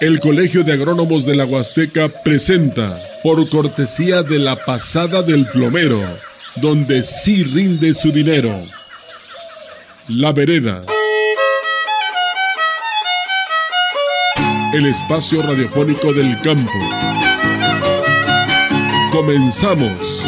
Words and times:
El 0.00 0.20
Colegio 0.20 0.62
de 0.62 0.74
Agrónomos 0.74 1.26
de 1.26 1.34
la 1.34 1.44
Huasteca 1.44 2.08
presenta, 2.08 3.02
por 3.24 3.48
cortesía 3.48 4.22
de 4.22 4.38
la 4.38 4.54
pasada 4.54 5.22
del 5.22 5.44
plomero, 5.46 6.00
donde 6.54 7.02
sí 7.02 7.42
rinde 7.42 7.92
su 7.96 8.12
dinero. 8.12 8.54
La 10.06 10.32
vereda. 10.32 10.82
El 14.72 14.86
espacio 14.86 15.42
radiofónico 15.42 16.12
del 16.12 16.40
campo. 16.42 16.70
Comenzamos. 19.10 20.27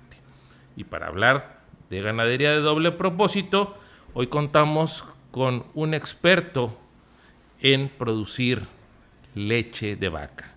Y 0.76 0.86
para 0.86 1.06
hablar 1.08 1.60
de 1.92 2.02
ganadería 2.02 2.50
de 2.52 2.62
doble 2.62 2.92
propósito, 2.92 3.78
hoy 4.14 4.26
contamos 4.28 5.04
con 5.30 5.66
un 5.76 5.94
experto 5.94 6.76
en 7.62 7.90
producir 7.90 8.66
leche 9.36 9.96
de 9.96 10.10
vaca. 10.10 10.56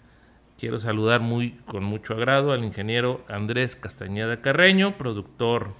Quiero 0.58 0.78
saludar 0.78 1.20
muy, 1.20 1.58
con 1.66 1.84
mucho 1.84 2.14
agrado 2.14 2.52
al 2.52 2.64
ingeniero 2.64 3.22
Andrés 3.28 3.76
Castañeda 3.76 4.40
Carreño, 4.40 4.96
productor 4.96 5.74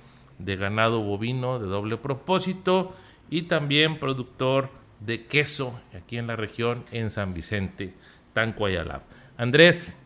de 0.45 0.57
ganado 0.57 1.03
bovino 1.03 1.59
de 1.59 1.67
doble 1.67 1.97
propósito 1.97 2.95
y 3.31 3.43
también 3.43 3.99
productor 3.99 4.71
de 5.01 5.27
queso 5.27 5.81
aquí 5.97 6.19
en 6.19 6.27
la 6.27 6.37
región 6.37 6.85
en 6.93 7.11
San 7.11 7.35
Vicente, 7.35 7.95
Tancuayalab. 8.33 9.03
Andrés, 9.37 9.99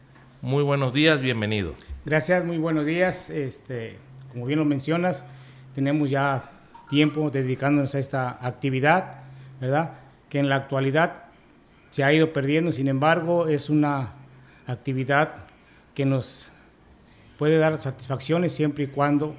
muy 0.42 0.62
buenos 0.62 0.92
días, 0.92 1.20
bienvenido. 1.20 1.74
Gracias, 2.04 2.44
muy 2.44 2.58
buenos 2.58 2.86
días. 2.86 3.30
Este, 3.30 3.98
como 4.32 4.46
bien 4.46 4.58
lo 4.58 4.64
mencionas, 4.64 5.26
tenemos 5.74 6.10
ya 6.10 6.50
tiempo 6.88 7.30
dedicándonos 7.30 7.94
a 7.94 7.98
esta 7.98 8.38
actividad, 8.46 9.22
¿verdad? 9.60 9.92
Que 10.28 10.38
en 10.38 10.48
la 10.48 10.56
actualidad 10.56 11.24
se 11.90 12.04
ha 12.04 12.12
ido 12.12 12.32
perdiendo, 12.32 12.72
sin 12.72 12.88
embargo, 12.88 13.48
es 13.48 13.70
una 13.70 14.12
actividad 14.66 15.46
que 15.94 16.04
nos 16.04 16.50
puede 17.38 17.58
dar 17.58 17.76
satisfacciones 17.78 18.52
siempre 18.52 18.84
y 18.84 18.86
cuando 18.88 19.34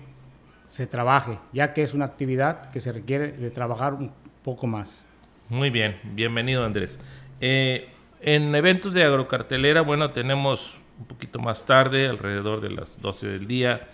se 0.68 0.86
trabaje, 0.86 1.40
ya 1.54 1.74
que 1.74 1.82
es 1.82 1.94
una 1.94 2.06
actividad 2.06 2.70
que 2.70 2.80
se 2.80 2.92
requiere 2.92 3.32
de 3.32 3.50
trabajar 3.50 3.94
un 3.94 4.12
poco 4.44 4.68
más. 4.68 5.04
Muy 5.50 5.70
bien, 5.70 5.96
bienvenido 6.14 6.64
Andrés. 6.64 7.00
Eh, 7.40 7.90
en 8.22 8.54
eventos 8.54 8.94
de 8.94 9.04
agrocartelera, 9.04 9.82
bueno, 9.82 10.12
tenemos 10.12 10.80
un 11.00 11.06
poquito 11.06 11.40
más 11.40 11.66
tarde, 11.66 12.08
alrededor 12.08 12.62
de 12.62 12.72
las 12.72 13.02
12 13.02 13.28
del 13.28 13.48
día, 13.48 13.88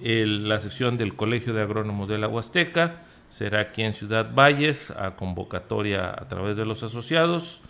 la 0.00 0.58
sesión 0.60 0.96
del 0.96 1.14
Colegio 1.14 1.52
de 1.52 1.62
Agrónomos 1.62 2.08
de 2.08 2.18
la 2.18 2.28
Huasteca. 2.28 3.02
Será 3.28 3.60
aquí 3.60 3.82
en 3.82 3.94
Ciudad 3.94 4.32
Valles, 4.34 4.90
a 4.92 5.16
convocatoria 5.16 6.10
a 6.10 6.28
través 6.28 6.56
de 6.56 6.64
los 6.64 6.82
asociados. 6.82 7.60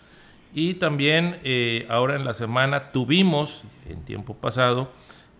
Y 0.53 0.75
también 0.75 1.39
eh, 1.43 1.85
ahora 1.89 2.15
en 2.15 2.23
la 2.23 2.33
semana 2.33 2.91
tuvimos, 2.91 3.63
en 3.89 4.03
tiempo 4.03 4.35
pasado, 4.35 4.91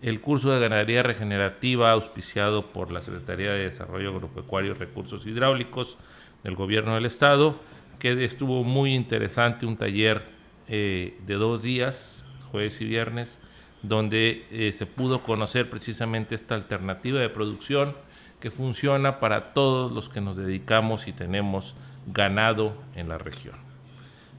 el 0.02 0.20
curso 0.20 0.50
de 0.50 0.60
ganadería 0.60 1.02
regenerativa 1.02 1.92
auspiciado 1.92 2.66
por 2.72 2.92
la 2.92 3.00
Secretaría 3.00 3.52
de 3.52 3.64
Desarrollo 3.64 4.10
Agropecuario 4.10 4.72
y 4.72 4.74
Recursos 4.74 5.26
Hidráulicos 5.26 5.96
del 6.42 6.54
Gobierno 6.54 6.94
del 6.94 7.06
Estado, 7.06 7.58
que 7.98 8.24
estuvo 8.24 8.62
muy 8.62 8.94
interesante, 8.94 9.66
un 9.66 9.76
taller 9.76 10.22
eh, 10.68 11.16
de 11.26 11.34
dos 11.34 11.62
días, 11.62 12.24
jueves 12.50 12.80
y 12.80 12.84
viernes, 12.84 13.40
donde 13.82 14.46
eh, 14.50 14.72
se 14.72 14.86
pudo 14.86 15.22
conocer 15.22 15.70
precisamente 15.70 16.34
esta 16.34 16.54
alternativa 16.54 17.20
de 17.20 17.28
producción 17.28 17.94
que 18.40 18.50
funciona 18.50 19.18
para 19.18 19.54
todos 19.54 19.92
los 19.92 20.08
que 20.08 20.20
nos 20.20 20.36
dedicamos 20.36 21.08
y 21.08 21.12
tenemos 21.12 21.74
ganado 22.06 22.76
en 22.94 23.08
la 23.08 23.18
región. 23.18 23.56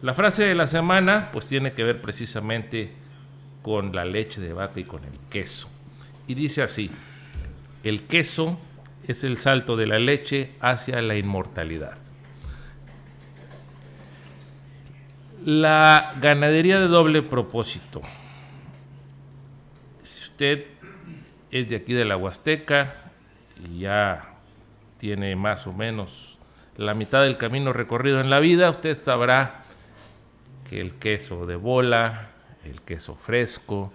La 0.01 0.13
frase 0.13 0.43
de 0.43 0.55
la 0.55 0.67
semana 0.67 1.29
pues 1.33 1.47
tiene 1.47 1.73
que 1.73 1.83
ver 1.83 2.01
precisamente 2.01 2.93
con 3.67 3.93
la 3.93 4.05
leche 4.05 4.39
de 4.39 4.53
vaca 4.53 4.79
y 4.79 4.85
con 4.85 5.03
el 5.03 5.19
queso. 5.29 5.67
Y 6.25 6.35
dice 6.35 6.63
así, 6.63 6.89
el 7.83 8.03
queso 8.03 8.57
es 9.05 9.25
el 9.25 9.37
salto 9.39 9.75
de 9.75 9.85
la 9.85 9.99
leche 9.99 10.53
hacia 10.61 11.01
la 11.01 11.17
inmortalidad. 11.17 11.97
La 15.43 16.13
ganadería 16.21 16.79
de 16.79 16.87
doble 16.87 17.21
propósito. 17.23 18.01
Si 20.01 20.23
usted 20.23 20.67
es 21.51 21.67
de 21.67 21.75
aquí 21.75 21.91
de 21.91 22.05
la 22.05 22.15
Huasteca 22.15 22.95
y 23.69 23.79
ya 23.79 24.29
tiene 24.97 25.35
más 25.35 25.67
o 25.67 25.73
menos 25.73 26.37
la 26.77 26.93
mitad 26.93 27.23
del 27.23 27.35
camino 27.35 27.73
recorrido 27.73 28.21
en 28.21 28.29
la 28.29 28.39
vida, 28.39 28.69
usted 28.69 28.95
sabrá 28.95 29.65
que 30.69 30.79
el 30.79 30.93
queso 30.93 31.45
de 31.45 31.57
bola, 31.57 32.29
el 32.67 32.81
queso 32.81 33.15
fresco, 33.15 33.91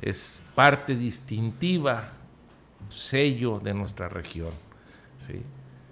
es 0.00 0.42
parte 0.54 0.96
distintiva, 0.96 2.12
sello 2.88 3.58
de 3.58 3.74
nuestra 3.74 4.08
región. 4.08 4.52
¿sí? 5.18 5.42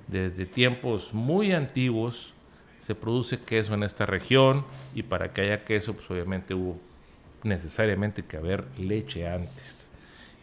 Desde 0.06 0.47
tiempos 0.47 1.12
muy 1.12 1.53
antiguos 1.53 2.35
se 2.81 2.94
produce 2.94 3.41
queso 3.41 3.75
en 3.75 3.82
esta 3.82 4.05
región 4.05 4.65
y 4.94 5.03
para 5.03 5.32
que 5.32 5.41
haya 5.41 5.65
queso, 5.65 5.94
pues 5.94 6.11
obviamente 6.11 6.55
hubo 6.55 6.79
necesariamente 7.43 8.25
que 8.25 8.37
haber 8.37 8.65
leche 8.79 9.26
antes. 9.26 9.91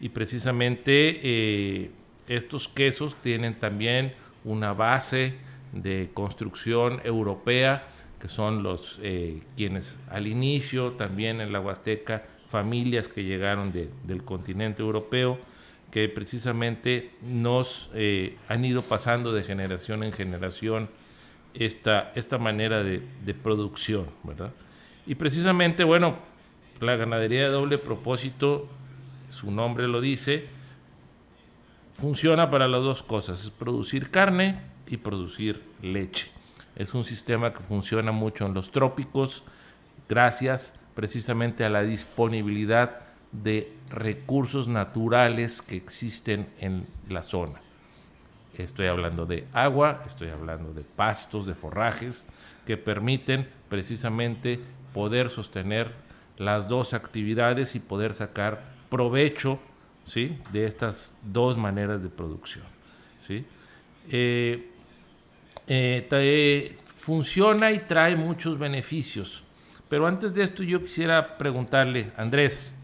Y 0.00 0.08
precisamente 0.08 1.20
eh, 1.22 1.90
estos 2.26 2.66
quesos 2.66 3.14
tienen 3.22 3.58
también 3.58 4.14
una 4.44 4.72
base 4.72 5.34
de 5.72 6.10
construcción 6.12 7.00
europea 7.04 7.86
que 8.22 8.28
son 8.28 8.62
los 8.62 9.00
eh, 9.02 9.42
quienes 9.56 9.98
al 10.08 10.28
inicio 10.28 10.92
también 10.92 11.40
en 11.40 11.52
la 11.52 11.58
Huasteca, 11.58 12.22
familias 12.46 13.08
que 13.08 13.24
llegaron 13.24 13.72
del 13.72 14.22
continente 14.22 14.80
europeo, 14.80 15.40
que 15.90 16.08
precisamente 16.08 17.10
nos 17.20 17.90
eh, 17.94 18.36
han 18.48 18.64
ido 18.64 18.82
pasando 18.82 19.32
de 19.32 19.42
generación 19.42 20.04
en 20.04 20.12
generación 20.12 20.88
esta, 21.52 22.12
esta 22.14 22.38
manera 22.38 22.84
de, 22.84 23.02
de, 23.24 23.34
producción, 23.34 24.06
¿verdad? 24.22 24.52
Y 25.04 25.16
precisamente, 25.16 25.82
bueno, 25.82 26.16
la 26.80 26.94
ganadería 26.94 27.42
de 27.42 27.48
doble 27.48 27.76
propósito, 27.76 28.68
su 29.30 29.50
nombre 29.50 29.88
lo 29.88 30.00
dice, 30.00 30.46
funciona 31.94 32.50
para 32.50 32.68
las 32.68 32.82
dos 32.82 33.02
cosas, 33.02 33.42
es 33.42 33.50
producir 33.50 34.10
carne 34.10 34.60
y 34.86 34.98
producir 34.98 35.60
leche. 35.82 36.30
Es 36.76 36.94
un 36.94 37.04
sistema 37.04 37.52
que 37.52 37.60
funciona 37.60 38.12
mucho 38.12 38.46
en 38.46 38.54
los 38.54 38.70
trópicos 38.70 39.44
gracias 40.08 40.74
precisamente 40.94 41.64
a 41.64 41.70
la 41.70 41.82
disponibilidad 41.82 43.00
de 43.32 43.72
recursos 43.88 44.68
naturales 44.68 45.62
que 45.62 45.76
existen 45.76 46.48
en 46.60 46.86
la 47.08 47.22
zona. 47.22 47.60
Estoy 48.54 48.86
hablando 48.86 49.24
de 49.24 49.46
agua, 49.54 50.02
estoy 50.06 50.28
hablando 50.28 50.74
de 50.74 50.82
pastos, 50.82 51.46
de 51.46 51.54
forrajes, 51.54 52.26
que 52.66 52.76
permiten 52.76 53.48
precisamente 53.70 54.60
poder 54.92 55.30
sostener 55.30 55.90
las 56.36 56.68
dos 56.68 56.92
actividades 56.92 57.74
y 57.74 57.80
poder 57.80 58.12
sacar 58.12 58.62
provecho 58.90 59.58
¿sí? 60.04 60.38
de 60.52 60.66
estas 60.66 61.14
dos 61.22 61.56
maneras 61.56 62.02
de 62.02 62.10
producción. 62.10 62.64
¿sí? 63.26 63.46
Eh, 64.10 64.71
eh, 65.66 66.76
funciona 66.98 67.72
y 67.72 67.80
trae 67.80 68.16
muchos 68.16 68.58
beneficios. 68.58 69.44
Pero 69.88 70.06
antes 70.06 70.34
de 70.34 70.42
esto 70.42 70.62
yo 70.62 70.80
quisiera 70.80 71.36
preguntarle, 71.36 72.12
Andrés, 72.16 72.74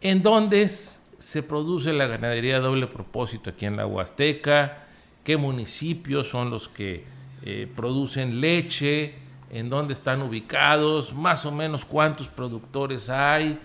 ¿en 0.00 0.22
dónde 0.22 0.68
se 0.68 1.42
produce 1.42 1.92
la 1.92 2.06
ganadería 2.06 2.54
de 2.54 2.60
doble 2.60 2.86
propósito 2.86 3.50
aquí 3.50 3.66
en 3.66 3.76
la 3.76 3.86
Huasteca? 3.86 4.84
¿Qué 5.24 5.36
municipios 5.36 6.28
son 6.28 6.50
los 6.50 6.68
que 6.68 7.04
eh, 7.42 7.68
producen 7.74 8.40
leche? 8.40 9.14
¿En 9.50 9.68
dónde 9.68 9.94
están 9.94 10.22
ubicados? 10.22 11.14
Más 11.14 11.44
o 11.46 11.52
menos 11.52 11.84
cuántos 11.84 12.28
productores 12.28 13.08
hay 13.08 13.58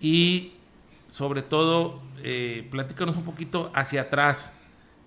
y 0.00 0.54
sobre 1.14 1.42
todo, 1.42 2.02
eh, 2.24 2.66
platícanos 2.72 3.16
un 3.16 3.22
poquito 3.22 3.70
hacia 3.72 4.02
atrás. 4.02 4.52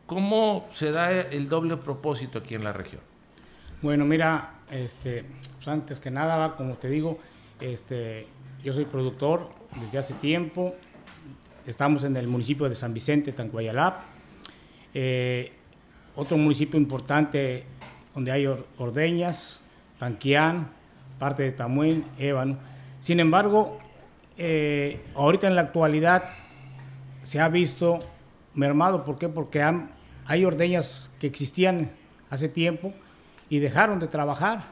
¿Cómo 0.07 0.65
se 0.71 0.91
da 0.91 1.11
el 1.11 1.49
doble 1.49 1.75
propósito 1.75 2.39
aquí 2.39 2.55
en 2.55 2.63
la 2.63 2.71
región? 2.71 3.01
Bueno, 3.81 4.05
mira, 4.05 4.61
este, 4.71 5.25
pues 5.55 5.67
antes 5.67 5.99
que 5.99 6.09
nada, 6.09 6.55
como 6.55 6.75
te 6.75 6.87
digo, 6.87 7.19
este, 7.59 8.25
yo 8.63 8.71
soy 8.71 8.85
productor 8.85 9.49
desde 9.81 9.97
hace 9.97 10.13
tiempo. 10.13 10.73
Estamos 11.65 12.05
en 12.05 12.15
el 12.15 12.29
municipio 12.29 12.69
de 12.69 12.75
San 12.75 12.93
Vicente, 12.93 13.33
Tancuayalap. 13.33 14.01
Eh, 14.93 15.51
otro 16.15 16.37
municipio 16.37 16.79
importante 16.79 17.65
donde 18.15 18.31
hay 18.31 18.47
ordeñas, 18.77 19.61
Tanquián, 19.99 20.69
parte 21.19 21.43
de 21.43 21.51
Tamuín, 21.51 22.05
Ébano. 22.17 22.57
Sin 23.01 23.19
embargo, 23.19 23.77
eh, 24.37 25.01
ahorita 25.15 25.47
en 25.47 25.55
la 25.55 25.63
actualidad 25.63 26.29
se 27.23 27.41
ha 27.41 27.49
visto 27.49 27.99
mermado. 28.53 29.03
¿Por 29.03 29.17
qué? 29.19 29.27
Porque 29.27 29.61
hay 30.27 30.45
ordeñas 30.45 31.11
que 31.19 31.27
existían 31.27 31.91
hace 32.29 32.49
tiempo 32.49 32.93
y 33.49 33.59
dejaron 33.59 33.99
de 33.99 34.07
trabajar, 34.07 34.63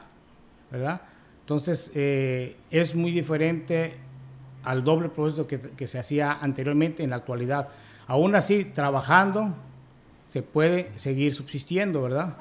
¿verdad? 0.70 1.00
Entonces 1.40 1.90
eh, 1.94 2.56
es 2.70 2.94
muy 2.94 3.10
diferente 3.10 3.94
al 4.64 4.84
doble 4.84 5.08
proceso 5.08 5.46
que, 5.46 5.58
que, 5.58 5.86
se 5.86 5.98
hacía 5.98 6.32
anteriormente 6.32 7.02
en 7.02 7.10
la 7.10 7.16
actualidad. 7.16 7.68
Aún 8.06 8.34
así, 8.34 8.64
trabajando 8.64 9.54
se 10.26 10.42
puede 10.42 10.90
seguir 10.98 11.32
subsistiendo, 11.32 12.02
¿verdad? 12.02 12.36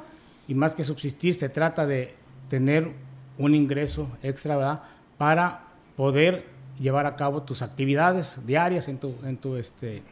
Y 0.48 0.56
más 0.56 0.76
que 0.76 0.84
subsistir, 0.84 1.36
se 1.36 1.50
trata 1.50 1.86
de 1.86 2.16
tener 2.50 2.92
un 3.38 3.56
ingreso 3.56 4.10
extra, 4.24 4.58
¿verdad? 4.58 4.84
Para 5.18 5.62
poder 5.96 6.46
llevar 6.80 7.06
a 7.06 7.16
cabo 7.16 7.44
tus 7.44 7.62
actividades 7.62 8.46
diarias 8.46 8.88
en 8.88 8.98
tu, 8.98 9.16
en 9.24 9.38
tu, 9.38 9.56
este, 9.56 10.04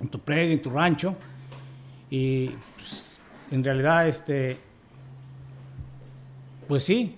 en 0.00 0.08
tu 0.08 0.18
predio, 0.18 0.52
en 0.52 0.62
tu 0.62 0.70
rancho. 0.70 1.16
Y 2.14 2.48
pues, 2.74 3.18
en 3.50 3.64
realidad, 3.64 4.06
este, 4.06 4.58
pues 6.68 6.84
sí, 6.84 7.16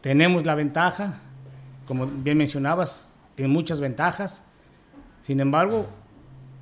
tenemos 0.00 0.46
la 0.46 0.54
ventaja, 0.54 1.20
como 1.86 2.06
bien 2.06 2.38
mencionabas, 2.38 3.12
tiene 3.34 3.52
muchas 3.52 3.78
ventajas. 3.78 4.42
Sin 5.20 5.40
embargo, 5.40 5.86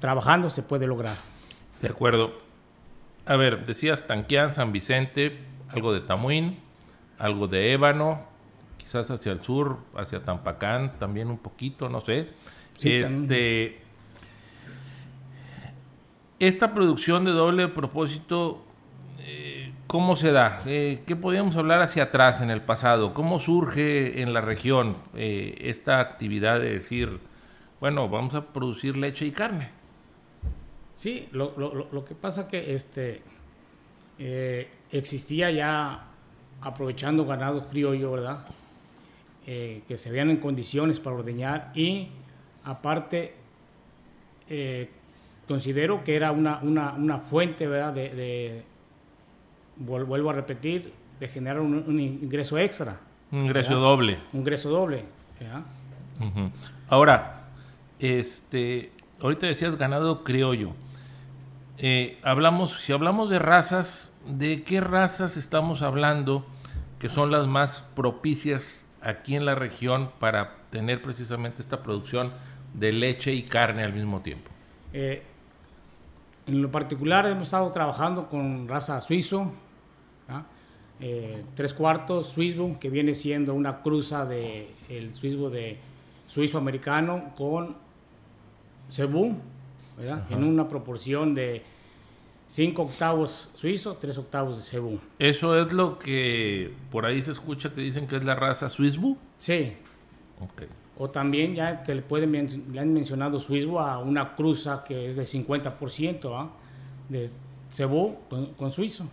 trabajando 0.00 0.50
se 0.50 0.64
puede 0.64 0.88
lograr. 0.88 1.14
De 1.80 1.86
acuerdo. 1.86 2.32
A 3.26 3.36
ver, 3.36 3.64
decías 3.64 4.08
Tanquián, 4.08 4.52
San 4.52 4.72
Vicente, 4.72 5.38
algo 5.68 5.92
de 5.92 6.00
Tamuín, 6.00 6.58
algo 7.16 7.46
de 7.46 7.74
Ébano, 7.74 8.22
quizás 8.76 9.08
hacia 9.12 9.30
el 9.30 9.40
sur, 9.40 9.78
hacia 9.94 10.24
Tampacán, 10.24 10.98
también 10.98 11.28
un 11.28 11.38
poquito, 11.38 11.88
no 11.88 12.00
sé. 12.00 12.30
este, 12.82 13.82
esta 16.38 16.72
producción 16.72 17.24
de 17.24 17.32
doble 17.32 17.68
propósito, 17.68 18.62
eh, 19.20 19.72
¿cómo 19.86 20.14
se 20.14 20.30
da? 20.30 20.62
Eh, 20.66 21.02
¿Qué 21.06 21.16
podríamos 21.16 21.56
hablar 21.56 21.80
hacia 21.82 22.04
atrás 22.04 22.40
en 22.40 22.50
el 22.50 22.62
pasado? 22.62 23.12
¿Cómo 23.12 23.40
surge 23.40 24.22
en 24.22 24.32
la 24.32 24.40
región 24.40 24.96
eh, 25.14 25.56
esta 25.60 26.00
actividad 26.00 26.60
de 26.60 26.74
decir, 26.74 27.18
bueno, 27.80 28.08
vamos 28.08 28.34
a 28.34 28.46
producir 28.46 28.96
leche 28.96 29.26
y 29.26 29.32
carne? 29.32 29.70
Sí, 30.94 31.28
lo, 31.32 31.52
lo 31.56 32.04
que 32.04 32.16
pasa 32.16 32.48
que 32.48 32.74
este, 32.74 33.22
existía 34.90 35.48
ya 35.52 36.06
aprovechando 36.60 37.24
ganado 37.24 37.68
criollo, 37.68 38.10
¿verdad? 38.10 38.46
Que 39.46 39.94
se 39.96 40.10
vean 40.10 40.30
en 40.30 40.38
condiciones 40.38 40.98
para 40.98 41.14
ordeñar 41.14 41.70
y 41.76 42.08
aparte 42.64 43.34
considero 45.48 46.04
que 46.04 46.14
era 46.14 46.30
una, 46.30 46.60
una, 46.62 46.92
una 46.92 47.18
fuente 47.18 47.66
¿verdad? 47.66 47.92
De, 47.94 48.62
vuelvo 49.76 50.30
a 50.30 50.32
repetir, 50.32 50.92
de 51.18 51.28
generar 51.28 51.60
un, 51.60 52.00
ingreso 52.00 52.58
extra. 52.58 53.00
Un 53.32 53.46
ingreso 53.46 53.74
doble. 53.74 54.18
Un 54.32 54.40
ingreso 54.40 54.70
doble. 54.70 55.04
Ahora, 56.88 57.44
este, 57.98 58.92
ahorita 59.20 59.46
decías 59.46 59.76
ganado 59.76 60.22
criollo. 60.24 60.72
Eh, 61.78 62.18
hablamos, 62.22 62.80
si 62.80 62.92
hablamos 62.92 63.30
de 63.30 63.38
razas, 63.38 64.16
¿de 64.26 64.64
qué 64.64 64.80
razas 64.80 65.36
estamos 65.36 65.82
hablando 65.82 66.44
que 66.98 67.08
son 67.08 67.30
las 67.30 67.46
más 67.46 67.82
propicias 67.94 68.92
aquí 69.00 69.36
en 69.36 69.46
la 69.46 69.54
región 69.54 70.10
para 70.18 70.56
tener 70.70 71.00
precisamente 71.00 71.62
esta 71.62 71.82
producción 71.82 72.32
de 72.74 72.92
leche 72.92 73.32
y 73.32 73.42
carne 73.42 73.84
al 73.84 73.92
mismo 73.92 74.20
tiempo? 74.22 74.50
Eh, 74.92 75.22
en 76.48 76.62
lo 76.62 76.70
particular 76.70 77.26
hemos 77.26 77.48
estado 77.48 77.70
trabajando 77.70 78.28
con 78.28 78.66
raza 78.66 79.00
suizo, 79.00 79.52
eh, 81.00 81.44
tres 81.54 81.74
cuartos 81.74 82.30
Swissbo, 82.30 82.78
que 82.80 82.90
viene 82.90 83.14
siendo 83.14 83.54
una 83.54 83.82
cruza 83.82 84.24
de 84.26 84.68
el 84.88 85.14
suizo 85.14 85.50
de 85.50 85.78
suizo 86.26 86.58
americano 86.58 87.32
con 87.36 87.76
cebú, 88.88 89.36
en 90.30 90.44
una 90.44 90.68
proporción 90.68 91.34
de 91.34 91.62
5 92.48 92.82
octavos 92.82 93.50
suizo, 93.54 93.98
3 94.00 94.18
octavos 94.18 94.56
de 94.56 94.62
cebú. 94.62 94.98
¿Eso 95.18 95.60
es 95.60 95.72
lo 95.72 95.98
que 95.98 96.72
por 96.90 97.04
ahí 97.04 97.22
se 97.22 97.32
escucha 97.32 97.72
que 97.74 97.82
dicen 97.82 98.06
que 98.06 98.16
es 98.16 98.24
la 98.24 98.34
raza 98.34 98.70
Swissbu? 98.70 99.16
Sí. 99.36 99.74
Okay. 100.40 100.68
O 100.98 101.10
también 101.10 101.54
ya 101.54 101.82
te 101.82 101.94
le, 101.94 102.02
pueden, 102.02 102.32
le 102.72 102.80
han 102.80 102.92
mencionado 102.92 103.38
Swissbu 103.38 103.78
a 103.78 103.98
una 103.98 104.34
cruza 104.34 104.82
que 104.82 105.06
es 105.06 105.16
de 105.16 105.22
50% 105.22 106.32
¿ah? 106.34 106.50
de 107.08 107.30
cebú 107.70 108.16
con, 108.56 108.72
suizo. 108.72 109.08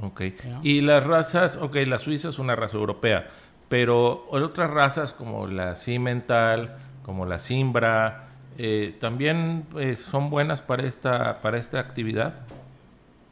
Ok. 0.00 0.22
Y 0.62 0.80
las 0.80 1.04
razas, 1.04 1.56
ok, 1.56 1.76
la 1.86 1.98
suiza 1.98 2.30
es 2.30 2.38
una 2.38 2.56
raza 2.56 2.78
europea, 2.78 3.28
pero 3.68 4.26
otras 4.30 4.70
razas 4.70 5.12
como 5.12 5.46
la 5.46 5.74
cimental, 5.74 6.78
como 7.04 7.26
la 7.26 7.38
simbra, 7.38 8.28
eh, 8.56 8.96
también 8.98 9.66
eh, 9.78 9.96
son 9.96 10.30
buenas 10.30 10.62
para 10.62 10.86
esta, 10.86 11.40
para 11.42 11.58
esta 11.58 11.80
actividad. 11.80 12.40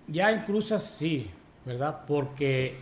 Ya 0.09 0.31
en 0.31 0.41
cruzas 0.41 0.83
sí, 0.83 1.31
¿verdad? 1.65 2.01
Porque 2.07 2.79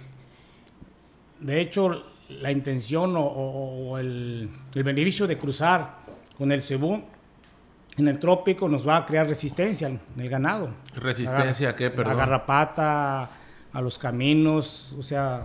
de 1.41 1.61
hecho 1.61 2.05
la 2.29 2.51
intención 2.51 3.15
o, 3.17 3.99
el, 3.99 4.51
beneficio 4.75 5.27
de 5.27 5.39
cruzar 5.39 5.99
con 6.37 6.53
el 6.53 6.63
cebú 6.63 7.03
en 7.97 8.09
el 8.09 8.19
trópico 8.19 8.69
nos 8.69 8.87
va 8.87 8.99
a 8.99 9.07
crear 9.07 9.27
resistencia 9.27 9.89
en 9.89 10.01
el 10.19 10.29
ganado. 10.29 10.69
¿Resistencia 10.95 11.71
a, 11.71 11.77
qué, 11.77 11.91
perdón? 11.91 12.13
A 12.13 12.17
garrapata, 12.17 13.31
a 13.73 13.81
los 13.81 13.99
caminos, 13.99 14.95
o 14.99 15.03
sea, 15.03 15.45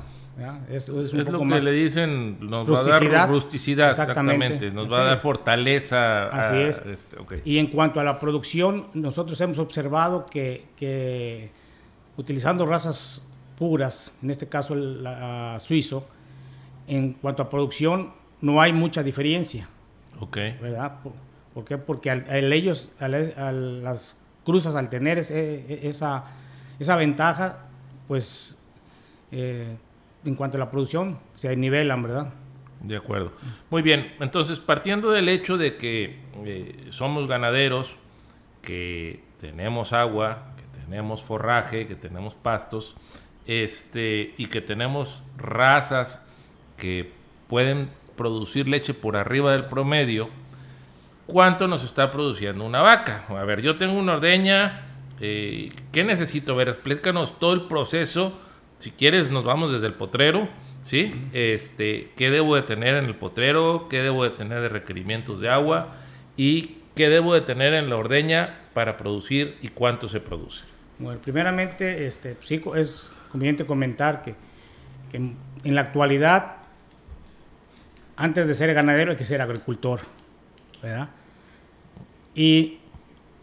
Es, 0.70 0.90
es, 0.90 1.14
un 1.14 1.24
poco 1.24 1.46
lo 1.46 1.56
que 1.56 1.62
le 1.62 1.72
dicen, 1.72 2.38
nos 2.42 2.70
va 2.70 2.80
a 2.80 3.00
dar 3.00 3.30
rusticidad, 3.30 3.92
exactamente, 3.92 4.70
nos 4.70 4.92
va 4.92 5.02
a 5.02 5.06
dar 5.06 5.20
fortaleza. 5.20 6.28
Así 6.28 6.58
es. 6.58 6.82
Este, 6.86 7.18
y 7.46 7.58
en 7.58 7.68
cuanto 7.68 8.02
a 8.02 8.04
la 8.04 8.20
producción, 8.20 8.88
nosotros 8.94 9.40
hemos 9.40 9.60
observado 9.60 10.26
que, 10.26 10.66
que 10.76 11.52
utilizando 12.18 12.66
razas 12.66 13.32
puras, 13.58 14.18
en 14.24 14.32
este 14.32 14.48
caso 14.48 14.74
el 14.74 15.08
suizo, 15.62 16.06
en 16.88 17.14
cuanto 17.14 17.44
a 17.44 17.50
producción 17.50 18.14
no 18.42 18.62
hay 18.62 18.74
mucha 18.74 19.04
diferencia. 19.04 19.68
Ok. 20.20 20.38
¿Verdad? 20.62 21.00
¿Por, 21.54 21.66
qué? 21.66 21.78
Porque 21.78 22.12
al, 22.12 22.54
ellos, 22.54 22.92
a 23.00 23.08
las 23.08 24.20
cruzas, 24.44 24.76
al 24.76 24.90
tener 24.90 25.20
e, 25.30 25.88
esa, 25.88 26.26
esa 26.80 26.96
ventaja, 26.96 27.66
pues 28.08 28.62
eh, 29.32 29.78
en 30.26 30.36
cuanto 30.36 30.58
a 30.58 30.60
la 30.60 30.70
producción 30.70 31.20
se 31.34 31.56
nivelan, 31.56 32.04
¿verdad? 32.04 32.34
De 32.82 32.98
acuerdo. 32.98 33.32
Muy 33.70 33.82
bien, 33.82 34.14
entonces 34.20 34.60
partiendo 34.60 35.12
del 35.12 35.30
hecho 35.30 35.58
de 35.58 35.78
que 35.78 36.20
eh, 36.46 36.88
somos 36.90 37.28
ganaderos, 37.28 37.98
que 38.62 39.24
tenemos 39.40 39.94
agua, 39.94 40.54
que 40.58 40.80
tenemos 40.80 41.22
forraje, 41.22 41.88
que 41.88 41.96
tenemos 41.96 42.34
pastos, 42.34 42.96
este, 43.46 44.34
y 44.38 44.48
que 44.48 44.62
tenemos 44.62 45.24
razas 45.38 46.28
que 46.82 47.12
pueden 47.48 47.90
producir 48.18 48.68
leche 48.68 48.96
por 48.96 49.16
arriba 49.16 49.52
del 49.52 49.66
promedio, 49.66 50.30
¿cuánto 51.28 51.68
nos 51.68 51.84
está 51.84 52.12
produciendo 52.12 52.66
una 52.66 52.82
vaca? 52.82 53.26
A 53.30 53.44
ver, 53.44 53.62
yo 53.62 53.78
tengo 53.78 53.94
una 53.94 54.14
ordeña, 54.14 54.88
eh, 55.20 55.72
¿qué 55.92 56.04
necesito? 56.04 56.54
A 56.54 56.56
ver, 56.56 56.70
explícanos 56.70 57.38
todo 57.40 57.54
el 57.54 57.62
proceso. 57.68 58.34
Si 58.80 58.90
quieres, 58.90 59.30
nos 59.30 59.44
vamos 59.44 59.72
desde 59.72 59.86
el 59.86 59.94
potrero, 59.94 60.50
¿sí? 60.82 61.14
Este, 61.34 62.10
¿Qué 62.16 62.32
debo 62.32 62.56
de 62.56 62.64
tener 62.64 62.96
en 62.96 63.06
el 63.06 63.16
potrero? 63.16 63.86
¿Qué 63.88 64.02
debo 64.02 64.24
de 64.24 64.32
tener 64.32 64.60
de 64.60 64.70
requerimientos 64.70 65.40
de 65.40 65.50
agua? 65.50 65.98
¿Y 66.36 66.78
qué 66.96 67.10
debo 67.10 67.36
de 67.36 67.42
tener 67.42 67.76
en 67.76 67.92
la 67.92 67.98
ordeña 67.98 68.58
para 68.74 68.98
producir 68.98 69.56
y 69.62 69.68
cuánto 69.68 70.08
se 70.08 70.20
produce? 70.20 70.66
Bueno, 70.98 71.22
primeramente, 71.22 72.08
este, 72.08 72.38
sí, 72.42 72.60
es 72.76 73.16
conveniente 73.32 73.68
comentar 73.68 74.24
que, 74.24 74.34
que 75.12 75.18
en 75.18 75.76
la 75.76 75.82
actualidad 75.82 76.61
antes 78.16 78.48
de 78.48 78.56
ser 78.56 78.74
ganadero 78.74 79.12
hay 79.12 79.18
que 79.18 79.26
ser 79.26 79.42
agricultor, 79.42 80.02
¿verdad? 80.82 81.10
Y 82.36 82.80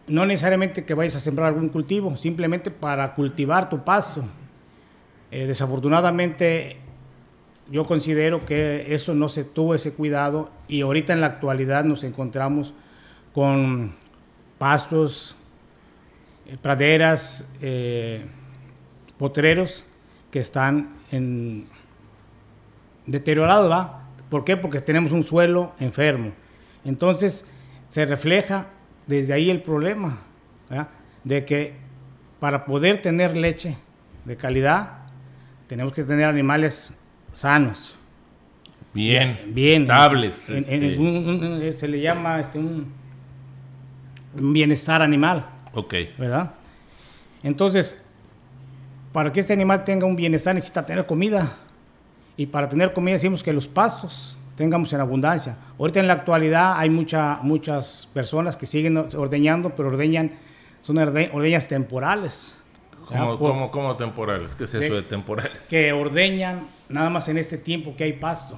no 0.07 0.25
necesariamente 0.25 0.85
que 0.85 0.93
vayas 0.93 1.15
a 1.15 1.19
sembrar 1.19 1.49
algún 1.49 1.69
cultivo, 1.69 2.17
simplemente 2.17 2.71
para 2.71 3.13
cultivar 3.13 3.69
tu 3.69 3.83
pasto. 3.83 4.23
Eh, 5.31 5.45
desafortunadamente, 5.45 6.77
yo 7.71 7.85
considero 7.85 8.45
que 8.45 8.93
eso 8.93 9.13
no 9.13 9.29
se 9.29 9.43
tuvo 9.43 9.75
ese 9.75 9.93
cuidado 9.93 10.49
y 10.67 10.81
ahorita 10.81 11.13
en 11.13 11.21
la 11.21 11.27
actualidad 11.27 11.83
nos 11.83 12.03
encontramos 12.03 12.73
con 13.33 13.93
pastos, 14.57 15.35
eh, 16.47 16.57
praderas, 16.59 17.47
eh, 17.61 18.25
potreros 19.19 19.85
que 20.31 20.39
están 20.39 20.95
en 21.11 21.67
deteriorados, 23.05 23.69
¿va? 23.69 23.98
¿Por 24.29 24.43
qué? 24.43 24.57
Porque 24.57 24.81
tenemos 24.81 25.11
un 25.11 25.23
suelo 25.23 25.73
enfermo. 25.79 26.31
Entonces, 26.85 27.45
se 27.89 28.05
refleja 28.05 28.67
desde 29.07 29.33
ahí 29.33 29.49
el 29.49 29.61
problema, 29.61 30.19
de 31.23 31.45
que 31.45 31.73
para 32.39 32.65
poder 32.65 33.01
tener 33.01 33.35
leche 33.35 33.77
de 34.25 34.37
calidad, 34.37 34.99
tenemos 35.67 35.93
que 35.93 36.03
tener 36.03 36.29
animales 36.29 36.95
sanos. 37.33 37.95
Bien, 38.93 39.39
bien 39.47 39.83
estables. 39.83 40.49
Este. 40.49 41.71
se 41.73 41.87
le 41.87 42.01
llama 42.01 42.39
este, 42.39 42.57
un, 42.57 42.91
bienestar 44.33 45.01
animal. 45.01 45.45
Ok. 45.73 45.93
¿Verdad? 46.17 46.53
Entonces, 47.43 48.05
para 49.11 49.31
que 49.31 49.39
este 49.39 49.53
animal 49.53 49.83
tenga 49.83 50.05
un 50.05 50.15
bienestar 50.15 50.55
necesita 50.55 50.85
tener 50.85 51.05
comida. 51.05 51.51
Y 52.39 52.45
para 52.45 52.69
tener 52.69 52.93
comida 52.93 53.15
decimos 53.15 53.43
que 53.43 53.51
los 53.51 53.67
pastos 53.67 54.37
tengamos 54.55 54.93
en 54.93 55.01
abundancia. 55.01 55.57
Ahorita 55.77 55.99
en 55.99 56.07
la 56.07 56.13
actualidad 56.13 56.75
hay 56.77 56.89
mucha, 56.89 57.39
muchas 57.41 58.09
personas 58.13 58.55
que 58.55 58.65
siguen 58.65 58.95
ordeñando, 58.97 59.75
pero 59.75 59.89
ordeñan, 59.89 60.31
son 60.81 60.97
ordeñas 60.99 61.67
temporales. 61.67 62.63
¿Cómo, 63.09 63.69
cómo, 63.69 63.97
temporales? 63.97 64.55
¿Qué 64.55 64.63
es 64.63 64.73
eso 64.73 64.95
de, 64.95 65.01
temporales? 65.01 65.67
Que 65.69 65.91
ordeñan 65.91 66.61
nada 66.87 67.09
más 67.09 67.27
en 67.27 67.39
este 67.39 67.57
tiempo 67.57 67.93
que 67.97 68.05
hay 68.05 68.13
pasto. 68.13 68.57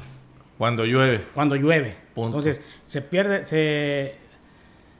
Cuando 0.59 0.85
llueve. 0.85 1.25
Cuando 1.33 1.55
llueve. 1.55 1.95
Entonces 2.15 2.61
se 2.85 3.01
pierde, 3.01 3.45
se, 3.45 4.13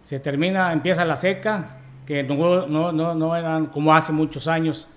se 0.04 0.20
termina, 0.20 0.74
empieza 0.74 1.06
la 1.06 1.18
seca, 1.18 1.78
que 2.08 2.24
no, 2.24 2.66
no, 2.66 2.92
no, 2.92 3.14
no 3.14 3.36
eran 3.36 3.68
como 3.68 3.94
hace 3.94 4.12
muchos 4.12 4.48
años 4.48 4.88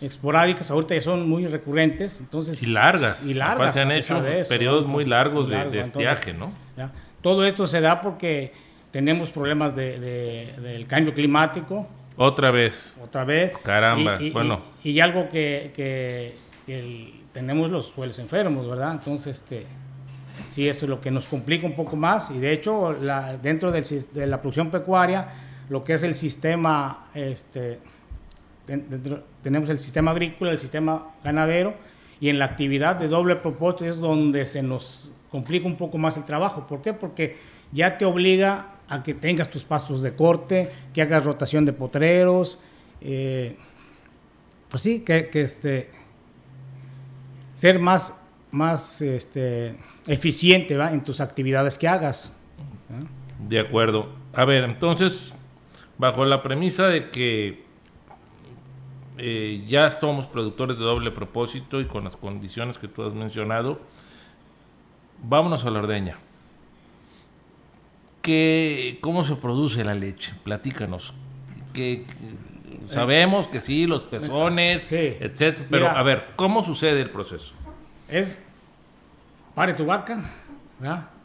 esporádicas, 0.00 0.70
ahorita 0.70 0.94
ya 0.94 1.00
son 1.00 1.28
muy 1.28 1.46
recurrentes, 1.46 2.20
entonces... 2.20 2.62
Y 2.62 2.66
largas. 2.66 3.24
Y 3.26 3.34
largas. 3.34 3.74
Se 3.74 3.80
han 3.80 3.92
hecho 3.92 4.22
periodos 4.48 4.86
muy 4.86 5.04
largos 5.04 5.48
de, 5.48 5.80
estiaje, 5.80 6.32
¿no? 6.32 6.52
Todo 7.22 7.44
esto 7.44 7.66
se 7.66 7.80
da 7.80 8.00
porque 8.00 8.52
tenemos 8.90 9.30
problemas 9.30 9.74
de, 9.74 9.98
del 10.60 10.86
cambio 10.86 11.14
climático. 11.14 11.86
Otra 12.16 12.50
vez. 12.50 12.96
Otra 13.02 13.24
vez. 13.24 13.52
Caramba, 13.62 14.18
bueno. 14.32 14.60
Y, 14.84 15.00
algo 15.00 15.28
que, 15.28 15.72
que, 15.74 17.14
tenemos 17.32 17.70
los 17.70 17.88
suelos 17.88 18.18
enfermos, 18.18 18.68
¿verdad? 18.68 18.92
Entonces, 18.92 19.38
este, 19.38 19.66
sí, 20.50 20.68
eso 20.68 20.86
es 20.86 20.90
lo 20.90 21.00
que 21.00 21.10
nos 21.10 21.26
complica 21.26 21.66
un 21.66 21.74
poco 21.74 21.96
más. 21.96 22.30
Y 22.30 22.38
de 22.38 22.52
hecho, 22.52 22.92
la, 22.92 23.36
dentro 23.36 23.72
del, 23.72 23.84
de 24.12 24.26
la 24.26 24.40
producción 24.40 24.70
pecuaria, 24.70 25.28
lo 25.70 25.82
que 25.82 25.94
es 25.94 26.02
el 26.02 26.14
sistema... 26.14 27.08
Este, 27.14 27.80
tenemos 29.46 29.68
el 29.68 29.78
sistema 29.78 30.10
agrícola, 30.10 30.50
el 30.50 30.58
sistema 30.58 31.06
ganadero, 31.22 31.72
y 32.18 32.30
en 32.30 32.40
la 32.40 32.46
actividad 32.46 32.96
de 32.96 33.06
doble 33.06 33.36
propósito 33.36 33.84
es 33.84 34.00
donde 34.00 34.44
se 34.44 34.60
nos 34.60 35.12
complica 35.30 35.68
un 35.68 35.76
poco 35.76 35.98
más 35.98 36.16
el 36.16 36.24
trabajo. 36.24 36.66
¿Por 36.66 36.82
qué? 36.82 36.92
Porque 36.92 37.36
ya 37.70 37.96
te 37.96 38.04
obliga 38.04 38.72
a 38.88 39.04
que 39.04 39.14
tengas 39.14 39.48
tus 39.48 39.62
pastos 39.62 40.02
de 40.02 40.16
corte, 40.16 40.68
que 40.92 41.00
hagas 41.00 41.24
rotación 41.24 41.64
de 41.64 41.72
potreros, 41.72 42.58
eh, 43.00 43.56
pues 44.68 44.82
sí, 44.82 45.04
que, 45.04 45.30
este, 45.32 45.90
ser 47.54 47.78
más, 47.78 48.20
más 48.50 49.00
este, 49.00 49.76
eficiente 50.08 50.74
en 50.74 51.04
tus 51.04 51.20
actividades 51.20 51.78
que 51.78 51.86
hagas. 51.86 52.32
De 53.48 53.60
acuerdo. 53.60 54.08
A 54.32 54.44
ver, 54.44 54.64
entonces, 54.64 55.32
bajo 55.98 56.24
la 56.24 56.42
premisa 56.42 56.88
de 56.88 57.10
que 57.10 57.65
eh, 59.18 59.64
ya 59.66 59.90
somos 59.90 60.26
productores 60.26 60.78
de 60.78 60.84
doble 60.84 61.10
propósito 61.10 61.80
y 61.80 61.86
con 61.86 62.04
las 62.04 62.16
condiciones 62.16 62.78
que 62.78 62.88
tú 62.88 63.04
has 63.04 63.14
mencionado, 63.14 63.80
vámonos 65.22 65.64
a 65.64 65.70
la 65.70 65.78
ordeña. 65.80 66.18
¿Qué, 68.22 68.98
¿Cómo 69.00 69.24
se 69.24 69.36
produce 69.36 69.84
la 69.84 69.94
leche? 69.94 70.32
Platícanos. 70.42 71.14
Que, 71.72 72.04
sabemos 72.88 73.48
que 73.48 73.60
sí, 73.60 73.86
los 73.86 74.04
pezones, 74.06 74.90
etcétera, 74.92 75.66
pero 75.70 75.88
a 75.88 76.02
ver, 76.02 76.28
¿cómo 76.36 76.64
sucede 76.64 77.00
el 77.00 77.10
proceso? 77.10 77.54
Es, 78.08 78.44
pare 79.54 79.74
tu 79.74 79.86
vaca, 79.86 80.22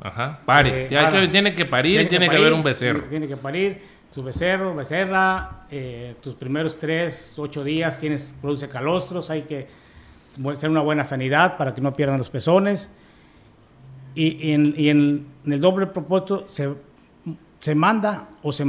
Ajá, 0.02 0.40
pare. 0.46 0.86
Eh, 0.86 1.28
tiene 1.30 1.54
que 1.54 1.66
parir, 1.66 2.08
tiene, 2.08 2.30
que, 2.30 2.38
haber 2.38 2.54
un 2.54 2.64
becerro. 2.64 3.04
Tiene 3.10 3.28
que 3.28 3.36
parir 3.36 3.82
su 4.12 4.22
becerro, 4.22 4.76
becerra, 4.76 5.66
eh, 5.72 6.16
tus 6.22 6.36
primeros 6.36 6.78
tres, 6.78 7.40
ocho 7.40 7.64
días 7.64 7.98
tienes, 7.98 8.36
produce 8.42 8.68
calostros, 8.68 9.30
hay 9.30 9.44
que 9.44 9.68
hacer 10.52 10.70
una 10.70 10.82
buena 10.82 11.06
sanidad 11.06 11.58
para 11.58 11.74
que 11.74 11.80
no 11.80 11.94
pierdan 11.94 12.18
los 12.18 12.30
pezones. 12.30 12.94
Y, 14.14 14.52
en, 14.52 15.26
el 15.46 15.62
doble 15.62 15.88
propósito 15.88 16.44
se, 16.50 16.74
se 17.60 17.74
manda 17.74 18.28
o 18.44 18.52
se, 18.52 18.66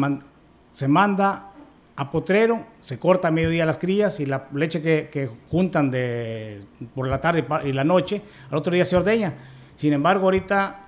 se 0.70 0.86
manda 0.86 1.50
a 1.96 2.10
potrero, 2.12 2.64
se 2.78 3.00
corta 3.00 3.26
a 3.26 3.30
mediodía 3.32 3.66
las 3.66 3.78
crías 3.78 4.20
y 4.20 4.26
la 4.26 4.46
leche 4.54 4.80
que, 4.80 5.28
juntan 5.50 5.90
de, 5.90 6.62
por 6.94 7.08
la 7.08 7.20
tarde 7.20 7.44
y 7.64 7.72
la 7.72 7.82
noche, 7.82 8.22
al 8.48 8.58
otro 8.58 8.72
día 8.72 8.84
se 8.84 8.94
ordeña. 8.94 9.34
Sin 9.74 9.92
embargo, 9.92 10.26
ahorita 10.26 10.86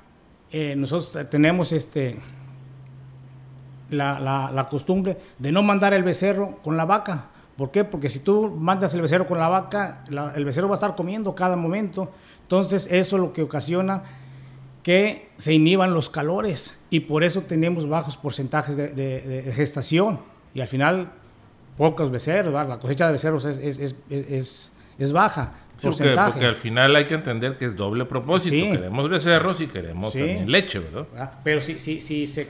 eh, 0.53 0.77
nosotros 0.77 1.29
tenemos 1.29 1.73
este 1.73 2.21
la, 3.95 4.67
costumbre 4.71 5.19
de 5.39 5.53
no 5.53 5.63
mandar 5.63 5.95
el 5.95 6.03
becerro 6.03 6.59
con 6.63 6.77
la 6.77 6.85
vaca. 6.85 7.27
¿Por 7.57 7.71
qué? 7.71 7.85
Porque 7.85 8.11
si 8.11 8.19
tú 8.19 8.51
mandas 8.51 8.95
el 8.95 9.03
becerro 9.03 9.27
con 9.27 9.39
la 9.39 9.49
vaca, 9.49 10.05
el 10.35 10.45
becerro 10.45 10.69
va 10.69 10.75
a 10.75 10.77
estar 10.77 10.97
comiendo 10.97 11.35
cada 11.35 11.57
momento. 11.57 12.11
Entonces 12.43 12.89
eso 12.91 13.17
es 13.17 13.23
lo 13.23 13.33
que 13.33 13.43
ocasiona 13.43 14.03
que 14.83 15.31
se 15.39 15.55
inhiban 15.55 15.95
los 15.95 16.11
calores 16.11 16.79
y 16.91 17.01
por 17.01 17.25
eso 17.25 17.43
tenemos 17.43 17.89
bajos 17.89 18.17
porcentajes 18.19 18.77
de, 18.77 19.53
gestación 19.55 20.21
y 20.53 20.61
al 20.61 20.69
final 20.69 21.11
pocos 21.79 22.11
becerros, 22.11 22.53
la 22.53 22.79
cosecha 22.79 23.07
de 23.07 23.13
becerros 23.13 23.47
es, 23.47 25.13
baja. 25.13 25.55
Porque, 25.85 26.47
al 26.47 26.57
final 26.57 26.97
hay 26.97 27.05
que 27.05 27.15
entender 27.15 27.57
que 27.57 27.65
es 27.65 27.77
doble 27.77 28.05
propósito. 28.05 28.73
Queremos 28.73 29.09
becerros 29.09 29.61
y 29.61 29.67
queremos 29.67 30.13
también 30.13 30.51
leche, 30.51 30.79
¿verdad? 30.79 31.07
Ah, 31.17 31.33
pero 31.43 31.63
si, 31.63 31.79
si, 31.79 32.01
si, 32.01 32.27
se, 32.27 32.49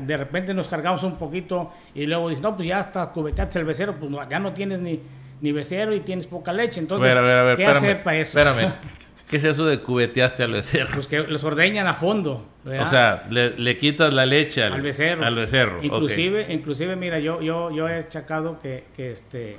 de 0.00 0.16
repente 0.16 0.54
nos 0.54 0.68
cargamos 0.68 1.02
un 1.02 1.16
poquito 1.16 1.72
y 1.94 2.06
luego 2.06 2.28
dices, 2.28 2.42
no, 2.42 2.54
pues 2.56 2.68
ya 2.68 2.80
está 2.80 3.10
cubeteaste 3.12 3.58
el 3.58 3.64
becerro, 3.64 3.94
pues 3.94 4.10
ya 4.28 4.38
no 4.38 4.52
tienes 4.52 4.80
ni, 4.80 5.00
ni 5.40 5.52
becerro 5.52 5.94
y 5.94 6.00
tienes 6.00 6.26
poca 6.26 6.52
leche. 6.52 6.80
Entonces, 6.80 7.14
¿qué 7.56 7.66
hacer 7.66 8.02
para 8.02 8.16
eso? 8.18 8.38
Espérame. 8.38 8.72
¿Qué 9.32 9.38
es 9.38 9.44
eso 9.44 9.64
de 9.64 9.80
cubeteaste 9.80 10.42
al 10.42 10.52
becerro? 10.52 10.90
Pues 10.92 11.06
que 11.06 11.20
los 11.20 11.42
ordeñan 11.42 11.86
a 11.86 11.94
fondo. 11.94 12.46
O 12.66 12.86
sea, 12.86 13.26
le, 13.30 13.78
quitas 13.78 14.12
la 14.12 14.26
leche 14.26 14.62
al, 14.62 14.82
becerro. 14.82 15.24
Al 15.24 15.34
becerro. 15.34 15.82
Inclusive, 15.82 16.52
inclusive 16.52 16.96
mira, 16.96 17.18
yo, 17.18 17.40
yo, 17.40 17.70
yo 17.70 17.88
he 17.88 18.06
chacado 18.08 18.58
que, 18.58 18.84
que 18.94 19.12
este 19.12 19.56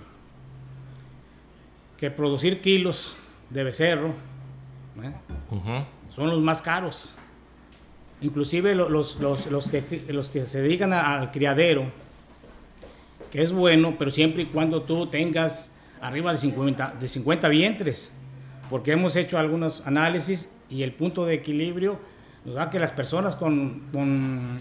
que 2.04 2.12
producir 2.12 2.60
kilos 2.60 3.16
de 3.50 3.64
becerro 3.64 4.10
¿eh? 5.02 5.86
son 6.10 6.30
los 6.30 6.42
más 6.42 6.62
caros. 6.62 7.16
Inclusive 8.20 8.76
los, 8.76 9.22
los, 9.22 9.70
que, 9.70 10.04
los 10.10 10.30
que 10.30 10.46
se 10.46 10.62
dedican 10.62 10.92
al 10.92 11.32
criadero, 11.32 11.86
que 13.32 13.42
es 13.42 13.54
bueno, 13.54 13.96
pero 13.98 14.12
siempre 14.12 14.44
y 14.44 14.46
cuando 14.48 14.82
tú 14.82 15.08
tengas 15.08 15.78
arriba 16.02 16.34
de 16.34 16.40
50, 16.40 16.96
de 17.00 17.08
50 17.08 17.48
vientres, 17.48 18.12
porque 18.70 18.92
hemos 18.92 19.16
hecho 19.16 19.38
algunos 19.38 19.88
análisis 19.88 20.52
y 20.70 20.84
el 20.84 20.92
punto 20.92 21.26
de 21.26 21.36
equilibrio 21.36 21.98
nos 22.44 22.56
da 22.56 22.70
que 22.70 22.80
las 22.80 22.92
personas 22.92 23.38
con, 23.38 23.84
con 23.94 24.60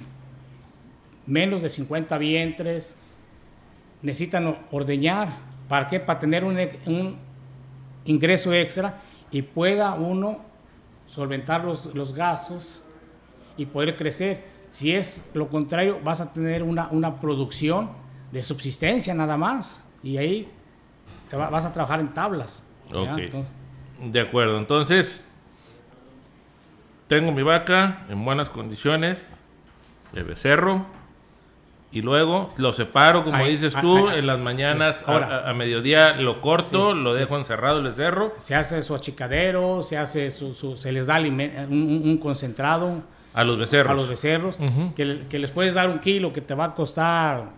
menos 1.26 1.60
de 1.60 1.70
50 1.70 2.18
vientres 2.18 2.98
necesitan 4.00 4.58
ordeñar. 4.70 5.50
¿Para 5.68 5.88
qué? 5.88 5.98
Para 5.98 6.20
tener 6.20 6.44
un, 6.44 6.56
un 6.86 7.31
ingreso 8.04 8.52
extra 8.52 9.00
y 9.30 9.42
pueda 9.42 9.94
uno 9.94 10.40
solventar 11.06 11.64
los, 11.64 11.94
los 11.94 12.14
gastos 12.14 12.84
y 13.56 13.66
poder 13.66 13.96
crecer. 13.96 14.44
Si 14.70 14.94
es 14.94 15.30
lo 15.34 15.48
contrario, 15.48 16.00
vas 16.02 16.20
a 16.20 16.32
tener 16.32 16.62
una, 16.62 16.88
una 16.90 17.20
producción 17.20 17.90
de 18.30 18.42
subsistencia 18.42 19.14
nada 19.14 19.36
más 19.36 19.84
y 20.02 20.16
ahí 20.16 20.48
te 21.28 21.36
vas 21.36 21.64
a 21.64 21.72
trabajar 21.72 22.00
en 22.00 22.12
tablas. 22.14 22.66
de 24.10 24.20
acuerdo, 24.20 24.58
entonces 24.58 25.28
tengo 27.08 27.30
mi 27.32 27.42
vaca 27.42 28.04
en 28.08 28.24
buenas 28.24 28.50
condiciones, 28.50 29.40
de 30.12 30.22
becerro, 30.22 30.86
y 31.92 32.00
luego 32.00 32.50
lo 32.56 32.72
separo, 32.72 33.22
como 33.22 33.44
dices 33.44 33.74
tú, 33.78 34.08
en 34.08 34.26
las 34.26 34.38
mañanas 34.38 35.04
a, 35.06 35.52
mediodía 35.52 36.14
lo 36.14 36.40
corto, 36.40 36.94
lo 36.94 37.14
dejo 37.14 37.36
encerrado 37.36 37.78
el 37.78 37.84
becerro. 37.84 38.34
Se 38.38 38.54
hace 38.54 38.82
su 38.82 38.94
achicadero, 38.94 39.82
se 39.82 39.98
hace 39.98 40.30
su, 40.30 40.54
se 40.76 40.90
les 40.90 41.06
da 41.06 41.20
un, 41.20 42.18
concentrado 42.20 43.02
a 43.34 43.44
los 43.44 43.58
becerros, 43.58 43.90
a 43.90 43.94
los 43.94 44.08
becerros 44.08 44.58
que, 44.96 45.26
que, 45.28 45.38
les 45.38 45.50
puedes 45.50 45.74
dar 45.74 45.90
un 45.90 45.98
kilo 45.98 46.32
que 46.32 46.40
te 46.40 46.54
va 46.54 46.66
a 46.66 46.74
costar 46.74 47.50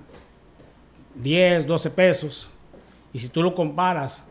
10, 1.14 1.66
12 1.66 1.90
pesos. 1.90 2.50
Y 3.12 3.20
si 3.20 3.28
tú 3.28 3.40
lo 3.40 3.54
comparas, 3.54 4.26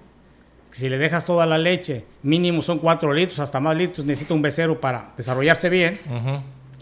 si 0.71 0.89
le 0.89 0.97
dejas 0.97 1.25
toda 1.25 1.45
la 1.45 1.57
leche, 1.57 2.03
mínimo 2.23 2.61
son 2.61 2.79
4 2.79 3.13
litros, 3.13 3.39
hasta 3.39 3.61
más 3.61 3.77
litros, 3.77 4.05
necesita 4.05 4.33
un 4.33 4.41
becerro 4.41 4.81
para 4.81 5.13
desarrollarse 5.15 5.69
bien. 5.69 5.93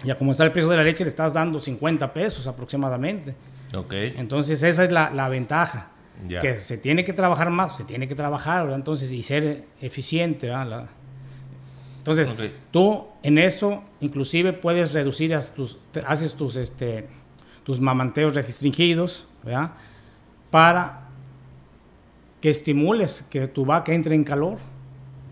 Ya 0.04 0.18
como 0.18 0.32
está 0.32 0.44
el 0.44 0.52
precio 0.52 0.70
de 0.70 0.78
la 0.78 0.84
leche, 0.84 1.04
le 1.04 1.10
estás 1.10 1.34
dando 1.34 1.60
50 1.60 2.14
pesos 2.14 2.48
aproximadamente. 2.48 3.36
Ok. 3.76 3.94
Entonces 3.94 4.64
esa 4.64 4.84
es 4.84 4.92
la, 4.92 5.30
ventaja. 5.30 5.90
Que 6.28 6.56
se 6.56 6.78
tiene 6.78 7.04
que 7.04 7.14
trabajar 7.14 7.50
más, 7.50 7.78
se 7.78 7.84
tiene 7.84 8.08
que 8.08 8.16
trabajar, 8.16 8.64
¿verdad? 8.64 8.78
Entonces, 8.78 9.12
y 9.12 9.24
ser 9.24 9.66
eficiente, 9.82 10.48
¿verdad? 10.48 10.88
entonces, 11.98 12.34
tú 12.72 13.08
en 13.24 13.38
eso 13.38 13.84
inclusive 14.02 14.54
puedes 14.54 14.94
reducir, 14.94 15.36
tus, 15.56 15.78
haces 16.06 16.36
tus, 16.36 16.56
este, 16.56 17.08
tus 17.64 17.80
mamanteos 17.80 18.36
restringidos, 18.36 19.28
¿verdad? 19.44 19.72
Para 20.50 21.10
que 22.40 22.50
estimules 22.50 23.28
que 23.30 23.48
tu 23.48 23.66
vaca 23.66 23.94
entre 23.94 24.16
en 24.16 24.24
calor, 24.24 24.58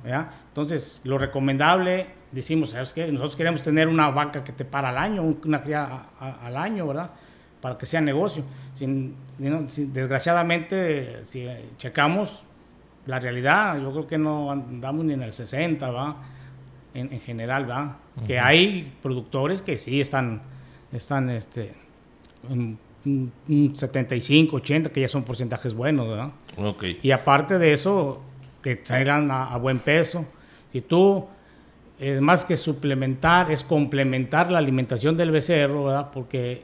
¿verdad? 0.03 0.31
Entonces, 0.47 1.01
lo 1.03 1.17
recomendable 1.17 2.18
decimos, 2.31 2.71
¿sabes 2.71 2.93
qué? 2.93 3.07
Nosotros 3.07 3.35
queremos 3.35 3.63
tener 3.63 3.87
una 3.87 4.09
vaca 4.09 4.43
que 4.43 4.51
te 4.51 4.65
para 4.65 4.89
al 4.89 4.97
año, 4.97 5.23
una 5.43 5.61
cría 5.61 6.05
al 6.19 6.57
año, 6.57 6.87
¿verdad? 6.87 7.09
Para 7.61 7.77
que 7.77 7.85
sea 7.85 8.01
negocio. 8.01 8.43
Sin, 8.73 9.15
desgraciadamente, 9.37 11.25
si 11.25 11.47
checamos 11.77 12.43
la 13.05 13.19
realidad, 13.19 13.81
yo 13.81 13.91
creo 13.91 14.07
que 14.07 14.17
no 14.17 14.51
andamos 14.51 15.05
ni 15.05 15.13
en 15.13 15.23
el 15.23 15.31
60, 15.31 15.89
¿va? 15.91 16.17
En, 16.93 17.19
general, 17.21 17.69
¿va? 17.69 17.97
Que 18.25 18.39
hay 18.39 18.93
productores 19.01 19.61
que 19.61 19.77
sí 19.77 20.01
están, 20.01 20.41
están 20.91 21.29
este, 21.29 21.73
en 22.49 22.77
un 23.05 23.75
75, 23.75 24.55
80, 24.57 24.89
que 24.91 25.01
ya 25.01 25.07
son 25.07 25.23
porcentajes 25.23 25.73
buenos, 25.73 26.09
¿verdad? 26.09 26.31
Okay. 26.57 26.99
Y 27.01 27.11
aparte 27.11 27.57
de 27.57 27.73
eso, 27.73 28.21
que 28.61 28.75
traigan 28.75 29.31
a 29.31 29.55
buen 29.57 29.79
peso. 29.79 30.25
Si 30.71 30.81
tú 30.81 31.27
es 31.99 32.21
más 32.21 32.45
que 32.45 32.55
suplementar, 32.55 33.51
es 33.51 33.63
complementar 33.63 34.51
la 34.51 34.57
alimentación 34.57 35.17
del 35.17 35.31
becerro, 35.31 35.85
¿verdad? 35.85 36.09
Porque 36.13 36.63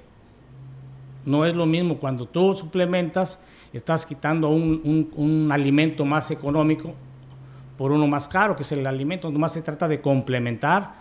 no 1.26 1.46
es 1.46 1.54
lo 1.54 1.66
mismo 1.66 1.98
cuando 1.98 2.26
tú 2.28 2.56
suplementas, 2.56 3.44
estás 3.74 4.06
quitando 4.06 4.50
un, 4.50 5.50
alimento 5.52 6.06
más 6.06 6.32
económico 6.32 6.94
por 7.78 7.92
uno 7.92 8.08
más 8.08 8.30
caro, 8.30 8.56
que 8.56 8.64
es 8.64 8.72
el 8.72 8.88
alimento, 8.88 9.30
nomás 9.30 9.52
se 9.52 9.62
trata 9.62 9.88
de 9.90 10.00
complementar. 10.00 10.96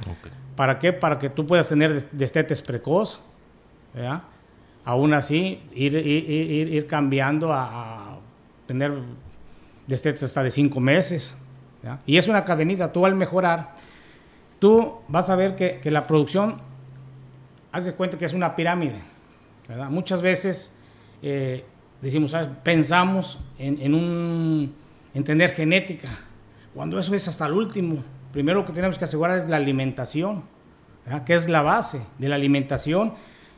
¿Para 0.56 0.78
qué? 0.80 0.92
Para 0.92 1.18
que 1.18 1.30
tú 1.30 1.46
puedas 1.46 1.68
tener 1.68 2.10
destetes 2.10 2.62
precoz, 2.62 3.22
¿verdad? 3.94 4.22
Aún 4.84 5.14
así, 5.14 5.62
ir, 5.74 5.94
ir, 5.94 6.68
ir, 6.68 6.86
cambiando 6.88 7.52
a, 7.52 7.64
a, 7.64 8.18
tener 8.66 8.92
destetes 9.86 10.24
hasta 10.24 10.42
de 10.42 10.50
cinco 10.50 10.80
meses. 10.80 11.38
Y 12.06 12.16
es 12.16 12.26
una 12.28 12.44
cadenita, 12.44 12.92
tú 12.92 13.06
al 13.06 13.14
mejorar, 13.14 13.74
tú 14.64 14.94
vas 15.08 15.28
a 15.28 15.36
ver 15.36 15.56
que, 15.56 15.90
la 15.90 16.06
producción, 16.06 16.56
haz 17.70 17.84
de 17.84 17.92
cuenta 17.92 18.16
que 18.16 18.24
es 18.24 18.32
una 18.32 18.56
pirámide. 18.56 18.98
Muchas 19.90 20.22
veces 20.22 20.74
eh, 21.20 21.66
decimos, 22.00 22.34
pensamos 22.62 23.40
en, 23.58 23.92
un, 23.92 24.74
tener 25.22 25.50
genética, 25.50 26.08
cuando 26.72 26.98
eso 26.98 27.14
es 27.14 27.28
hasta 27.28 27.44
el 27.44 27.52
último. 27.52 28.02
Primero 28.32 28.60
lo 28.60 28.64
que 28.64 28.72
tenemos 28.72 28.96
que 28.96 29.04
asegurar 29.04 29.36
es 29.36 29.46
la 29.50 29.58
alimentación, 29.58 30.44
que 31.26 31.34
es 31.34 31.46
la 31.46 31.60
base 31.60 32.00
de 32.18 32.30
la 32.30 32.36
alimentación. 32.36 33.12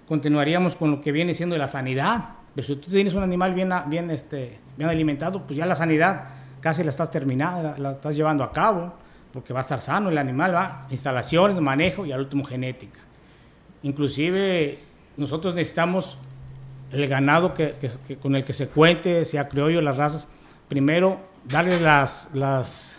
Continuaríamos 0.08 0.74
con 0.74 0.90
lo 0.90 1.00
que 1.00 1.12
viene 1.12 1.34
siendo 1.34 1.56
la 1.56 1.68
sanidad. 1.68 2.30
Pero 2.52 2.66
si 2.66 2.74
tú 2.74 2.90
tienes 2.90 3.14
un 3.14 3.22
animal 3.22 3.54
bien, 3.54 4.10
este, 4.10 4.58
alimentado, 4.80 5.46
pues 5.46 5.56
ya 5.56 5.66
la 5.66 5.76
sanidad 5.76 6.30
casi 6.60 6.82
la 6.82 6.90
estás 6.90 7.12
terminando, 7.12 7.76
la 7.78 7.92
estás 7.92 8.16
llevando 8.16 8.42
a 8.42 8.50
cabo 8.50 9.05
porque 9.32 9.52
va 9.52 9.60
a 9.60 9.62
estar 9.62 9.80
sano 9.80 10.08
el 10.08 10.18
animal, 10.18 10.54
va, 10.54 10.86
instalaciones, 10.90 11.60
manejo 11.60 12.06
y 12.06 12.12
al 12.12 12.20
último 12.20 12.44
genética. 12.44 13.00
Inclusive 13.82 14.78
nosotros 15.16 15.54
necesitamos 15.54 16.18
el 16.90 17.06
ganado 17.06 17.54
que, 17.54 17.74
con 18.22 18.36
el 18.36 18.44
que 18.44 18.52
se 18.52 18.68
cuente, 18.68 19.24
sea 19.24 19.48
criollo, 19.48 19.80
las 19.82 19.96
razas, 19.96 20.28
primero 20.68 21.20
darle 21.44 21.80
las, 21.80 22.30
las 22.34 22.96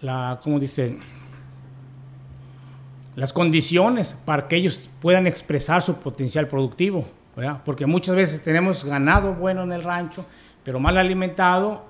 la, 0.00 0.40
¿cómo? 0.42 0.58
Las 3.16 3.32
condiciones 3.32 4.16
para 4.24 4.48
que 4.48 4.56
ellos 4.56 4.88
puedan 5.00 5.26
expresar 5.26 5.82
su 5.82 5.96
potencial 5.96 6.46
productivo, 6.48 7.06
porque 7.64 7.86
muchas 7.86 8.16
veces 8.16 8.42
tenemos 8.42 8.84
ganado 8.84 9.34
bueno 9.34 9.62
en 9.62 9.72
el 9.72 9.82
rancho, 9.82 10.24
pero 10.64 10.78
mal 10.78 10.96
alimentado 10.96 11.84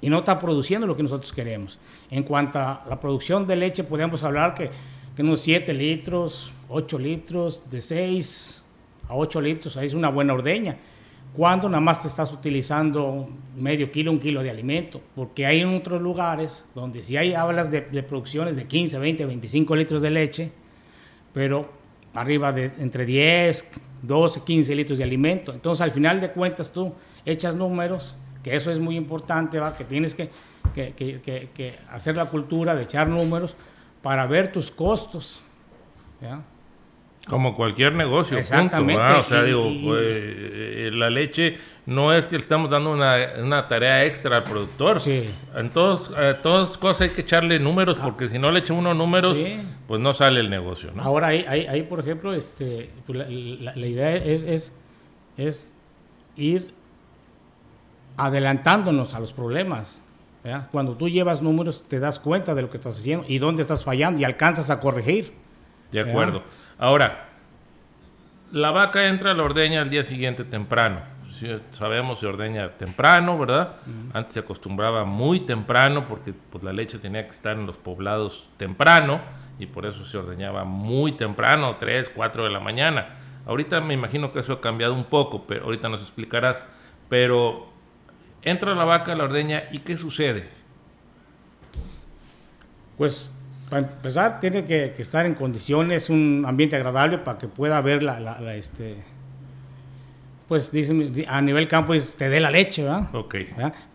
y 0.00 0.08
no 0.08 0.18
está 0.18 0.38
produciendo 0.38 0.86
lo 0.86 0.96
que 0.96 1.02
nosotros 1.02 1.32
queremos. 1.32 1.78
En 2.10 2.22
cuanto 2.22 2.58
a 2.58 2.84
la 2.88 2.98
producción 2.98 3.46
de 3.46 3.56
leche, 3.56 3.84
podemos 3.84 4.24
hablar 4.24 4.54
que, 4.54 4.70
que 5.14 5.22
unos 5.22 5.40
7 5.42 5.74
litros, 5.74 6.52
8 6.68 6.98
litros, 6.98 7.70
de 7.70 7.80
6 7.80 8.64
a 9.08 9.14
8 9.14 9.40
litros, 9.40 9.76
ahí 9.76 9.86
es 9.86 9.94
una 9.94 10.08
buena 10.08 10.32
ordeña. 10.32 10.76
Cuando 11.36 11.68
nada 11.68 11.80
más 11.80 12.02
te 12.02 12.08
estás 12.08 12.32
utilizando 12.32 13.28
medio 13.56 13.92
kilo, 13.92 14.10
un 14.10 14.18
kilo 14.18 14.42
de 14.42 14.50
alimento, 14.50 15.00
porque 15.14 15.46
hay 15.46 15.60
en 15.60 15.76
otros 15.76 16.00
lugares 16.00 16.68
donde 16.74 17.02
si 17.02 17.16
hay 17.16 17.34
hablas 17.34 17.70
de, 17.70 17.82
de 17.82 18.02
producciones 18.02 18.56
de 18.56 18.66
15, 18.66 18.98
20, 18.98 19.26
25 19.26 19.76
litros 19.76 20.02
de 20.02 20.10
leche, 20.10 20.52
pero 21.32 21.70
arriba 22.14 22.52
de 22.52 22.72
entre 22.78 23.06
10, 23.06 23.70
12, 24.02 24.40
15 24.44 24.74
litros 24.74 24.98
de 24.98 25.04
alimento. 25.04 25.52
Entonces 25.52 25.82
al 25.82 25.92
final 25.92 26.20
de 26.20 26.32
cuentas 26.32 26.72
tú 26.72 26.92
echas 27.24 27.54
números 27.54 28.16
que 28.42 28.56
eso 28.56 28.70
es 28.70 28.78
muy 28.78 28.96
importante, 28.96 29.58
¿va? 29.58 29.76
que 29.76 29.84
tienes 29.84 30.14
que, 30.14 30.30
que, 30.74 30.92
que, 30.92 31.48
que, 31.54 31.74
hacer 31.90 32.16
la 32.16 32.26
cultura 32.26 32.74
de 32.74 32.84
echar 32.84 33.08
números 33.08 33.54
para 34.02 34.26
ver 34.26 34.52
tus 34.52 34.70
costos. 34.70 35.42
¿ya? 36.20 36.42
Como 37.28 37.54
cualquier 37.54 37.94
negocio. 37.94 38.38
Exactamente. 38.38 39.02
o 39.02 39.24
sea, 39.24 39.42
digo, 39.42 39.64
pues, 39.84 40.02
eh, 40.02 40.90
la 40.92 41.10
leche 41.10 41.58
no 41.86 42.12
es 42.12 42.26
que 42.26 42.36
le 42.36 42.42
estamos 42.42 42.70
dando 42.70 42.92
una, 42.92 43.68
tarea 43.68 44.04
extra 44.04 44.38
al 44.38 44.44
productor. 44.44 45.00
Sí. 45.00 45.26
En 45.54 45.70
todos, 45.70 46.10
todas 46.42 46.78
cosas 46.78 47.02
hay 47.02 47.10
que 47.10 47.20
echarle 47.22 47.58
números, 47.58 47.98
ah. 48.00 48.04
porque 48.04 48.28
si 48.28 48.38
no 48.38 48.50
le 48.50 48.60
echa 48.60 48.72
uno 48.72 48.94
números, 48.94 49.38
pues 49.86 50.00
no 50.00 50.14
sale 50.14 50.40
el 50.40 50.50
negocio. 50.50 50.92
¿no? 50.94 51.02
Ahora, 51.02 51.28
ahí, 51.28 51.44
ahí, 51.46 51.82
por 51.82 52.00
ejemplo, 52.00 52.32
este, 52.32 52.90
pues 53.06 53.18
la, 53.18 53.86
idea 53.86 54.14
es, 54.14 54.44
es, 54.44 54.78
es, 55.36 55.70
ir 56.36 56.72
adelantándonos 58.16 59.14
a 59.14 59.20
los 59.20 59.32
problemas. 59.32 60.00
Cuando 60.72 60.96
tú 60.96 61.08
llevas 61.08 61.42
números, 61.42 61.84
te 61.86 62.00
das 62.00 62.18
cuenta 62.18 62.54
de 62.54 62.62
lo 62.62 62.70
que 62.70 62.78
estás 62.78 62.98
haciendo 62.98 63.26
y 63.28 63.38
dónde 63.38 63.62
estás 63.62 63.84
fallando 63.84 64.20
y 64.20 64.24
alcanzas 64.24 64.70
a 64.70 64.80
corregir. 64.80 65.34
De 65.92 66.00
acuerdo. 66.00 66.42
Ahora, 66.78 67.28
la 68.50 68.70
vaca 68.70 69.08
entra 69.08 69.32
a 69.32 69.34
la 69.34 69.42
ordeña 69.42 69.82
al 69.82 69.90
día 69.90 70.02
siguiente 70.02 70.44
temprano 70.44 71.00
sabemos 71.72 72.20
se 72.20 72.26
ordeña 72.26 72.70
temprano, 72.70 73.38
¿verdad? 73.38 73.76
Antes 74.12 74.34
se 74.34 74.40
acostumbraba 74.40 75.04
muy 75.04 75.40
temprano 75.40 76.06
porque 76.08 76.32
pues, 76.32 76.62
la 76.64 76.72
leche 76.72 76.98
tenía 76.98 77.24
que 77.24 77.30
estar 77.30 77.56
en 77.56 77.66
los 77.66 77.76
poblados 77.76 78.48
temprano 78.56 79.20
y 79.58 79.66
por 79.66 79.86
eso 79.86 80.04
se 80.04 80.18
ordeñaba 80.18 80.64
muy 80.64 81.12
temprano, 81.12 81.76
3, 81.78 82.10
4 82.14 82.44
de 82.44 82.50
la 82.50 82.60
mañana. 82.60 83.16
Ahorita 83.46 83.80
me 83.80 83.94
imagino 83.94 84.32
que 84.32 84.40
eso 84.40 84.54
ha 84.54 84.60
cambiado 84.60 84.94
un 84.94 85.04
poco, 85.04 85.46
pero 85.46 85.64
ahorita 85.64 85.88
nos 85.88 86.02
explicarás. 86.02 86.66
Pero 87.08 87.69
entra 88.42 88.74
la 88.74 88.84
vaca 88.84 89.12
a 89.12 89.16
la 89.16 89.24
ordeña 89.24 89.64
y 89.70 89.80
¿qué 89.80 89.96
sucede? 89.96 90.48
Pues 92.96 93.36
para 93.68 93.86
empezar 93.86 94.40
tiene 94.40 94.64
que, 94.64 94.94
estar 94.98 95.26
en 95.26 95.34
condiciones, 95.34 96.10
un 96.10 96.44
ambiente 96.46 96.76
agradable 96.76 97.18
para 97.18 97.38
que 97.38 97.48
pueda 97.48 97.80
ver 97.80 98.02
la, 98.02 98.18
la 98.20 98.54
este, 98.56 98.96
pues 100.50 100.72
dice, 100.72 101.24
a 101.28 101.40
nivel 101.40 101.68
campo 101.68 101.92
te 102.18 102.28
dé 102.28 102.40
la 102.40 102.50
leche, 102.50 102.82
¿verdad? 102.82 103.14
Ok. 103.14 103.36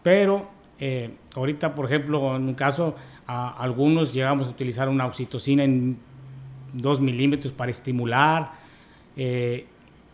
Pero 0.01 0.49
eh, 0.79 1.10
ahorita, 1.36 1.75
por 1.75 1.86
ejemplo, 1.86 2.34
en 2.34 2.43
un 2.43 2.53
caso, 2.53 2.95
a 3.27 3.62
algunos 3.62 4.13
llegamos 4.13 4.47
a 4.47 4.51
utilizar 4.51 4.88
una 4.88 5.05
oxitocina 5.05 5.65
en 5.65 5.97
2 6.71 7.01
milímetros 7.01 7.51
para 7.51 7.71
estimular. 7.71 8.53
Eh, 9.17 9.65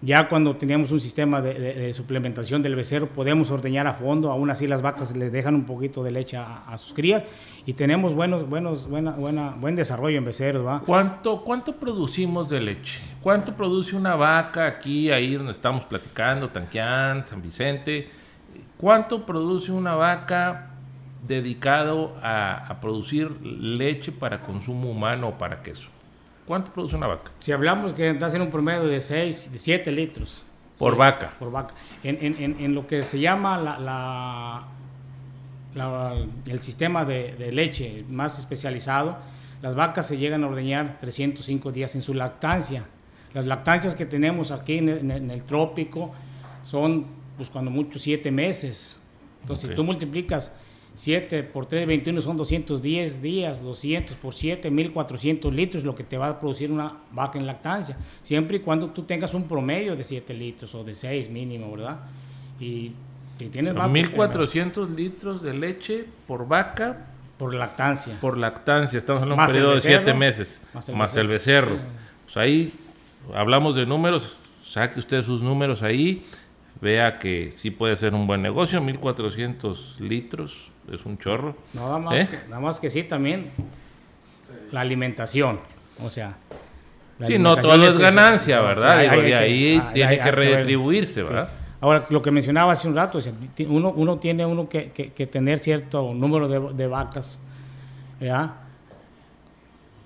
ya 0.02 0.28
cuando 0.28 0.56
teníamos 0.56 0.92
un 0.92 1.00
sistema 1.00 1.42
de, 1.42 1.94
suplementación 1.94 2.64
del 2.64 2.76
becerro, 2.76 3.08
podemos 3.08 3.52
ordeñar 3.52 3.86
a 3.86 3.94
fondo, 3.94 4.32
aún 4.32 4.50
así 4.50 4.66
las 4.66 4.82
vacas 4.82 5.16
le 5.16 5.30
dejan 5.30 5.54
un 5.54 5.66
poquito 5.66 6.04
de 6.04 6.12
leche 6.12 6.38
a, 6.38 6.76
sus 6.78 6.94
crías 6.94 7.24
y 7.68 7.74
tenemos 7.74 8.16
buenos, 8.16 8.50
buenos, 8.50 8.90
buena, 8.90 9.12
buena, 9.12 9.56
buen 9.60 9.76
desarrollo 9.76 10.18
en 10.18 10.26
becerros. 10.26 10.82
¿Cuánto, 10.86 11.42
¿Cuánto 11.44 11.76
producimos 11.76 12.50
de 12.50 12.62
leche? 12.62 13.00
¿Cuánto 13.22 13.54
produce 13.54 13.96
una 13.96 14.16
vaca 14.16 14.66
aquí, 14.66 15.12
ahí 15.12 15.36
donde 15.36 15.52
estamos 15.52 15.86
platicando, 15.86 16.50
Tanquián, 16.50 17.28
San 17.28 17.42
Vicente? 17.42 18.10
¿Cuánto 18.78 19.24
produce 19.24 19.72
una 19.72 19.94
vaca 19.94 20.72
dedicado 21.28 22.16
a, 22.24 22.66
a 22.68 22.82
producir 22.82 23.30
leche 23.44 24.12
para 24.12 24.42
consumo 24.42 24.90
humano 24.90 25.28
o 25.28 25.38
para 25.38 25.62
queso? 25.62 25.90
¿Cuánto 26.46 26.72
produce 26.72 26.96
una 26.96 27.08
vaca? 27.08 27.32
Si 27.40 27.52
hablamos 27.52 27.94
que 27.94 28.10
está 28.10 28.26
haciendo 28.26 28.46
un 28.46 28.52
promedio 28.52 28.86
de 28.86 29.02
6, 29.02 29.52
de 29.52 29.60
7 29.60 29.92
litros. 29.92 30.46
Por 30.78 30.96
vaca. 30.98 31.34
Por 31.38 31.52
vaca. 31.52 31.76
En, 32.04 32.18
en, 32.22 32.60
en, 32.60 32.74
lo 32.74 32.88
que 32.88 33.04
se 33.04 33.20
llama 33.20 33.58
la, 33.58 34.66
la, 35.76 36.16
el 36.48 36.60
sistema 36.60 37.06
de, 37.06 37.36
de, 37.36 37.52
leche 37.52 38.04
más 38.10 38.40
especializado, 38.40 39.18
las 39.62 39.76
vacas 39.76 40.08
se 40.08 40.18
llegan 40.18 40.44
a 40.44 40.48
ordeñar 40.48 40.98
305 41.00 41.72
días 41.72 41.94
en 41.96 42.02
su 42.02 42.16
lactancia. 42.16 42.86
Las 43.34 43.46
lactancias 43.46 43.96
que 43.96 44.06
tenemos 44.06 44.52
aquí 44.52 44.80
en, 44.80 45.12
el 45.12 45.44
trópico 45.44 46.12
son, 46.64 47.06
pues 47.38 47.50
cuando 47.50 47.70
mucho, 47.70 48.00
7 48.00 48.32
meses. 48.32 49.02
Entonces, 49.42 49.70
si 49.70 49.76
tú 49.76 49.84
multiplicas 49.84 50.56
7 50.94 51.44
por 51.44 51.66
3, 51.68 51.88
21 51.88 52.22
son 52.22 52.38
210 52.38 53.22
días, 53.22 53.64
200 53.64 54.16
por 54.18 54.34
7, 54.34 54.70
1400 54.70 55.54
litros, 55.54 55.84
lo 55.84 55.96
que 55.96 56.04
te 56.04 56.18
va 56.18 56.28
a 56.28 56.40
producir 56.40 56.72
una 56.72 56.94
vaca 57.12 57.40
en 57.40 57.46
lactancia, 57.46 57.98
siempre 58.24 58.58
y 58.58 58.60
cuando 58.60 58.90
tú 58.90 59.04
tengas 59.04 59.34
un 59.34 59.48
promedio 59.48 59.96
de 59.96 60.04
7 60.04 60.34
litros 60.34 60.76
o 60.76 60.84
de 60.84 60.94
6 60.94 61.30
mínimo, 61.30 61.72
¿verdad? 61.72 62.00
Y 62.60 62.92
si 63.40 63.48
tienes 63.48 63.74
vaca, 63.74 63.88
1400 63.88 64.90
litros 64.92 65.42
de 65.42 65.54
leche 65.54 66.06
por 66.28 66.48
vaca. 66.48 67.08
Por 67.38 67.56
lactancia. 67.56 68.16
Por 68.22 68.38
lactancia, 68.38 69.00
estamos 69.00 69.24
en 69.24 69.32
un 69.32 69.46
periodo 69.46 69.74
de 69.74 69.80
7 69.80 70.14
meses, 70.14 70.62
más 70.94 71.16
el 71.16 71.28
becerro. 71.28 71.80
Pues 72.26 72.38
ahí 72.38 72.74
hablamos 73.34 73.76
de 73.76 73.86
números, 73.86 74.36
saque 74.64 75.00
usted 75.00 75.22
sus 75.24 75.42
números 75.42 75.82
ahí, 75.82 76.24
vea 76.82 77.18
que 77.18 77.52
sí 77.54 77.72
puede 77.72 77.96
ser 77.96 78.14
un 78.14 78.28
buen 78.28 78.42
negocio, 78.42 78.82
1400 78.82 80.00
litros 80.02 80.71
es 80.92 81.06
un 81.06 81.18
chorro. 81.18 81.56
Nada 81.74 82.00
más, 82.00 82.22
¿Eh? 82.22 82.28
que, 82.30 82.50
nada 82.50 82.62
más 82.62 82.80
que 82.80 82.90
sí 82.90 83.04
también 83.04 83.52
la 84.72 84.82
alimentación, 84.82 85.60
o 86.02 86.10
sea. 86.10 86.36
Sí, 87.22 87.38
no 87.38 87.56
todo 87.56 87.88
es 87.88 88.00
ganancia, 88.00 88.62
¿verdad? 88.62 89.04
y 89.04 89.34
ahí 89.34 89.84
tiene 89.94 90.18
que 90.18 90.32
redistribuirse, 90.32 91.24
¿verdad? 91.24 91.50
Ahora, 91.80 92.06
lo 92.10 92.22
que 92.22 92.32
mencionaba 92.32 92.74
hace 92.74 92.88
un 92.88 92.96
rato, 92.96 93.20
uno, 93.68 93.92
uno 93.96 94.18
tiene 94.18 94.46
uno 94.46 94.70
que, 94.70 94.92
que, 94.92 95.28
tener 95.28 95.60
cierto 95.60 96.14
número 96.14 96.48
de, 96.48 96.74
de 96.74 96.88
vacas, 96.88 97.40
¿verdad? 98.20 98.54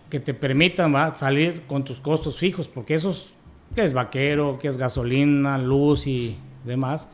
que 0.09 0.19
te 0.19 0.33
permitan 0.33 0.93
salir 1.15 1.63
con 1.63 1.83
tus 1.83 1.99
costos 1.99 2.38
fijos, 2.38 2.67
porque 2.67 2.93
esos, 2.93 3.33
que 3.73 3.83
es 3.83 3.93
vaquero, 3.93 4.57
que 4.59 4.67
es 4.67 4.77
gasolina, 4.77 5.57
luz 5.57 6.07
y 6.07 6.38
demás. 6.63 7.09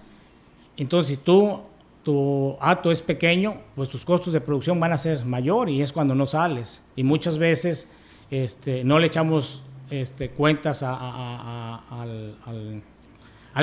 Entonces, 0.78 1.17
si 1.17 1.24
tú 1.24 1.62
tu 2.04 2.58
acto 2.60 2.92
es 2.92 3.02
pequeño, 3.02 3.56
pues 3.76 3.90
tus 3.90 4.06
costos 4.06 4.34
de 4.34 4.42
producción 4.42 4.80
van 4.80 4.92
a 4.92 4.98
ser 4.98 5.24
mayor 5.26 5.70
y 5.70 5.82
es 5.82 5.94
cuando 5.94 6.16
no 6.16 6.26
sales. 6.26 6.84
Y 6.96 7.04
muchas 7.04 7.38
veces 7.38 7.90
este, 8.32 8.84
no 8.84 8.98
le 8.98 9.08
echamos 9.08 9.64
este, 9.90 10.30
cuentas 10.30 10.84
al, 10.84 11.84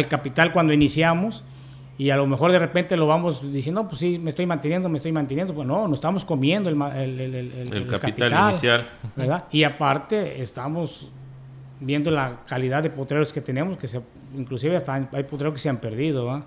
capital 0.08 0.52
cuando 0.52 0.72
iniciamos 0.72 1.42
y 1.96 2.10
a 2.10 2.16
lo 2.16 2.26
mejor 2.28 2.52
de 2.52 2.60
repente 2.60 2.96
lo 2.96 3.08
vamos 3.08 3.52
diciendo, 3.52 3.88
pues 3.88 3.98
sí, 3.98 4.20
me 4.20 4.30
estoy 4.30 4.46
manteniendo, 4.46 4.88
me 4.88 4.98
estoy 4.98 5.10
manteniendo. 5.10 5.52
Pues 5.52 5.66
no, 5.66 5.88
no 5.88 5.94
estamos 5.94 6.24
comiendo 6.24 6.70
el, 6.70 6.80
el, 6.80 7.86
capital, 7.88 8.50
inicial. 8.50 8.88
¿verdad? 9.16 9.46
Y 9.50 9.64
aparte 9.64 10.40
estamos 10.40 11.10
viendo 11.80 12.12
la 12.12 12.44
calidad 12.46 12.84
de 12.84 12.90
potreros 12.90 13.32
que 13.32 13.40
tenemos, 13.40 13.76
que 13.76 13.88
se, 13.88 14.00
inclusive 14.36 14.76
hasta 14.76 14.94
hay 14.94 15.24
potreros 15.24 15.54
que 15.54 15.60
se 15.60 15.68
han 15.70 15.78
perdido. 15.78 16.26
¿verdad? 16.26 16.44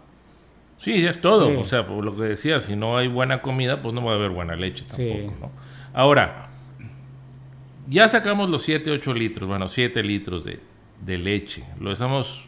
Sí, 0.82 1.06
es 1.06 1.22
todo. 1.22 1.60
O 1.60 1.66
sea, 1.66 1.86
por 1.86 2.04
lo 2.04 2.16
que 2.16 2.24
decía, 2.24 2.60
si 2.60 2.76
no 2.76 2.98
hay 2.98 3.08
buena 3.08 3.42
comida, 3.42 3.82
pues 3.82 3.94
no 3.94 4.04
va 4.04 4.14
a 4.14 4.16
haber 4.16 4.32
buena 4.32 4.56
leche 4.56 4.84
tampoco. 4.86 5.36
¿no? 5.40 5.52
Ahora, 5.94 6.50
ya 7.88 8.08
sacamos 8.08 8.50
los 8.50 8.64
7, 8.64 8.90
8 8.90 9.14
litros, 9.14 9.48
bueno, 9.48 9.68
7 9.68 10.02
litros 10.02 10.44
de, 10.44 10.60
de 11.02 11.18
leche. 11.18 11.64
Lo 11.80 11.92
estamos. 11.92 12.48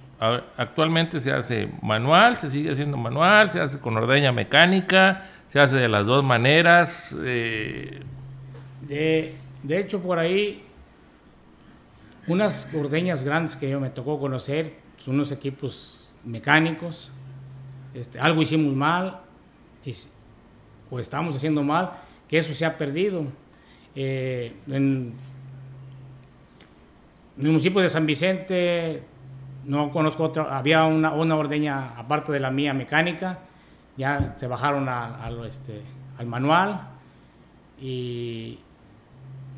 Actualmente 0.58 1.20
se 1.20 1.32
hace 1.32 1.70
manual, 1.82 2.38
se 2.38 2.50
sigue 2.50 2.72
haciendo 2.72 2.98
manual, 2.98 3.50
se 3.50 3.60
hace 3.60 3.80
con 3.80 3.98
ordeña 3.98 4.32
mecánica, 4.32 5.26
se 5.50 5.60
hace 5.60 5.76
de 5.76 5.88
las 5.88 6.08
dos 6.08 6.24
maneras. 6.24 7.16
Eh. 7.24 8.00
De, 8.82 9.36
de 9.62 9.80
hecho, 9.80 10.00
por 10.00 10.18
ahí, 10.18 10.64
unas 12.26 12.74
ordeñas 12.74 13.24
grandes 13.24 13.56
que 13.56 13.70
yo 13.70 13.80
me 13.80 13.90
tocó 13.90 14.18
conocer, 14.18 14.74
son 14.98 15.16
unos 15.16 15.32
equipos 15.32 16.16
mecánicos 16.24 17.12
este, 17.94 18.20
algo 18.20 18.42
hicimos 18.42 18.74
mal 18.76 19.20
o 20.90 21.00
estamos 21.00 21.36
haciendo 21.36 21.64
mal, 21.64 21.92
que 22.28 22.38
eso 22.38 22.54
se 22.54 22.66
ha 22.66 22.78
perdido. 22.78 23.26
Eh, 23.96 24.54
en, 24.68 25.14
el 27.38 27.48
municipio 27.48 27.82
de 27.82 27.90
San 27.90 28.06
Vicente 28.06 29.04
no 29.66 29.90
conozco 29.90 30.26
otra, 30.26 30.58
había 30.58 30.86
una, 30.86 31.14
una, 31.14 31.36
ordeña 31.36 31.98
aparte 31.98 32.32
de 32.32 32.40
la 32.40 32.52
mía 32.52 32.74
mecánica, 32.74 33.40
ya 33.98 34.36
se 34.38 34.48
bajaron 34.48 34.88
este, 35.48 35.82
al 36.18 36.28
manual 36.28 36.90
y 37.82 38.60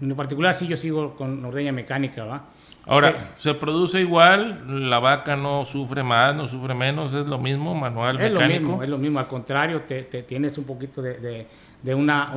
en 0.02 0.16
particular 0.16 0.54
sí 0.54 0.68
yo 0.68 0.78
sigo 0.78 1.16
con 1.16 1.44
ordeña 1.44 1.72
mecánica, 1.72 2.26
¿va? 2.26 2.46
Ahora, 2.88 3.24
¿se 3.38 3.54
produce 3.56 4.00
igual? 4.00 4.90
¿La 4.90 5.00
vaca 5.00 5.36
no 5.36 5.66
sufre 5.66 6.04
más, 6.04 6.36
no 6.36 6.48
sufre 6.48 6.76
menos? 6.76 7.14
¿Es 7.14 7.26
lo 7.26 7.40
mismo, 7.40 7.74
manual, 7.74 8.20
es 8.22 8.32
mecánico? 8.32 8.60
Lo 8.60 8.60
mismo, 8.60 8.84
es 8.84 8.90
lo 8.90 8.98
mismo, 8.98 9.20
al 9.20 9.28
contrario, 9.28 9.82
te, 9.82 10.04
tienes 10.04 10.58
un 10.58 10.66
poquito 10.66 11.02
de, 11.02 11.48
una, 11.96 12.34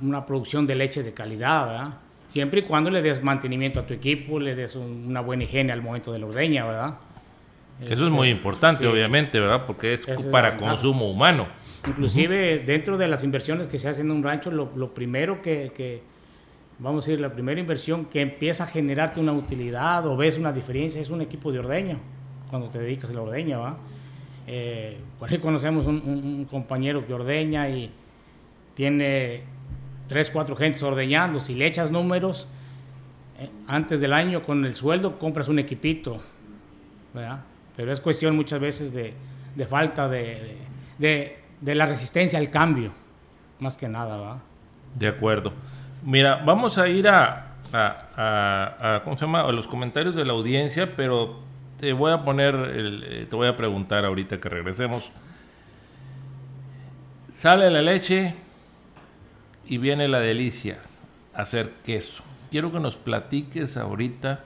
una, 0.00 0.26
producción 0.26 0.66
de 0.66 0.76
leche 0.76 1.02
de 1.02 1.12
calidad, 1.12 1.66
¿verdad? 1.66 1.94
Siempre 2.26 2.60
y 2.60 2.62
cuando 2.62 2.90
le 2.90 3.02
des 3.02 3.22
mantenimiento 3.22 3.80
a 3.80 3.86
tu 3.86 3.92
equipo, 3.92 4.40
le 4.40 4.54
des 4.54 4.76
una 4.76 5.20
buena 5.20 5.44
higiene 5.44 5.72
al 5.72 5.82
momento 5.82 6.10
de 6.10 6.20
la 6.20 6.26
ordeña, 6.26 6.64
¿verdad? 6.64 6.94
Eso 7.80 8.06
es 8.06 8.12
muy 8.12 8.28
este, 8.28 8.38
importante, 8.38 8.86
obviamente, 8.86 9.40
¿verdad? 9.40 9.66
Porque 9.66 9.92
es 9.92 10.06
para 10.30 10.56
consumo 10.56 11.10
humano. 11.10 11.48
Inclusive, 11.86 12.60
dentro 12.60 12.96
de 12.96 13.08
las 13.08 13.24
inversiones 13.24 13.66
que 13.66 13.78
se 13.78 13.88
hacen 13.88 14.06
en 14.06 14.12
un 14.12 14.22
rancho, 14.22 14.50
lo, 14.50 14.94
primero 14.94 15.42
que 15.42 16.11
vamos 16.82 17.04
a 17.04 17.06
decir, 17.06 17.20
la 17.20 17.32
primera 17.32 17.60
inversión 17.60 18.06
que 18.06 18.20
empieza 18.20 18.64
a 18.64 18.66
generarte 18.66 19.20
una 19.20 19.32
utilidad 19.32 20.06
o 20.06 20.16
ves 20.16 20.36
una 20.36 20.52
diferencia 20.52 21.00
es 21.00 21.10
un 21.10 21.20
equipo 21.20 21.52
de 21.52 21.60
ordeño, 21.60 21.98
cuando 22.50 22.68
te 22.68 22.78
dedicas 22.78 23.10
a 23.10 23.12
la 23.12 23.22
ordeña, 23.22 23.58
¿va? 23.58 23.78
Eh, 24.46 24.98
por 25.18 25.30
ahí 25.30 25.38
conocemos 25.38 25.86
un, 25.86 26.02
un, 26.04 26.44
compañero 26.46 27.06
que 27.06 27.14
ordeña 27.14 27.68
y 27.68 27.90
tiene 28.74 29.42
tres, 30.08 30.30
cuatro 30.30 30.56
gentes 30.56 30.82
ordeñando. 30.82 31.38
Si 31.38 31.54
le 31.54 31.66
echas 31.66 31.92
números, 31.92 32.48
eh, 33.38 33.48
antes 33.68 34.00
del 34.00 34.12
año 34.12 34.42
con 34.42 34.64
el 34.64 34.74
sueldo 34.74 35.18
compras 35.18 35.48
un 35.48 35.60
equipito, 35.60 36.20
¿verdad? 37.14 37.40
Pero 37.76 37.92
es 37.92 38.00
cuestión 38.00 38.34
muchas 38.34 38.60
veces 38.60 38.92
de, 38.92 39.14
de 39.54 39.66
falta 39.66 40.08
de, 40.08 40.56
de, 40.98 41.38
de, 41.60 41.74
la 41.76 41.86
resistencia 41.86 42.38
al 42.38 42.50
cambio, 42.50 42.92
más 43.60 43.76
que 43.76 43.88
nada, 43.88 44.16
¿verdad? 44.16 44.38
De 44.98 45.06
acuerdo. 45.06 45.52
Mira, 46.04 46.42
vamos 46.44 46.78
a 46.78 46.88
ir 46.88 47.06
a, 47.06 49.00
¿cómo 49.04 49.16
se 49.16 49.24
llama? 49.24 49.42
a 49.42 49.52
los 49.52 49.68
comentarios 49.68 50.16
de 50.16 50.24
la 50.24 50.32
audiencia, 50.32 50.96
pero 50.96 51.38
te 51.78 51.92
voy 51.92 52.10
a 52.10 52.24
poner, 52.24 52.56
eh, 52.56 53.26
te 53.30 53.36
voy 53.36 53.46
a 53.46 53.56
preguntar 53.56 54.04
ahorita 54.04 54.40
que 54.40 54.48
regresemos. 54.48 55.12
Sale 57.30 57.70
la 57.70 57.82
leche 57.82 58.34
y 59.64 59.78
viene 59.78 60.08
la 60.08 60.18
delicia, 60.18 60.78
hacer 61.34 61.70
queso. 61.84 62.24
Quiero 62.50 62.72
que 62.72 62.80
nos 62.80 62.96
platiques 62.96 63.76
ahorita 63.76 64.40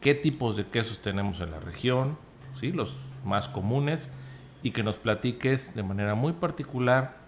qué 0.00 0.14
tipos 0.14 0.56
de 0.56 0.66
quesos 0.66 1.02
tenemos 1.02 1.40
en 1.40 1.50
la 1.50 1.58
región, 1.58 2.16
¿sí? 2.60 2.70
los 2.70 2.96
más 3.24 3.48
comunes, 3.48 4.16
y 4.62 4.70
que 4.70 4.84
nos 4.84 4.98
platiques 4.98 5.74
de 5.74 5.82
manera 5.82 6.14
muy 6.14 6.32
particular 6.32 7.23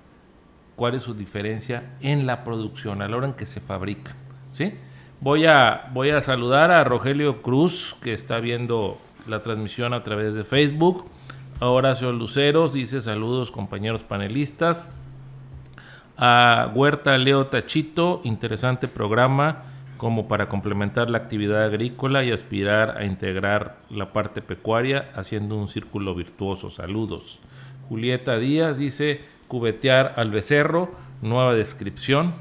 cuál 0.76 0.94
es 0.94 1.02
su 1.02 1.14
diferencia 1.14 1.96
en 2.00 2.26
la 2.26 2.44
producción, 2.44 3.02
a 3.02 3.08
la 3.08 3.16
hora 3.16 3.26
en 3.26 3.32
que 3.32 3.46
se 3.46 3.60
fabrica. 3.60 4.14
¿sí? 4.52 4.74
Voy 5.20 5.46
a, 5.46 5.90
voy 5.92 6.10
a 6.10 6.20
saludar 6.20 6.70
a 6.70 6.84
Rogelio 6.84 7.38
Cruz, 7.38 7.96
que 8.02 8.12
está 8.12 8.38
viendo 8.38 8.98
la 9.26 9.42
transmisión 9.42 9.94
a 9.94 10.02
través 10.02 10.34
de 10.34 10.44
Facebook. 10.44 11.06
A 11.58 11.68
Horacio 11.68 12.12
Luceros 12.12 12.74
dice 12.74 13.00
saludos 13.00 13.50
compañeros 13.50 14.04
panelistas. 14.04 14.94
A 16.18 16.70
Huerta 16.74 17.16
Leo 17.18 17.46
Tachito, 17.46 18.20
interesante 18.24 18.88
programa 18.88 19.64
como 19.96 20.28
para 20.28 20.48
complementar 20.48 21.08
la 21.08 21.18
actividad 21.18 21.64
agrícola 21.64 22.22
y 22.24 22.30
aspirar 22.30 22.98
a 22.98 23.04
integrar 23.04 23.76
la 23.90 24.12
parte 24.12 24.42
pecuaria 24.42 25.10
haciendo 25.14 25.56
un 25.56 25.68
círculo 25.68 26.14
virtuoso. 26.14 26.68
Saludos. 26.70 27.40
Julieta 27.88 28.38
Díaz 28.38 28.78
dice 28.78 29.20
cubetear 29.48 30.14
al 30.16 30.30
becerro, 30.30 30.94
nueva 31.22 31.54
descripción. 31.54 32.34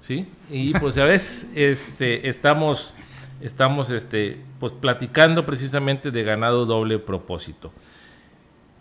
¿sí? 0.00 0.26
Y 0.50 0.72
pues 0.78 0.94
ya 0.94 1.04
ves, 1.04 1.50
este, 1.54 2.28
estamos, 2.28 2.92
estamos 3.40 3.90
este, 3.90 4.40
pues, 4.58 4.72
platicando 4.72 5.46
precisamente 5.46 6.10
de 6.10 6.22
ganado 6.22 6.66
doble 6.66 6.98
propósito. 6.98 7.72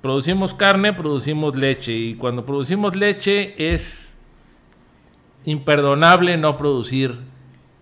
Producimos 0.02 0.54
carne, 0.54 0.94
producimos 0.94 1.58
leche 1.58 1.92
y 1.92 2.15
cuando 2.15 2.46
producimos 2.46 2.96
leche 2.96 3.74
es 3.74 4.18
imperdonable 5.46 6.38
no 6.38 6.58
producir 6.58 7.15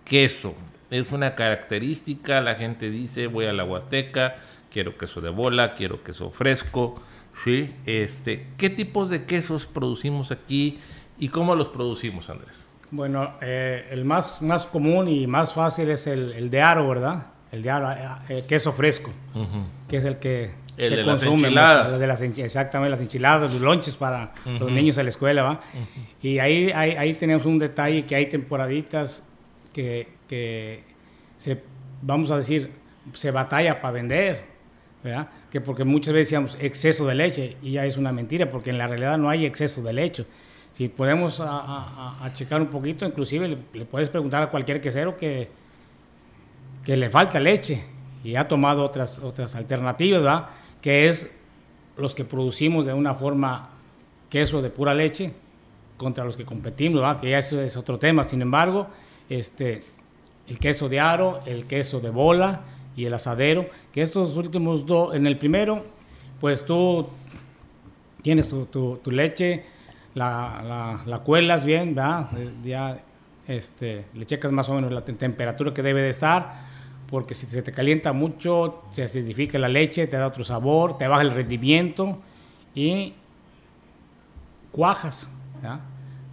queso. 0.04 0.56
Es 0.90 1.12
una 1.12 1.36
característica, 1.36 2.42
la 2.42 2.56
gente 2.56 2.90
dice, 2.90 3.28
voy 3.28 3.46
a 3.46 3.54
la 3.54 3.66
Huasteca, 3.66 4.38
quiero 4.72 4.98
queso 4.98 5.20
de 5.22 5.30
bola, 5.30 5.76
quiero 5.76 6.04
queso 6.04 6.32
fresco, 6.32 7.02
¿sí? 7.44 7.74
Este, 7.86 8.48
¿Qué 8.58 8.70
tipos 8.70 9.10
de 9.10 9.26
quesos 9.26 9.66
producimos 9.66 10.32
aquí 10.32 10.80
y 11.18 11.30
cómo 11.30 11.56
los 11.56 11.70
producimos, 11.70 12.30
Andrés? 12.30 12.72
Bueno, 12.92 13.34
eh, 13.42 13.88
el 13.92 14.06
más, 14.06 14.42
más 14.42 14.66
común 14.66 15.08
y 15.10 15.28
más 15.28 15.54
fácil 15.54 15.90
es 15.90 16.08
el, 16.08 16.50
de 16.50 16.62
aro, 16.62 16.88
¿verdad? 16.88 17.28
El 17.52 17.62
de 17.62 17.70
aro, 17.70 17.92
eh, 18.30 18.44
queso 18.48 18.72
fresco, 18.72 19.12
que 19.88 19.98
es 19.98 20.06
el 20.06 20.18
que 20.18 20.52
el 20.78 20.96
de 20.96 21.04
Las 21.04 21.24
enchiladas. 21.24 22.00
De 22.00 22.08
las, 22.08 22.22
exactamente, 22.22 22.92
las 22.92 23.02
enchiladas, 23.02 23.52
los 23.52 23.62
lonches 23.62 23.96
para 23.96 24.32
los 24.46 24.72
niños 24.72 24.98
a 24.98 25.04
la 25.04 25.10
escuela, 25.10 25.44
¿va? 25.44 25.62
Y 26.22 26.40
ahí, 26.40 26.72
ahí, 26.74 26.92
ahí, 26.92 27.14
tenemos 27.16 27.46
un 27.46 27.58
detalle 27.58 28.06
que 28.06 28.16
hay 28.16 28.28
temporaditas 28.28 29.28
que, 29.74 30.08
que 30.28 30.84
se, 31.36 31.64
vamos 32.02 32.30
a 32.30 32.38
decir, 32.38 32.72
se 33.14 33.32
batalla 33.32 33.82
para 33.82 33.94
vender, 33.94 34.46
¿verdad? 35.04 35.28
Que 35.52 35.62
porque 35.62 35.84
muchas 35.84 36.14
veces 36.14 36.28
decíamos 36.28 36.58
exceso 36.60 37.06
de 37.06 37.16
leche 37.16 37.58
y 37.62 37.72
ya 37.74 37.86
es 37.86 37.98
una 37.98 38.12
mentira, 38.12 38.50
porque 38.50 38.70
en 38.70 38.78
la 38.78 38.88
realidad 38.88 39.18
no 39.18 39.30
hay 39.30 39.46
exceso 39.46 39.82
de 39.82 39.94
leche 39.94 40.26
si 40.78 40.90
podemos 40.90 41.42
a, 41.44 42.30
checar 42.36 42.62
un 42.62 42.68
poquito, 42.68 43.04
inclusive 43.04 43.58
le, 43.74 43.86
puedes 43.86 44.10
preguntar 44.10 44.44
a 44.44 44.52
cualquier 44.52 44.80
quesero 44.80 45.18
que, 45.18 45.50
que 46.86 46.96
le 46.96 47.10
falta 47.10 47.40
leche 47.40 47.84
y 48.24 48.36
ha 48.36 48.48
tomado 48.48 48.84
otras, 48.84 49.18
otras 49.18 49.56
alternativas, 49.56 50.22
¿verdad? 50.22 50.50
que 50.80 51.08
es 51.08 51.36
los 51.98 52.14
que 52.14 52.26
producimos 52.26 52.86
de 52.86 52.94
una 52.94 53.16
forma 53.16 53.70
queso 54.30 54.62
de 54.62 54.70
pura 54.70 54.94
leche 54.94 55.34
contra 55.98 56.24
los 56.24 56.38
que 56.38 56.46
competimos, 56.46 57.02
¿verdad? 57.02 57.20
que 57.22 57.32
ya 57.32 57.40
eso 57.40 57.60
es 57.60 57.76
otro 57.76 57.98
tema. 57.98 58.24
Sin 58.24 58.44
embargo, 58.44 58.86
este, 59.30 59.82
el 60.48 60.60
queso 60.60 60.90
de 60.90 61.00
aro, 61.00 61.42
el 61.48 61.66
queso 61.66 62.00
de 62.02 62.12
bola 62.12 62.62
y 62.98 63.06
el 63.06 63.14
asadero, 63.14 63.68
que 63.94 64.02
estos 64.02 64.36
últimos 64.36 64.86
dos, 64.86 65.16
en 65.16 65.28
el 65.28 65.38
primero, 65.38 65.86
pues 66.42 66.66
tú 66.66 67.08
tienes 68.24 68.50
tu, 68.50 69.00
leche, 69.06 69.64
la, 70.16 71.00
la, 71.06 71.20
cuelas 71.20 71.64
bien, 71.64 71.96
¿verdad? 71.96 72.30
Ya 72.66 73.00
este, 73.48 74.06
le 74.14 74.26
checas 74.26 74.52
más 74.52 74.68
o 74.68 74.74
menos 74.74 74.92
la 74.92 75.06
temperatura 75.06 75.74
que 75.74 75.84
debe 75.84 76.02
de 76.02 76.10
estar, 76.10 76.68
porque 77.10 77.36
si 77.36 77.46
se 77.46 77.62
te 77.62 77.72
calienta 77.72 78.12
mucho, 78.12 78.84
se 78.92 79.04
acidifica 79.04 79.58
la 79.60 79.70
leche, 79.70 80.08
te 80.08 80.18
da 80.18 80.28
otro 80.28 80.44
sabor, 80.44 80.98
te 80.98 81.08
baja 81.08 81.22
el 81.22 81.32
rendimiento 81.32 82.18
y 82.76 83.14
cuajas. 84.72 85.32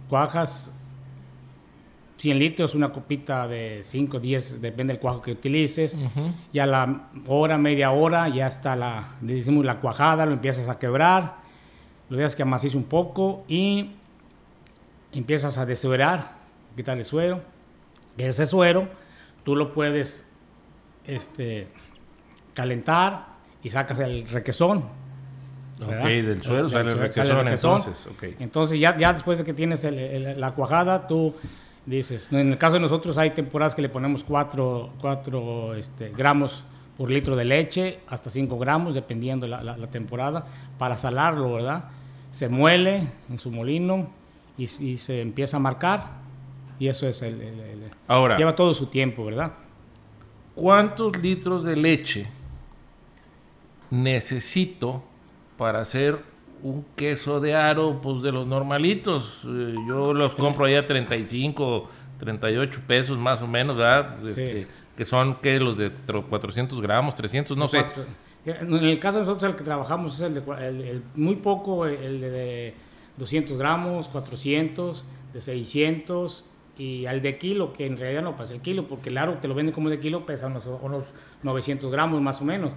Cuajas 0.09 0.74
100 2.17 2.39
litros, 2.39 2.75
una 2.75 2.91
copita 2.91 3.47
de 3.47 3.81
5, 3.83 4.19
10, 4.19 4.61
depende 4.61 4.93
del 4.93 5.01
cuajo 5.01 5.21
que 5.21 5.31
utilices. 5.31 5.97
Y 6.53 6.59
a 6.59 6.65
la 6.65 7.09
hora, 7.27 7.57
media 7.57 7.91
hora, 7.91 8.29
ya 8.29 8.47
está 8.47 8.75
la, 8.75 9.15
le 9.21 9.35
decimos 9.35 9.65
la 9.65 9.79
cuajada, 9.79 10.25
lo 10.25 10.33
empiezas 10.33 10.69
a 10.69 10.79
quebrar 10.79 11.45
lo 12.09 12.17
dejas 12.17 12.35
que 12.35 12.43
amacice 12.43 12.77
un 12.77 12.83
poco 12.83 13.43
y 13.47 13.91
empiezas 15.11 15.57
a 15.57 15.65
desuerar, 15.65 16.33
quitarle 16.75 17.03
suero. 17.03 17.41
Ese 18.17 18.45
suero 18.45 18.87
tú 19.43 19.55
lo 19.55 19.73
puedes 19.73 20.31
este, 21.05 21.67
calentar 22.53 23.27
y 23.63 23.69
sacas 23.69 23.99
el 23.99 24.27
requesón. 24.27 24.83
Ok, 25.81 25.89
del 25.89 26.41
suero 26.41 26.69
sale 26.69 26.91
el 26.91 26.99
requesón, 26.99 27.47
entonces. 27.47 28.09
Entonces 28.39 28.79
ya, 28.79 28.97
ya 28.97 29.11
después 29.11 29.39
de 29.39 29.43
que 29.43 29.53
tienes 29.53 29.83
la 29.83 30.53
cuajada, 30.53 31.07
tú 31.07 31.33
dices, 31.85 32.31
en 32.31 32.51
el 32.51 32.57
caso 32.57 32.75
de 32.75 32.79
nosotros 32.79 33.17
hay 33.17 33.31
temporadas 33.31 33.75
que 33.75 33.81
le 33.81 33.89
ponemos 33.89 34.23
4 34.23 35.75
este, 35.77 36.09
gramos 36.09 36.63
por 36.97 37.11
litro 37.11 37.35
de 37.35 37.45
leche, 37.45 37.99
hasta 38.07 38.29
5 38.29 38.57
gramos, 38.57 38.93
dependiendo 38.93 39.47
la, 39.47 39.61
la, 39.61 39.87
temporada, 39.87 40.45
para 40.77 40.95
salarlo, 40.95 41.53
¿verdad? 41.53 41.85
Se 42.31 42.47
muele 42.47 43.09
en 43.29 43.37
su 43.37 43.51
molino 43.51 44.09
y, 44.57 44.67
se 44.67 45.21
empieza 45.21 45.57
a 45.57 45.59
marcar, 45.59 46.03
y 46.79 46.87
eso 46.87 47.07
es 47.07 47.21
el, 47.21 47.91
Ahora, 48.07 48.37
lleva 48.37 48.55
todo 48.55 48.73
su 48.73 48.87
tiempo, 48.87 49.25
¿verdad? 49.25 49.51
¿Cuántos 50.55 51.17
litros 51.17 51.63
de 51.65 51.75
leche 51.75 52.27
necesito 53.91 55.03
para 55.57 55.79
hacer 55.79 56.23
un 56.65 56.83
queso 56.95 57.39
de 57.39 57.53
aro, 57.53 57.99
pues 58.01 58.23
de 58.23 58.31
los 58.31 58.47
normalitos? 58.47 59.41
Eh, 59.45 59.75
yo 59.87 60.13
los 60.15 60.35
compro 60.35 60.65
ahí 60.65 60.73
a 60.73 60.85
35, 60.85 61.87
38 62.19 62.81
pesos 62.87 63.19
más 63.19 63.39
o 63.43 63.47
menos, 63.47 63.77
¿verdad? 63.77 64.17
Este, 64.27 64.67
que 64.97 65.05
son 65.05 65.35
que 65.35 65.59
los 65.59 65.77
de 65.77 65.91
400 65.91 66.81
gramos, 66.81 67.13
300, 67.13 67.55
no 67.55 67.67
sé. 67.67 67.85
En 68.45 68.73
el 68.73 68.99
caso 68.99 69.19
de 69.19 69.25
nosotros 69.25 69.51
el 69.51 69.55
que 69.55 69.63
trabajamos 69.63 70.15
es 70.15 70.21
el 70.21 70.33
de 70.33 71.01
muy 71.13 71.35
poco, 71.35 71.85
el 71.85 72.19
de 72.19 72.73
200 73.17 73.57
gramos, 73.57 74.07
400, 74.07 75.05
de 75.33 75.41
600 75.41 76.45
y 76.79 77.05
al 77.05 77.21
de 77.21 77.37
kilo, 77.37 77.73
que 77.73 77.85
en 77.85 77.97
realidad 77.97 78.23
no 78.23 78.35
pasa 78.35 78.55
el 78.55 78.61
kilo, 78.61 78.87
porque 78.87 79.09
el 79.09 79.19
aro 79.19 79.35
te 79.35 79.47
lo 79.47 79.53
venden 79.53 79.73
como 79.73 79.91
de 79.91 79.99
kilo, 79.99 80.25
pesa 80.25 80.47
unos, 80.47 80.65
unos 80.81 81.05
900 81.43 81.91
gramos 81.91 82.19
más 82.21 82.41
o 82.41 82.45
menos. 82.45 82.73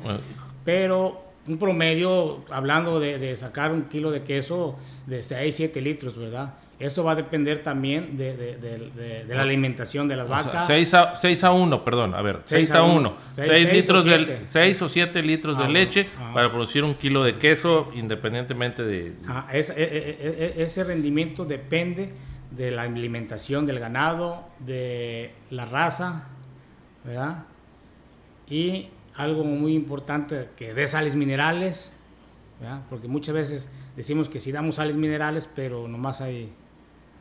Pero 0.64 1.27
un 1.48 1.58
promedio, 1.58 2.44
hablando 2.50 3.00
de, 3.00 3.18
de, 3.18 3.34
sacar 3.36 3.72
un 3.72 3.84
kilo 3.84 4.10
de 4.10 4.22
queso 4.22 4.76
de 5.06 5.22
6, 5.22 5.56
7 5.56 5.80
litros, 5.80 6.16
¿verdad? 6.18 6.54
Eso 6.78 7.02
va 7.02 7.12
a 7.12 7.14
depender 7.16 7.62
también 7.64 8.16
de, 8.16 8.36
de, 8.36 9.24
de 9.26 9.34
la 9.34 9.42
alimentación 9.42 10.06
de 10.06 10.14
las 10.14 10.28
vacas. 10.28 10.68
6 10.68 10.94
a, 10.94 11.16
6 11.16 11.44
a 11.44 11.50
1, 11.50 11.84
perdón, 11.84 12.14
a 12.14 12.22
ver, 12.22 12.40
6 12.44 12.72
a 12.74 12.82
1. 12.84 13.16
6, 13.32 13.72
litros 13.72 14.04
de 14.04 14.40
6 14.44 14.82
o 14.82 14.88
7 14.88 15.22
litros 15.22 15.58
de 15.58 15.64
ah, 15.64 15.68
leche 15.68 16.08
ah. 16.16 16.30
para 16.32 16.50
producir 16.50 16.84
un 16.84 16.94
kilo 16.94 17.24
de 17.24 17.36
queso 17.36 17.90
independientemente 17.94 18.84
de... 18.84 19.14
Ah, 19.26 19.48
es, 19.52 19.70
e, 19.70 19.74
e, 19.82 20.54
e, 20.56 20.62
ese 20.62 20.84
rendimiento 20.84 21.44
depende 21.44 22.12
de 22.52 22.70
la 22.70 22.82
alimentación 22.82 23.66
del 23.66 23.80
ganado, 23.80 24.44
de 24.60 25.32
la 25.50 25.64
raza, 25.64 26.28
¿verdad? 27.02 27.44
Y 28.48 28.88
algo 29.18 29.44
muy 29.44 29.74
importante, 29.74 30.48
que 30.56 30.72
dé 30.72 30.86
sales 30.86 31.14
minerales 31.14 31.92
¿verdad? 32.60 32.80
Porque 32.90 33.08
muchas 33.08 33.34
veces 33.34 33.70
decimos 33.96 34.28
que 34.28 34.40
sí 34.40 34.52
damos 34.52 34.76
sales 34.76 34.96
minerales, 34.96 35.48
pero 35.54 35.88
nomás 35.88 36.20
hay... 36.20 36.52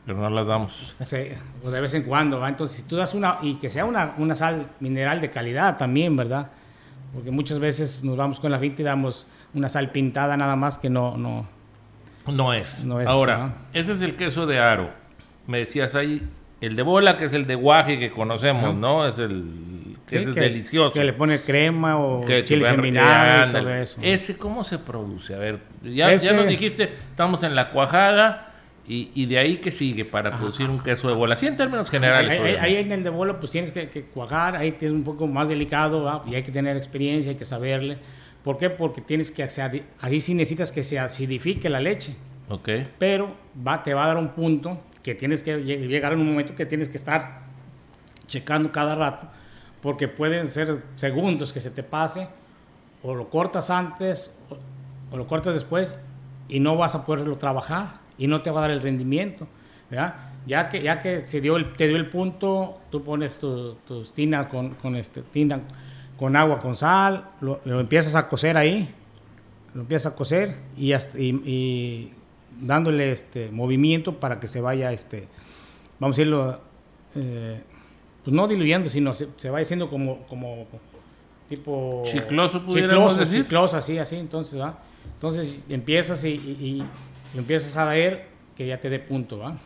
Pero 0.04 0.20
no 0.20 0.30
las 0.30 0.46
damos. 0.46 0.96
O, 0.98 1.04
sea, 1.04 1.20
de 1.20 1.80
vez 1.80 1.94
en 1.94 2.02
cuando, 2.04 2.40
¿va? 2.40 2.48
Entonces, 2.48 2.78
si 2.78 2.88
tú 2.88 2.96
das 2.96 3.14
una, 3.14 3.38
y 3.42 3.56
que 3.56 3.68
sea 3.68 3.84
una, 3.84 4.14
una 4.18 4.34
sal 4.34 4.66
mineral 4.80 5.20
de 5.20 5.28
calidad 5.28 5.76
también, 5.76 6.16
¿verdad? 6.16 6.50
Porque 7.12 7.30
muchas 7.30 7.58
veces 7.58 8.02
nos 8.04 8.16
vamos 8.16 8.40
con 8.40 8.50
la 8.50 8.58
finta 8.58 8.82
y 8.82 8.84
damos 8.84 9.26
una 9.52 9.68
sal 9.68 9.90
pintada 9.90 10.36
nada 10.36 10.56
más 10.56 10.78
que 10.78 10.90
no... 10.90 11.16
no 11.16 11.46
no 12.26 12.52
es. 12.52 12.84
No 12.84 13.00
es, 13.00 13.08
Ahora, 13.08 13.38
¿no? 13.38 13.52
ese 13.72 13.92
es 13.92 14.02
el 14.02 14.14
queso 14.14 14.46
de 14.46 14.58
aro. 14.58 14.90
Me 15.46 15.60
decías 15.60 15.94
ahí, 15.94 16.28
el 16.60 16.76
de 16.76 16.82
bola, 16.82 17.16
que 17.16 17.24
es 17.24 17.32
el 17.32 17.46
de 17.46 17.54
guaje 17.54 17.98
que 17.98 18.10
conocemos, 18.10 18.64
Ajá. 18.64 18.72
¿no? 18.74 19.06
Es 19.06 19.18
el 19.18 19.96
que 20.08 20.16
sí, 20.16 20.22
ese 20.22 20.30
es 20.30 20.34
que- 20.34 20.40
delicioso. 20.40 20.92
Que 20.92 21.04
le 21.04 21.12
pone 21.12 21.40
crema 21.40 21.98
o 21.98 22.24
Que- 22.24 22.44
chiles 22.44 22.68
que- 22.68 22.74
en 22.74 22.80
vinagre 22.80 23.48
y 23.48 23.52
todo 23.52 23.74
eso. 23.74 24.00
Ese, 24.02 24.36
¿cómo 24.38 24.64
se 24.64 24.78
produce? 24.78 25.34
A 25.34 25.38
ver, 25.38 25.60
ya, 25.82 26.12
Ese- 26.12 26.26
ya 26.26 26.32
nos 26.32 26.46
dijiste, 26.48 26.84
estamos 27.10 27.42
en 27.42 27.54
la 27.54 27.70
cuajada 27.70 28.52
y, 28.86 29.10
y 29.14 29.26
de 29.26 29.38
ahí 29.38 29.56
que 29.58 29.70
sigue 29.70 30.04
para 30.06 30.36
producir 30.36 30.68
un 30.70 30.80
queso 30.82 31.08
de 31.08 31.14
bola. 31.14 31.34
Así 31.34 31.46
en 31.46 31.56
términos 31.56 31.90
generales. 31.90 32.40
Ahí, 32.40 32.56
ahí- 32.58 32.76
en 32.82 32.90
el 32.92 33.02
de 33.04 33.10
bolo 33.10 33.38
pues 33.38 33.52
tienes 33.52 33.70
que, 33.70 33.88
que 33.88 34.02
cuajar, 34.04 34.56
ahí 34.56 34.74
es 34.80 34.90
un 34.90 35.04
poco 35.04 35.26
más 35.26 35.48
delicado 35.48 36.02
¿va? 36.02 36.24
y 36.26 36.34
hay 36.34 36.42
que 36.42 36.52
tener 36.52 36.76
experiencia, 36.76 37.30
hay 37.30 37.36
que 37.36 37.44
saberle. 37.44 37.98
¿Por 38.42 38.56
qué? 38.56 38.70
Porque 38.70 39.00
tienes 39.02 39.30
que, 39.30 39.46
ahí 40.00 40.20
sí 40.22 40.32
necesitas 40.32 40.72
que 40.72 40.82
se 40.82 40.98
acidifique 40.98 41.68
la 41.68 41.80
leche, 41.80 42.16
Ok. 42.48 42.68
pero 42.98 43.34
va, 43.66 43.82
te 43.82 43.92
va 43.92 44.04
a 44.04 44.06
dar 44.08 44.16
un 44.16 44.28
punto 44.30 44.82
que 45.02 45.14
tienes 45.14 45.42
que 45.42 45.58
lleg- 45.58 45.86
llegar 45.86 46.14
en 46.14 46.20
un 46.20 46.30
momento 46.30 46.54
que 46.54 46.64
tienes 46.64 46.88
que 46.88 46.96
estar 46.96 47.42
checando 48.26 48.72
cada 48.72 48.94
rato, 48.94 49.28
porque 49.88 50.06
pueden 50.06 50.50
ser 50.50 50.82
segundos 50.96 51.50
que 51.50 51.60
se 51.60 51.70
te 51.70 51.82
pase, 51.82 52.28
o 53.02 53.14
lo 53.14 53.30
cortas 53.30 53.70
antes 53.70 54.38
o, 55.10 55.16
lo 55.16 55.26
cortas 55.26 55.54
después 55.54 55.98
y 56.46 56.60
no 56.60 56.76
vas 56.76 56.94
a 56.94 57.06
poderlo 57.06 57.38
trabajar 57.38 58.00
y 58.18 58.26
no 58.26 58.42
te 58.42 58.50
va 58.50 58.58
a 58.58 58.60
dar 58.60 58.70
el 58.72 58.82
rendimiento. 58.82 59.48
Ya 60.46 60.68
que, 60.68 60.82
ya 60.82 60.98
que 60.98 61.26
se 61.26 61.40
dio 61.40 61.56
te 61.74 61.88
dio 61.88 61.96
el 61.96 62.10
punto, 62.10 62.82
tú 62.90 63.02
pones 63.02 63.38
tu, 63.38 63.76
tus 63.86 64.12
con, 64.50 64.74
con 64.74 64.94
este, 64.94 65.22
tina 65.22 65.62
con 66.18 66.36
agua, 66.36 66.60
con 66.60 66.76
sal, 66.76 67.24
lo, 67.40 67.58
empiezas 67.64 68.14
a 68.14 68.28
cocer 68.28 68.58
ahí, 68.58 68.94
lo 69.72 69.80
empiezas 69.80 70.12
a 70.12 70.16
cocer 70.16 70.54
y 70.76 72.12
dándole 72.60 73.12
este 73.12 73.50
movimiento 73.50 74.20
para 74.20 74.38
que 74.38 74.48
se 74.48 74.60
vaya, 74.60 74.92
este, 74.92 75.28
vamos 75.98 76.14
a 76.14 76.18
decirlo, 76.18 76.60
eh, 77.14 77.62
pues 78.28 78.34
no 78.36 78.46
diluyendo, 78.46 78.90
sino 78.90 79.14
se, 79.14 79.26
se 79.38 79.48
vaya 79.48 79.62
haciendo 79.62 79.88
como, 79.88 80.18
como 80.26 80.66
tipo 81.48 82.02
Chicloso, 82.04 82.62
pudiéramos 82.62 83.12
chicloso, 83.12 83.18
decir. 83.20 83.42
chicloso, 83.44 83.76
así, 83.78 83.96
así, 83.96 84.16
entonces, 84.16 84.60
¿va? 84.60 84.80
Entonces 85.14 85.64
empiezas 85.70 86.22
y, 86.24 86.28
y- 86.34 86.58
y 86.60 86.84
lo 87.32 87.40
empiezas 87.40 87.74
a 87.78 87.86
dar 87.86 88.26
que 88.54 88.66
ya 88.66 88.78
te 88.82 88.90
dé 88.90 88.98
punto, 88.98 89.38
¿va? 89.38 89.56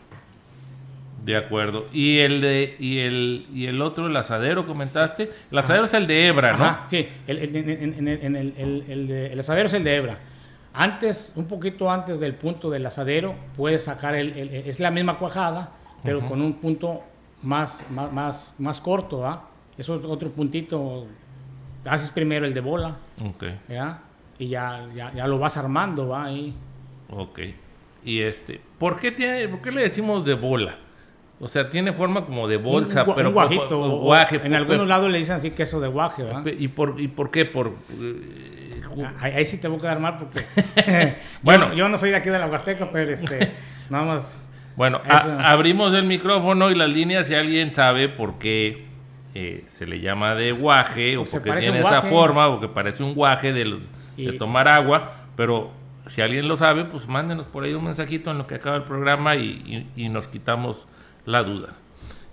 De 1.25 1.37
acuerdo. 1.37 1.87
Y 1.93 2.19
el 2.19 2.41
de 2.41 2.77
y 2.79 3.01
el 3.01 3.47
y 3.53 3.67
el 3.67 3.83
otro, 3.83 4.07
el 4.07 4.17
asadero, 4.17 4.65
comentaste. 4.65 5.29
El 5.51 5.59
asadero 5.59 5.87
es 5.87 5.95
el 5.95 6.07
de 6.07 6.29
hebra, 6.29 6.57
¿no? 6.57 6.65
Ajá, 6.65 6.83
sí, 6.87 7.09
el, 7.27 7.39
el, 7.39 7.57
en- 7.57 7.69
en- 7.71 8.09
en- 8.09 8.25
en 8.25 8.37
el, 8.37 8.55
el- 8.57 8.85
el 8.89 9.07
de- 9.09 9.27
el 9.33 9.41
asadero 9.41 9.67
es 9.67 9.75
el 9.75 9.83
de 9.83 9.97
hebra. 9.97 10.19
Antes, 10.75 11.33
un 11.35 11.47
poquito 11.47 11.91
antes 11.91 12.21
del 12.21 12.35
punto 12.37 12.71
del 12.71 12.87
asadero, 12.87 13.35
puedes 13.57 13.83
sacar 13.83 14.15
el, 14.15 14.33
el- 14.39 14.55
es 14.55 14.79
la 14.79 14.93
misma 14.93 15.19
cuajada, 15.19 15.73
pero 16.05 16.21
con 16.29 16.41
un 16.41 16.55
punto 16.55 17.03
más, 17.43 17.87
más, 17.91 18.13
más, 18.13 18.55
más 18.59 18.81
corto, 18.81 19.21
¿va? 19.21 19.45
Eso 19.77 19.97
es 19.97 20.05
otro 20.05 20.31
puntito. 20.31 21.07
Haces 21.85 22.11
primero 22.11 22.47
el 22.47 22.55
de 22.55 22.61
bola, 22.61 22.97
Ok, 23.25 23.45
¿ya? 23.69 24.01
Y 24.39 24.49
ya, 24.49 24.87
ya, 24.95 25.13
ya 25.13 25.27
lo 25.27 25.39
vas 25.39 25.57
armando, 25.57 26.09
¿va? 26.09 26.25
Ahí. 26.27 26.55
ok. 27.11 27.41
Y 28.05 28.21
este, 28.21 28.61
¿por 28.79 28.99
qué 28.99 29.13
tiene, 29.13 29.49
por 29.49 29.61
qué 29.63 29.71
le 29.71 29.83
decimos 29.83 30.25
de 30.25 30.35
bola? 30.35 30.77
O 31.41 31.49
sea, 31.49 31.69
tiene 31.71 31.93
forma 31.93 32.25
como 32.25 32.47
de 32.47 32.57
bolsa, 32.57 33.03
un, 33.05 33.15
pero 33.17 33.29
un 33.29 33.35
guajito. 33.35 33.81
o- 33.81 34.01
guaje, 34.01 34.41
en 34.45 34.55
algunos 34.55 34.87
lados 34.87 35.11
le 35.11 35.19
dicen 35.19 35.37
así 35.37 35.51
queso 35.53 35.81
de 35.81 35.89
guaje, 35.89 36.23
¿va? 36.23 36.43
¿Y 36.47 36.69
por, 36.69 37.01
¿Y 37.01 37.09
por 37.09 37.31
qué? 37.31 37.45
Por, 37.45 37.75
eh, 38.01 38.81
Ah, 39.03 39.15
Ahí, 39.21 39.33
ahí 39.33 39.47
sí 39.47 39.59
te 39.59 39.69
voy 39.69 39.79
a 39.79 39.81
quedar 39.81 40.01
mal 40.01 40.19
porque 40.19 40.45
Bueno. 41.43 41.71
yo, 41.71 41.75
yo 41.77 41.89
no 41.89 41.97
soy 41.97 42.11
de 42.11 42.17
aquí 42.17 42.29
de 42.29 42.39
la 42.39 42.47
Huasteca, 42.47 42.91
pero 42.93 43.11
este, 43.11 43.51
nada 43.91 44.05
más. 44.05 44.47
Bueno, 44.77 45.01
a- 45.09 45.51
abrimos 45.53 45.95
el 45.95 46.05
micrófono 46.05 46.71
y 46.71 46.75
las 46.75 46.89
líneas 46.89 47.27
si 47.27 47.35
alguien 47.35 47.71
sabe 47.73 48.09
por 48.09 48.39
qué 48.39 48.85
eh, 49.35 49.63
se 49.67 49.87
le 49.87 50.01
llama 50.01 50.35
de 50.35 50.53
guaje 50.53 51.17
o 51.17 51.25
Porque 51.39 51.51
tiene 51.73 51.79
esa 51.81 52.03
forma 52.11 52.49
o 52.49 52.61
que 52.61 52.69
parece 52.69 53.03
un 53.03 53.15
guaje 53.15 53.53
de, 53.53 53.65
los, 53.65 53.91
de 54.17 54.33
tomar 54.39 54.69
agua, 54.69 55.13
pero 55.37 55.71
si 56.07 56.21
alguien 56.21 56.49
lo 56.49 56.57
sabe, 56.57 56.85
pues 56.85 57.07
mándenos 57.09 57.47
por 57.47 57.65
ahí 57.65 57.73
un 57.75 57.85
mensajito 57.85 58.31
en 58.31 58.39
lo 58.39 58.47
que 58.47 58.57
acaba 58.57 58.77
el 58.77 58.83
programa 58.83 59.37
y, 59.37 59.87
y- 59.97 60.05
y 60.05 60.09
nos 60.09 60.27
quitamos 60.29 60.87
la 61.25 61.43
duda. 61.43 61.71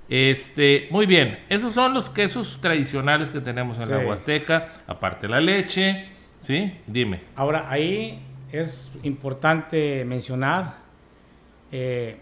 Este, 0.09 0.87
muy 0.89 1.05
bien, 1.05 1.39
esos 1.49 1.73
son 1.73 1.93
los 1.93 2.09
quesos 2.09 2.57
tradicionales 2.61 3.29
que 3.29 3.41
tenemos 3.41 3.77
en 3.77 3.89
la. 3.89 3.99
Huasteca, 4.07 4.69
aparte 4.87 5.27
la 5.27 5.39
leche, 5.39 6.07
¿sí? 6.39 6.73
Dime. 6.87 7.19
Ahora, 7.35 7.69
ahí 7.69 8.19
es 8.51 8.91
importante 9.03 10.03
mencionar, 10.05 10.77
eh, 11.71 12.17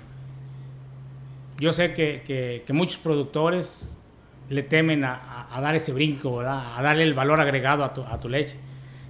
yo 1.60 1.72
sé 1.72 1.94
que, 1.94 2.24
que- 2.26 2.64
que 2.66 2.74
muchos 2.74 2.98
productores 2.98 3.98
le 4.50 4.64
temen 4.64 5.04
a, 5.04 5.16
a- 5.16 5.58
a 5.58 5.62
dar 5.62 5.76
ese 5.76 5.92
brinco, 5.94 6.38
¿verdad? 6.38 6.78
A 6.78 6.82
darle 6.82 7.04
el 7.04 7.14
valor 7.14 7.40
agregado 7.40 7.84
a 7.84 7.94
tu, 7.94 8.04
a 8.04 8.20
tu 8.20 8.30
leche. 8.30 8.58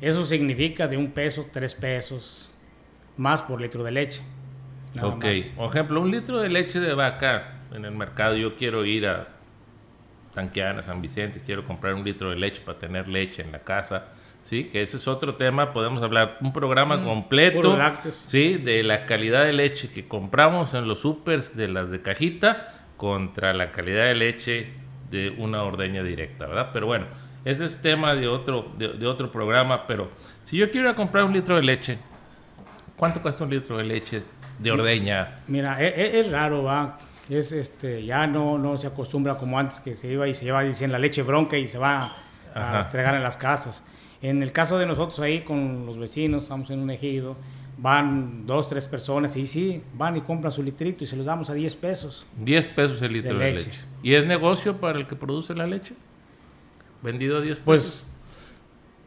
Eso 0.01 0.25
significa 0.25 0.87
de 0.87 0.97
un 0.97 1.11
peso, 1.11 1.47
tres 1.51 1.75
pesos 1.75 2.53
más 3.17 3.41
por 3.41 3.61
litro 3.61 3.83
de 3.83 3.91
leche. 3.91 4.21
nada 4.93 5.15
ok, 5.15 5.25
más. 5.25 5.51
por 5.55 5.69
ejemplo, 5.69 6.01
un 6.01 6.11
litro 6.11 6.39
de 6.39 6.49
leche 6.49 6.79
de 6.79 6.93
vaca 6.93 7.65
en 7.71 7.85
el 7.85 7.91
mercado, 7.91 8.35
yo 8.35 8.55
quiero 8.55 8.85
ir 8.85 9.07
a 9.07 9.27
Tanquiana, 10.33 10.81
San 10.81 11.01
Vicente, 11.01 11.41
quiero 11.41 11.65
comprar 11.65 11.93
un 11.95 12.03
litro 12.03 12.29
de 12.29 12.35
leche 12.37 12.61
para 12.61 12.77
tener 12.79 13.07
leche 13.07 13.41
en 13.41 13.51
la 13.51 13.63
casa, 13.63 14.13
¿sí? 14.47 14.65
Que 14.65 14.81
ese 14.81 14.95
es 14.97 15.07
otro 15.09 15.35
tema, 15.35 15.73
podemos 15.73 16.01
hablar 16.01 16.37
un 16.39 16.53
programa 16.53 17.03
completo, 17.03 17.75
Mm, 17.75 17.77
lácteos. 17.77 18.15
¿sí? 18.15 18.53
De 18.55 18.81
la 18.83 19.05
calidad 19.05 19.43
de 19.43 19.51
leche 19.53 19.89
que 19.91 20.07
compramos 20.07 20.73
en 20.73 20.87
los 20.87 20.99
supers 21.01 21.55
de 21.57 21.67
las 21.67 21.91
de 21.91 22.01
cajita 22.01 22.73
contra 22.95 23.53
la 23.53 23.71
calidad 23.71 24.05
de 24.05 24.15
leche 24.15 24.67
de 25.09 25.31
una 25.37 25.63
ordeña 25.63 26.01
directa, 26.01 26.47
¿verdad? 26.47 26.69
Pero 26.71 26.85
bueno, 26.87 27.05
ese 27.43 27.65
es 27.65 27.81
tema 27.81 28.15
de 28.15 28.27
otro, 28.29 28.71
de, 28.77 28.89
de 28.93 29.05
otro 29.05 29.31
programa, 29.31 29.85
pero 29.85 30.09
si 30.45 30.55
yo 30.57 30.71
quiero 30.71 30.87
ir 30.87 30.93
a 30.93 30.95
comprar 30.95 31.25
un 31.25 31.33
litro 31.33 31.55
de 31.57 31.63
leche, 31.63 31.97
¿cuánto 32.95 33.21
cuesta 33.21 33.43
un 33.43 33.49
litro 33.49 33.77
de 33.77 33.83
leche 33.83 34.21
de 34.59 34.71
ordeña? 34.71 35.39
Mira, 35.47 35.81
e- 35.83 35.87
e- 35.87 36.19
es, 36.21 36.31
raro, 36.31 36.63
va. 36.63 36.97
Es 37.29 37.51
este, 37.51 38.05
ya 38.05 38.25
no, 38.25 38.57
no 38.57 38.77
se 38.77 38.87
acostumbra 38.87 39.35
como 39.37 39.59
antes 39.59 39.81
que 39.81 39.93
se 39.95 40.07
iba 40.07 40.25
y 40.29 40.33
se 40.33 40.45
lleva 40.45 40.63
dicen 40.63 40.91
la 40.93 40.99
leche 40.99 41.21
bronca 41.23 41.57
y 41.57 41.67
se 41.67 41.77
va 41.77 42.15
a 42.55 42.81
entregar 42.85 43.15
en 43.15 43.23
las 43.23 43.35
casas. 43.35 43.85
En 44.21 44.41
el 44.41 44.51
caso 44.51 44.77
de 44.77 44.85
nosotros 44.85 45.19
ahí 45.19 45.41
con 45.41 45.85
los 45.85 45.97
vecinos, 45.97 46.43
estamos 46.43 46.69
en 46.71 46.79
un 46.79 46.89
ejido, 46.89 47.35
van 47.77 48.47
dos, 48.47 48.67
tres 48.67 48.87
personas 48.87 49.35
y 49.37 49.45
sí, 49.45 49.81
van 49.93 50.17
y 50.17 50.21
compran 50.21 50.51
su 50.51 50.63
litrito 50.63 51.03
y 51.03 51.07
se 51.07 51.15
los 51.15 51.25
damos 51.25 51.49
a 51.49 51.53
10 51.53 51.75
pesos. 51.75 52.25
10 52.39 52.67
pesos 52.69 53.01
el 53.01 53.13
litro 53.13 53.37
De 53.37 53.45
de, 53.45 53.53
leche. 53.53 53.65
leche. 53.67 53.81
¿Y 54.01 54.13
es 54.15 54.25
negocio 54.25 54.77
para 54.77 54.97
el 54.97 55.07
que 55.07 55.15
produce 55.15 55.53
la 55.53 55.67
leche? 55.67 55.93
¿Vendido 57.03 57.37
a 57.37 57.41
10 57.41 57.59
pesos? 57.59 57.65
Pues, 57.65 58.07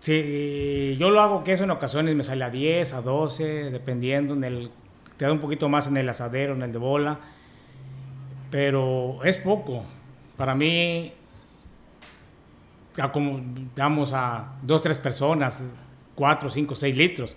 si 0.00 0.96
yo 0.98 1.10
lo 1.10 1.20
hago 1.20 1.42
que 1.44 1.52
eso 1.52 1.64
en 1.64 1.70
ocasiones 1.72 2.14
me 2.14 2.22
sale 2.22 2.44
a 2.44 2.50
10, 2.50 2.94
a 2.94 3.02
12, 3.02 3.70
dependiendo, 3.70 4.34
en 4.34 4.44
el, 4.44 4.70
te 5.16 5.24
da 5.24 5.32
un 5.32 5.40
poquito 5.40 5.68
más 5.68 5.88
en 5.88 5.96
el 5.96 6.08
asadero, 6.08 6.54
en 6.54 6.62
el 6.62 6.72
de 6.72 6.78
bola, 6.78 7.18
pero 8.50 9.22
es 9.24 9.36
poco. 9.38 9.84
Para 10.36 10.54
mí, 10.54 11.12
damos 13.74 14.12
a 14.12 14.52
dos, 14.62 14.82
tres 14.82 14.98
personas, 14.98 15.62
4, 16.14 16.50
5, 16.50 16.74
6 16.74 16.96
litros. 16.96 17.36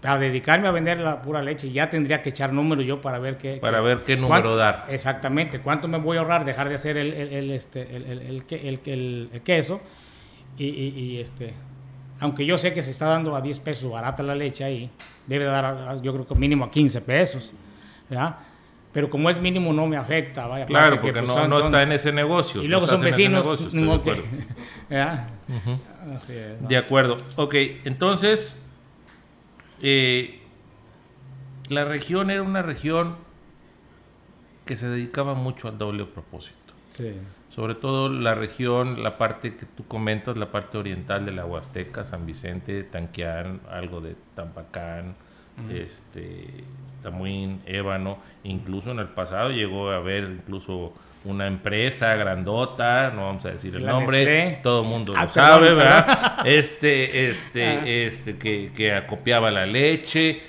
Para 0.00 0.18
dedicarme 0.18 0.68
a 0.68 0.70
vender 0.70 1.00
la 1.00 1.22
pura 1.22 1.40
leche 1.42 1.70
ya 1.72 1.88
tendría 1.88 2.20
que 2.20 2.28
echar 2.28 2.52
números 2.52 2.84
yo 2.84 3.00
para 3.00 3.18
ver 3.18 3.38
qué... 3.38 3.56
Para 3.56 3.78
qué- 3.78 3.84
ver 3.84 4.02
qué 4.02 4.16
número 4.16 4.50
cuán- 4.50 4.58
dar. 4.58 4.86
Exactamente, 4.90 5.60
cuánto 5.60 5.88
me 5.88 5.96
voy 5.98 6.18
a 6.18 6.20
ahorrar 6.20 6.44
dejar 6.44 6.68
de 6.68 6.74
hacer 6.74 6.98
el, 6.98 7.12
el- 7.14 7.32
el, 7.32 7.50
este, 7.50 7.96
el, 7.96 8.04
el- 8.06 8.20
el 8.20 8.44
que- 8.44 8.68
el- 8.68 8.80
el- 8.84 9.30
el 9.32 9.42
queso 9.42 9.80
y, 10.58 10.66
y- 10.66 10.88
y, 11.14 11.20
este, 11.20 11.54
aunque 12.20 12.44
yo 12.44 12.58
sé 12.58 12.74
que 12.74 12.82
se 12.82 12.90
está 12.90 13.06
dando 13.06 13.34
a 13.34 13.40
10 13.40 13.58
pesos 13.60 13.90
barata 13.90 14.22
la 14.22 14.34
leche 14.34 14.62
ahí, 14.64 14.90
debe 15.26 15.44
dar 15.46 15.64
a- 15.64 15.96
yo 15.96 16.12
creo 16.12 16.26
que 16.26 16.34
mínimo 16.34 16.66
a 16.66 16.70
15 16.70 17.00
pesos, 17.00 17.52
¿verdad? 18.10 18.36
Pero 18.94 19.10
como 19.10 19.28
es 19.28 19.38
mínimo 19.40 19.72
no 19.74 19.86
me 19.86 19.96
afecta, 19.98 20.46
vaya. 20.46 20.64
Claro, 20.66 20.86
aparte 20.86 21.00
que, 21.00 21.12
porque 21.12 21.18
pues, 21.20 21.28
no, 21.28 21.34
son- 21.42 21.50
no 21.50 21.58
está 21.58 21.82
en 21.82 21.92
ese 21.92 22.12
negocio. 22.12 22.62
Y 22.62 22.68
luego 22.68 22.86
son 22.86 23.00
vecinos, 23.02 23.44
negocio, 23.44 23.68
de 23.86 23.92
acuerdo. 23.92 24.22
¿verdad? 24.88 25.28
Así 26.16 26.32
es, 26.32 26.60
¿no? 26.62 26.68
De 26.68 26.76
acuerdo. 26.78 27.16
Ok, 27.36 27.54
entonces, 27.84 28.64
eh, 29.82 30.40
la 31.68 31.84
región 31.84 32.30
era 32.30 32.42
una 32.42 32.62
región 32.62 33.16
que 34.64 34.76
se 34.76 34.88
dedicaba 34.88 35.34
mucho 35.34 35.68
al 35.68 35.76
doble 35.76 36.04
propósito. 36.06 36.54
Sí. 36.88 37.12
sobre 37.50 37.74
todo 37.74 38.08
la 38.08 38.36
región, 38.36 39.02
la 39.02 39.18
parte 39.18 39.56
que 39.56 39.66
tú 39.66 39.84
comentas, 39.88 40.36
la 40.36 40.52
parte 40.52 40.78
oriental 40.78 41.24
de 41.24 41.32
la 41.32 41.44
Huasteca, 41.44 42.04
San 42.04 42.24
Vicente, 42.24 42.84
Tanquián, 42.84 43.60
algo 43.68 44.00
de 44.00 44.14
Tampacán, 44.36 45.16
este, 45.70 46.64
Tamuín, 47.02 47.60
Ébano, 47.66 48.18
incluso 48.42 48.90
en 48.90 48.98
el 48.98 49.08
pasado 49.08 49.50
llegó 49.50 49.90
a 49.90 49.96
haber 49.96 50.24
incluso 50.24 50.92
una 51.24 51.46
empresa 51.46 52.14
grandota, 52.16 53.10
no 53.14 53.22
vamos 53.26 53.46
a 53.46 53.52
decir 53.52 53.74
el 53.76 53.86
nombre, 53.86 54.60
todo 54.62 54.82
el 54.82 54.88
mundo 54.88 55.14
ah, 55.16 55.24
lo 55.24 55.30
sabe, 55.30 55.72
¿verdad? 55.72 56.40
Este, 56.44 57.28
este, 57.30 57.64
ah. 57.64 57.82
este, 57.86 58.36
que, 58.36 58.72
que, 58.76 58.92
acopiaba 58.92 59.50
la 59.50 59.64
leche 59.64 60.42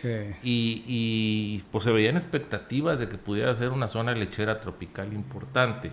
y, 0.44 0.84
y, 0.86 1.64
pues 1.72 1.86
se 1.86 1.92
veían 1.92 2.18
expectativas 2.18 3.00
de 3.00 3.08
que 3.08 3.18
pudiera 3.18 3.56
ser 3.56 3.70
una 3.70 3.88
zona 3.88 4.14
lechera 4.14 4.60
tropical 4.60 5.14
importante. 5.14 5.92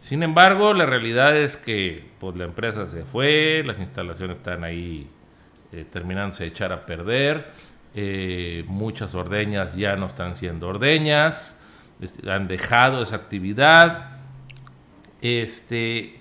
Sin 0.00 0.22
embargo, 0.22 0.74
la 0.74 0.84
realidad 0.84 1.36
es 1.36 1.56
que 1.56 2.04
pues 2.18 2.36
la 2.36 2.44
empresa 2.44 2.86
se 2.86 3.04
fue, 3.04 3.62
las 3.64 3.78
instalaciones 3.78 4.38
están 4.38 4.64
ahí 4.64 5.08
eh, 5.72 5.84
terminándose 5.90 6.44
de 6.44 6.50
echar 6.50 6.72
a 6.72 6.84
perder, 6.84 7.52
eh, 7.94 8.64
muchas 8.68 9.14
ordeñas 9.14 9.76
ya 9.76 9.96
no 9.96 10.06
están 10.06 10.36
siendo 10.36 10.68
ordeñas, 10.68 11.60
han 12.28 12.48
dejado 12.48 13.02
esa 13.02 13.16
actividad. 13.16 14.18
Este, 15.20 16.20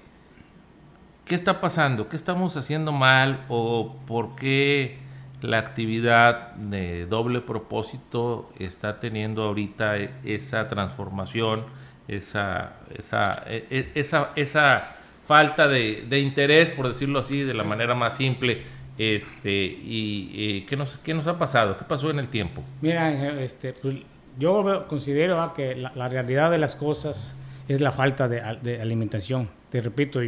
¿Qué 1.25 1.35
está 1.35 1.61
pasando? 1.61 2.09
¿Qué 2.09 2.15
estamos 2.15 2.57
haciendo 2.57 2.91
mal? 2.91 3.45
¿O 3.49 3.97
por 4.07 4.35
qué 4.35 4.97
la 5.41 5.59
actividad 5.59 6.53
de 6.55 7.05
doble 7.05 7.41
propósito 7.41 8.49
está 8.57 8.99
teniendo 8.99 9.43
ahorita 9.43 9.95
esa 10.23 10.67
transformación, 10.67 11.65
esa, 12.07 12.73
esa, 12.97 13.43
e, 13.45 13.67
e, 13.69 13.91
esa, 13.93 14.31
esa 14.35 14.95
falta 15.27 15.67
de, 15.67 16.19
interés, 16.19 16.71
por 16.71 16.87
decirlo 16.87 17.19
así, 17.19 17.41
de 17.43 17.53
la 17.53 17.63
manera 17.63 17.93
más 17.93 18.17
simple? 18.17 18.63
Este, 18.99 19.49
y, 19.63 20.65
¿qué, 20.67 20.75
nos, 20.75 20.97
¿qué 20.97 21.13
nos 21.13 21.25
ha 21.25 21.37
pasado? 21.37 21.77
¿Qué 21.77 21.85
pasó 21.85 22.11
en 22.11 22.19
el 22.19 22.27
tiempo? 22.27 22.61
Mira, 22.81 23.39
este, 23.41 23.71
pues, 23.71 23.95
yo 24.37 24.85
considero 24.89 25.53
que 25.53 25.73
la, 25.73 26.07
realidad 26.09 26.51
de 26.51 26.57
las 26.57 26.75
cosas 26.75 27.39
es 27.69 27.79
la 27.79 27.93
falta 27.93 28.27
de, 28.27 28.41
alimentación. 28.81 29.47
Te 29.69 29.79
repito, 29.79 30.19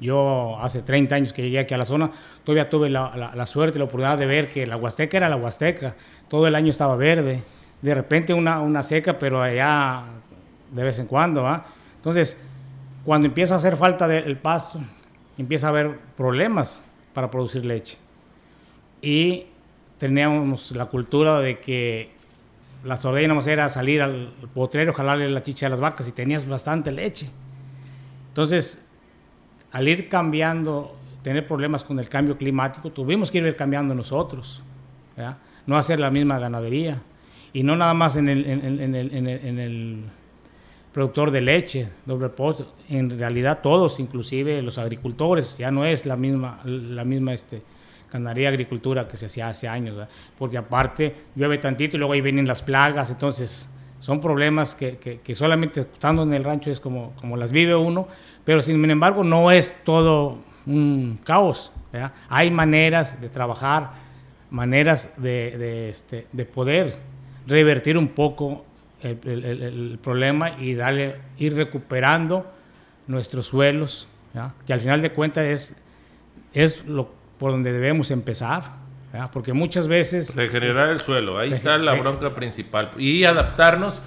yo 0.00 0.58
hace 0.60 0.82
30 0.82 1.14
años 1.14 1.32
que 1.32 1.42
llegué 1.42 1.60
aquí 1.60 1.74
a 1.74 1.78
la 1.78 1.84
zona, 1.84 2.10
todavía 2.42 2.68
tuve 2.68 2.90
la, 2.90 3.46
suerte 3.46 3.78
y 3.78 3.78
la 3.78 3.84
oportunidad 3.84 4.18
de 4.18 4.26
ver 4.26 4.48
que 4.48 4.66
la 4.66 4.76
Huasteca 4.76 5.16
era 5.16 5.28
la 5.28 5.36
Huasteca, 5.36 5.94
todo 6.28 6.48
el 6.48 6.56
año 6.56 6.70
estaba 6.70 6.96
verde, 6.96 7.44
de 7.82 7.94
repente 7.94 8.34
una, 8.34 8.58
una 8.60 8.82
seca, 8.82 9.16
pero 9.16 9.40
allá 9.40 10.02
de 10.72 10.82
vez 10.82 10.98
en 10.98 11.06
cuando, 11.06 11.44
¿va? 11.44 11.66
Entonces, 11.94 12.42
cuando 13.04 13.28
empieza 13.28 13.54
a 13.54 13.58
hacer 13.58 13.76
falta 13.76 14.08
del 14.08 14.38
pasto, 14.38 14.80
empieza 15.36 15.68
a 15.68 15.70
haber 15.70 15.98
problemas 16.16 16.84
para 17.14 17.30
producir 17.30 17.64
leche. 17.64 18.07
Y 19.02 19.46
teníamos 19.98 20.72
la 20.72 20.86
cultura 20.86 21.40
de 21.40 21.58
que 21.58 22.10
las 22.84 23.04
ordenas 23.04 23.46
era 23.46 23.68
salir 23.68 24.02
al 24.02 24.32
potrero, 24.54 24.92
jalarle 24.92 25.28
la 25.30 25.42
chicha 25.42 25.66
a 25.66 25.70
las 25.70 25.80
vacas 25.80 26.08
y 26.08 26.12
tenías 26.12 26.46
bastante 26.48 26.92
leche. 26.92 27.28
Entonces, 28.28 28.86
al 29.72 29.88
ir 29.88 30.08
cambiando, 30.08 30.96
tener 31.22 31.46
problemas 31.46 31.84
con 31.84 31.98
el 31.98 32.08
cambio 32.08 32.36
climático, 32.36 32.90
tuvimos 32.90 33.30
que 33.30 33.38
ir 33.38 33.56
cambiando 33.56 33.94
nosotros, 33.94 34.62
no 35.66 35.76
hacer 35.76 35.98
la 35.98 36.10
misma 36.10 36.38
ganadería. 36.38 37.02
Y 37.52 37.62
no 37.62 37.76
nada 37.76 37.94
más 37.94 38.16
en 38.16 38.28
el, 38.28 38.46
en, 38.46 38.94
el, 38.94 39.14
en 39.14 39.58
el, 39.58 40.04
productor 40.92 41.30
de 41.30 41.40
leche, 41.40 41.88
doble 42.06 42.28
post, 42.28 42.62
en 42.88 43.18
realidad 43.18 43.60
todos, 43.62 44.00
inclusive 44.00 44.62
los 44.62 44.78
agricultores, 44.78 45.56
ya 45.58 45.70
no 45.70 45.84
es 45.84 46.06
la 46.06 46.16
misma, 46.16 46.60
la 46.64 47.04
misma 47.04 47.34
este, 47.34 47.62
ganadería 48.12 48.48
agricultura 48.48 49.06
que 49.06 49.16
se 49.16 49.26
hacía 49.26 49.48
hace 49.48 49.68
años, 49.68 49.96
porque 50.38 50.56
aparte 50.56 51.14
llueve 51.34 51.58
tantito 51.58 51.96
y 51.96 51.98
luego 51.98 52.14
ahí 52.14 52.20
vienen 52.20 52.46
las 52.46 52.62
plagas, 52.62 53.10
entonces 53.10 53.68
son 53.98 54.20
problemas 54.20 54.74
que, 54.74 54.96
que, 54.96 55.34
solamente 55.34 55.80
estando 55.80 56.22
en 56.22 56.32
el 56.32 56.44
rancho 56.44 56.70
es 56.70 56.80
como, 56.80 57.14
como 57.16 57.36
las 57.36 57.50
vive 57.50 57.74
uno, 57.74 58.06
pero 58.44 58.62
sin 58.62 58.88
embargo 58.88 59.24
no 59.24 59.50
es 59.50 59.74
todo 59.84 60.38
un 60.66 61.18
caos, 61.24 61.72
hay 62.28 62.50
maneras 62.50 63.20
de 63.20 63.28
trabajar, 63.28 63.90
maneras 64.50 65.12
de, 65.16 65.56
de, 65.58 65.88
este, 65.90 66.26
de 66.32 66.44
poder 66.44 66.96
revertir 67.46 67.98
un 67.98 68.08
poco 68.08 68.64
el, 69.02 69.18
el, 69.44 69.98
problema 70.02 70.58
y 70.58 70.74
darle, 70.74 71.16
ir 71.38 71.54
recuperando 71.54 72.46
nuestros 73.06 73.46
suelos, 73.46 74.08
que 74.66 74.72
al 74.72 74.80
final 74.80 75.02
de 75.02 75.10
cuentas 75.10 75.44
es, 75.44 75.76
es 76.52 76.86
lo 76.86 77.17
por 77.38 77.52
donde 77.52 77.72
debemos 77.72 78.10
empezar, 78.10 78.64
porque 79.32 79.52
muchas 79.52 79.88
veces... 79.88 80.34
Regenerar 80.36 80.90
el 80.90 81.00
suelo, 81.00 81.38
ahí 81.38 81.52
está 81.52 81.78
la 81.78 81.94
bronca 81.94 82.34
principal. 82.34 82.90
Y 82.98 83.24
adaptarnos 83.24 84.00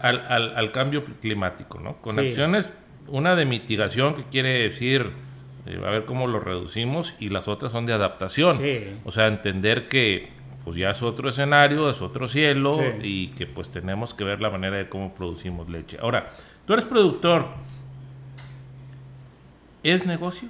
al, 0.00 0.54
al, 0.56 0.72
cambio 0.72 1.04
climático, 1.20 1.78
¿no? 1.78 1.96
Con 1.96 2.18
acciones, 2.18 2.70
una 3.08 3.36
de 3.36 3.44
mitigación 3.44 4.14
que 4.14 4.24
quiere 4.24 4.62
decir, 4.62 5.10
eh, 5.66 5.80
a 5.84 5.90
ver 5.90 6.04
cómo 6.04 6.26
lo 6.26 6.40
reducimos, 6.40 7.14
y 7.18 7.28
las 7.28 7.48
otras 7.48 7.72
son 7.72 7.86
de 7.86 7.92
adaptación. 7.92 8.56
O 9.04 9.10
sea, 9.10 9.26
entender 9.26 9.88
que 9.88 10.28
pues 10.64 10.76
ya 10.76 10.90
es 10.90 11.02
otro 11.02 11.30
escenario, 11.30 11.88
es 11.88 12.02
otro 12.02 12.28
cielo, 12.28 12.78
y 13.02 13.28
que 13.28 13.46
pues 13.46 13.70
tenemos 13.70 14.14
que 14.14 14.24
ver 14.24 14.40
la 14.40 14.50
manera 14.50 14.76
de 14.76 14.88
cómo 14.88 15.14
producimos 15.14 15.68
leche. 15.68 15.98
Ahora, 16.00 16.30
tú 16.66 16.74
eres 16.74 16.84
productor, 16.84 17.46
¿es 19.82 20.06
negocio? 20.06 20.48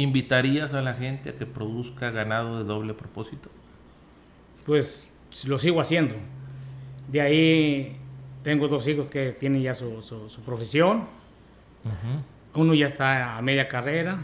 ¿Invitarías 0.00 0.72
a 0.72 0.80
la 0.80 0.94
gente 0.94 1.28
a 1.28 1.36
que 1.36 1.44
produzca 1.44 2.10
ganado 2.10 2.56
de 2.56 2.64
doble 2.64 2.94
propósito? 2.94 3.50
Pues 4.64 5.20
lo 5.44 5.58
sigo 5.58 5.78
haciendo. 5.78 6.14
De 7.08 7.20
ahí 7.20 7.96
tengo 8.42 8.66
dos 8.68 8.88
hijos 8.88 9.08
que 9.08 9.32
tienen 9.32 9.60
ya 9.60 9.74
su, 9.74 9.92
profesión. 10.46 11.04
Uno 12.54 12.72
ya 12.72 12.86
está 12.86 13.36
a 13.36 13.42
media 13.42 13.68
carrera 13.68 14.20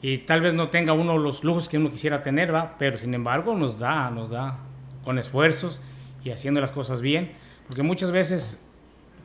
y 0.00 0.18
tal 0.18 0.40
vez 0.40 0.54
no 0.54 0.70
tenga 0.70 0.94
uno 0.94 1.18
los 1.18 1.44
lujos 1.44 1.68
que 1.68 1.76
uno 1.76 1.90
quisiera 1.90 2.22
tener, 2.22 2.54
¿va? 2.54 2.76
pero 2.78 2.96
sin 2.96 3.12
embargo 3.12 3.54
nos 3.54 3.78
da, 3.78 4.10
nos 4.10 4.30
da 4.30 4.56
con 5.04 5.18
esfuerzos 5.18 5.82
y 6.24 6.30
haciendo 6.30 6.62
las 6.62 6.72
cosas 6.72 7.02
bien, 7.02 7.32
porque 7.66 7.82
muchas 7.82 8.10
veces 8.10 8.66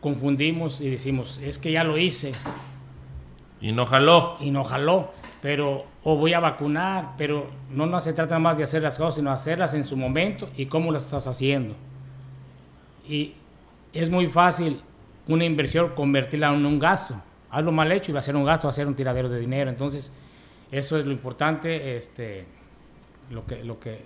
confundimos 0.02 0.82
y 0.82 0.90
decimos, 0.90 1.38
es 1.38 1.58
que 1.58 1.72
ya 1.72 1.86
lo 1.86 1.98
hice. 1.98 2.34
Y 3.62 3.72
no 3.72 3.86
jaló. 3.86 4.36
Y 4.42 4.52
no 4.52 4.66
jaló 4.66 5.14
pero 5.44 5.84
o 6.06 6.16
voy 6.16 6.32
a 6.32 6.40
vacunar, 6.40 7.16
pero 7.18 7.48
no, 7.70 7.86
no 7.86 8.00
se 8.00 8.14
trata 8.14 8.40
más 8.40 8.58
de 8.58 8.64
hacer 8.64 8.82
las 8.82 8.98
cosas, 8.98 9.16
sino 9.16 9.30
hacerlas 9.30 9.74
en 9.74 9.84
su 9.84 9.98
momento 9.98 10.50
y 10.56 10.68
cómo 10.68 10.90
las 10.90 11.04
estás 11.04 11.28
haciendo. 11.28 11.76
Y 13.10 13.34
es 13.92 14.10
muy 14.10 14.28
fácil 14.28 14.80
una 15.28 15.44
inversión 15.44 15.90
convertirla 15.90 16.54
en 16.54 16.66
un 16.66 16.80
gasto. 16.80 17.22
Hazlo 17.52 17.74
mal 17.74 17.92
hecho 17.92 18.12
y 18.12 18.14
va 18.14 18.20
a 18.20 18.24
ser 18.24 18.38
un 18.38 18.46
gasto, 18.46 18.68
va 18.68 18.72
a 18.72 18.74
ser 18.74 18.88
un 18.88 18.96
tiradero 18.96 19.28
de 19.28 19.38
dinero. 19.38 19.70
Entonces, 19.70 20.14
eso 20.72 20.98
es 20.98 21.06
lo 21.06 21.12
importante, 21.12 21.98
este, 21.98 22.46
lo 23.30 23.46
que, 23.46 23.66
lo 23.66 23.82
que 23.82 24.00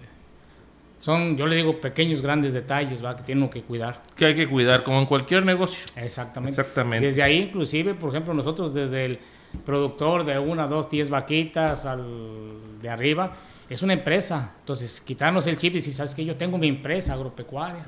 son, 0.97 1.38
yo 1.38 1.45
le 1.45 1.55
digo, 1.55 1.79
pequeños, 1.79 2.23
grandes 2.23 2.53
detalles, 2.53 3.05
¿va? 3.05 3.15
que 3.15 3.21
tienen 3.21 3.47
que 3.47 3.61
cuidar. 3.61 4.01
Que 4.15 4.25
hay 4.25 4.35
que 4.35 4.47
cuidar, 4.47 4.81
como 4.81 4.97
en 4.97 5.05
cualquier 5.05 5.45
negocio. 5.45 5.85
Exactamente. 5.97 6.59
Exactamente. 6.59 7.05
Desde 7.05 7.21
ahí, 7.21 7.38
inclusive, 7.38 7.93
por 7.93 8.09
ejemplo, 8.09 8.33
nosotros 8.33 8.73
desde 8.73 9.05
el 9.05 9.19
productor 9.65 10.25
de 10.25 10.39
una, 10.39 10.67
dos, 10.67 10.89
diez 10.89 11.09
vaquitas 11.09 11.85
al, 11.85 12.79
de 12.81 12.89
arriba, 12.89 13.35
es 13.69 13.81
una 13.81 13.93
empresa. 13.93 14.53
Entonces, 14.59 15.01
quitarnos 15.01 15.47
el 15.47 15.57
chip 15.57 15.75
y 15.75 15.81
si 15.81 15.93
sabes 15.93 16.15
que 16.15 16.23
yo 16.23 16.35
tengo 16.35 16.57
mi 16.57 16.67
empresa 16.67 17.13
agropecuaria, 17.13 17.85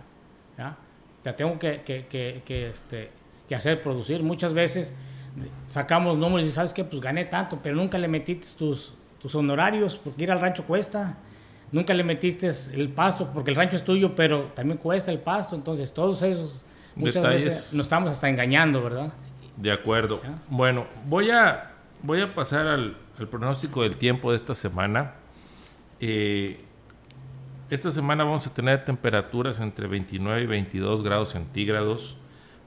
¿ya? 0.57 0.78
ya 1.24 1.36
tengo 1.36 1.57
que, 1.57 1.82
que, 1.82 2.05
que, 2.43 2.70
este, 2.70 3.12
que 3.47 3.55
hacer 3.55 3.82
producir. 3.82 4.24
Muchas 4.24 4.53
veces 4.53 4.95
sacamos 5.68 6.18
números 6.18 6.47
y 6.47 6.51
sabes 6.51 6.74
que 6.74 6.84
pues 6.84 7.01
gané 7.01 7.26
tanto, 7.26 7.60
pero 7.62 7.76
nunca 7.76 7.97
le 7.97 8.07
metiste 8.07 8.47
tus, 8.57 8.93
tus 9.20 9.36
honorarios, 9.36 9.95
porque 9.95 10.24
ir 10.24 10.32
al 10.32 10.41
rancho 10.41 10.64
cuesta. 10.64 11.18
Nunca 11.72 11.93
le 11.93 12.03
metiste 12.03 12.49
el 12.74 12.89
pasto, 12.89 13.30
porque 13.32 13.51
el 13.51 13.55
rancho 13.55 13.76
es 13.76 13.84
tuyo, 13.84 14.16
pero 14.16 14.45
también 14.55 14.80
cuesta 14.80 15.12
el 15.12 15.20
pasto. 15.20 15.55
Entonces, 15.55 15.93
todos 15.93 16.24
esos, 16.24 16.66
muchas 16.95 17.24
veces 17.24 17.74
nos 17.74 17.86
estamos 17.86 18.12
hasta 18.12 18.28
engañando, 18.28 18.82
¿verdad? 18.82 19.14
De 19.60 19.74
acuerdo. 19.74 20.22
Bueno, 20.49 20.88
voy 21.05 21.32
a, 21.32 21.72
voy 22.01 22.22
a 22.22 22.34
pasar 22.34 22.66
al, 22.66 22.95
pronóstico 23.30 23.84
del 23.84 23.97
tiempo 23.97 24.30
de 24.32 24.38
esta 24.38 24.55
semana. 24.55 25.16
Eh, 25.99 26.64
esta 27.70 27.91
semana 27.91 28.24
vamos 28.24 28.47
a 28.47 28.53
tener 28.53 28.86
temperaturas 28.86 29.60
entre 29.60 29.88
29 29.88 30.43
y 30.43 30.45
22 30.45 31.03
grados 31.03 31.32
centígrados. 31.32 32.16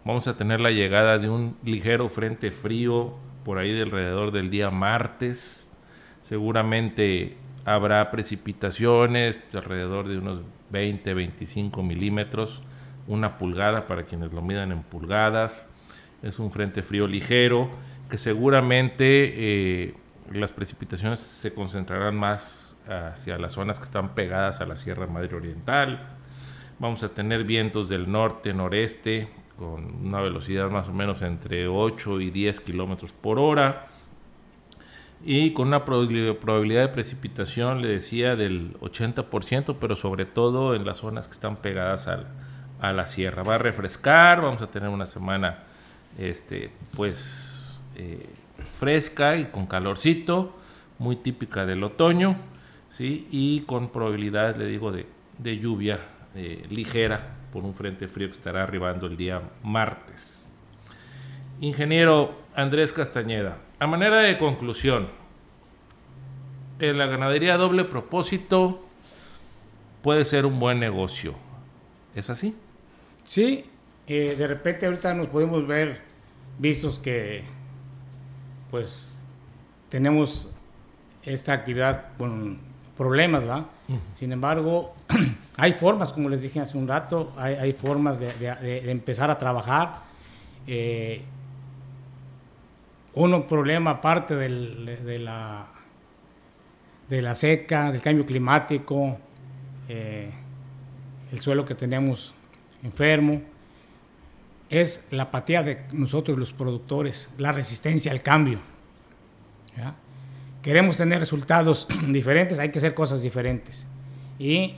Vamos 0.04 0.28
a 0.28 0.36
tener 0.36 0.60
la 0.60 0.70
llegada 0.70 1.16
de 1.16 1.30
un 1.30 1.56
ligero 1.64 2.10
frente 2.10 2.50
frío 2.50 3.14
por 3.42 3.56
ahí 3.56 3.72
de 3.72 3.82
alrededor 3.82 4.30
del 4.30 4.50
día 4.50 4.70
martes. 4.70 5.74
Seguramente 6.20 7.38
habrá 7.64 8.10
precipitaciones 8.10 9.38
alrededor 9.54 10.08
de 10.08 10.18
unos 10.18 10.42
20, 10.68 11.14
25 11.14 11.82
milímetros, 11.82 12.62
una 13.06 13.38
pulgada 13.38 13.86
para 13.86 14.02
quienes 14.02 14.30
lo 14.34 14.42
midan 14.42 14.72
en 14.72 14.82
pulgadas. 14.82 15.71
Es 16.22 16.38
un 16.38 16.50
frente 16.50 16.82
frío 16.82 17.06
ligero 17.06 17.70
que 18.08 18.18
seguramente 18.18 19.04
eh, 19.04 19.94
las 20.32 20.52
precipitaciones 20.52 21.20
se 21.20 21.52
concentrarán 21.52 22.16
más 22.16 22.76
hacia 22.88 23.38
las 23.38 23.52
zonas 23.52 23.78
que 23.78 23.84
están 23.84 24.14
pegadas 24.14 24.60
a 24.60 24.66
la 24.66 24.76
Sierra 24.76 25.06
Madre 25.06 25.34
Oriental. 25.34 26.00
Vamos 26.78 27.02
a 27.02 27.08
tener 27.08 27.44
vientos 27.44 27.88
del 27.88 28.10
norte, 28.10 28.52
noreste, 28.52 29.28
con 29.58 30.06
una 30.06 30.20
velocidad 30.20 30.68
más 30.70 30.88
o 30.88 30.92
menos 30.92 31.22
entre 31.22 31.68
8 31.68 32.20
y 32.20 32.30
10 32.30 32.60
kilómetros 32.60 33.12
por 33.12 33.38
hora. 33.38 33.86
Y 35.24 35.52
con 35.52 35.68
una 35.68 35.84
probabilidad 35.84 36.82
de 36.82 36.88
precipitación, 36.88 37.80
le 37.80 37.88
decía, 37.88 38.34
del 38.34 38.74
80%, 38.80 39.76
pero 39.80 39.94
sobre 39.94 40.26
todo 40.26 40.74
en 40.74 40.84
las 40.84 40.98
zonas 40.98 41.28
que 41.28 41.34
están 41.34 41.56
pegadas 41.56 42.08
a 42.08 42.92
la 42.92 43.06
sierra. 43.06 43.44
Va 43.44 43.54
a 43.54 43.58
refrescar, 43.58 44.42
vamos 44.42 44.60
a 44.62 44.66
tener 44.66 44.88
una 44.88 45.06
semana, 45.06 45.60
este, 46.18 46.70
pues, 46.96 47.78
eh, 47.96 48.26
fresca 48.76 49.36
y 49.36 49.46
con 49.46 49.66
calorcito, 49.66 50.54
muy 50.98 51.16
típica 51.16 51.66
del 51.66 51.82
otoño, 51.82 52.34
¿sí? 52.90 53.26
Y 53.30 53.60
con 53.60 53.90
probabilidades, 53.90 54.56
le 54.58 54.66
digo, 54.66 54.92
de, 54.92 55.06
lluvia 55.58 55.98
eh, 56.34 56.66
ligera 56.70 57.36
por 57.52 57.64
un 57.64 57.74
frente 57.74 58.08
frío 58.08 58.28
que 58.28 58.36
estará 58.36 58.62
arribando 58.62 59.06
el 59.06 59.16
día 59.16 59.42
martes. 59.62 60.50
Ingeniero 61.60 62.34
Andrés 62.54 62.92
Castañeda, 62.92 63.58
a 63.78 63.86
manera 63.86 64.18
de 64.18 64.38
conclusión, 64.38 65.08
en 66.78 66.98
la 66.98 67.06
ganadería 67.06 67.56
doble 67.56 67.84
propósito 67.84 68.84
puede 70.02 70.24
ser 70.24 70.46
un 70.46 70.58
buen 70.58 70.80
negocio. 70.80 71.34
¿Es 72.14 72.28
así? 72.28 72.56
Sí, 73.24 73.64
de 74.06 74.46
repente 74.46 74.86
ahorita 74.86 75.14
nos 75.14 75.28
podemos 75.28 75.66
ver 75.66 76.00
vistos 76.58 76.98
que 76.98 77.44
pues 78.70 79.20
tenemos 79.88 80.54
esta 81.22 81.52
actividad 81.52 82.08
con 82.18 82.58
problemas, 82.96 83.48
¿va? 83.48 83.66
Sin 84.14 84.32
embargo, 84.32 84.94
hay 85.58 85.72
formas, 85.72 86.12
como 86.12 86.28
les 86.28 86.40
dije 86.40 86.60
hace 86.60 86.78
un 86.78 86.88
rato, 86.88 87.32
hay, 87.36 87.72
formas 87.72 88.18
de, 88.18 88.90
empezar 88.90 89.30
a 89.30 89.38
trabajar. 89.38 89.92
Eh, 90.66 91.22
uno 93.14 93.46
problema 93.46 93.90
aparte 93.90 94.34
de, 94.34 95.18
la, 95.18 95.66
de 97.08 97.22
la 97.22 97.34
seca, 97.34 97.92
del 97.92 98.00
cambio 98.00 98.24
climático, 98.24 99.18
eh, 99.88 100.30
el 101.30 101.40
suelo 101.40 101.66
que 101.66 101.74
tenemos 101.74 102.34
enfermo, 102.82 103.42
es 104.72 105.06
la 105.10 105.24
apatía 105.24 105.62
de 105.62 105.82
nosotros 105.92 106.38
los 106.38 106.54
productores, 106.54 107.30
la 107.36 107.52
resistencia 107.52 108.10
al 108.10 108.22
cambio. 108.22 108.58
Queremos 110.62 110.96
tener 110.96 111.20
resultados 111.20 111.86
diferentes, 112.08 112.58
hay 112.58 112.70
que 112.70 112.78
hacer 112.78 112.94
cosas 112.94 113.20
diferentes. 113.20 113.86
Y 114.38 114.76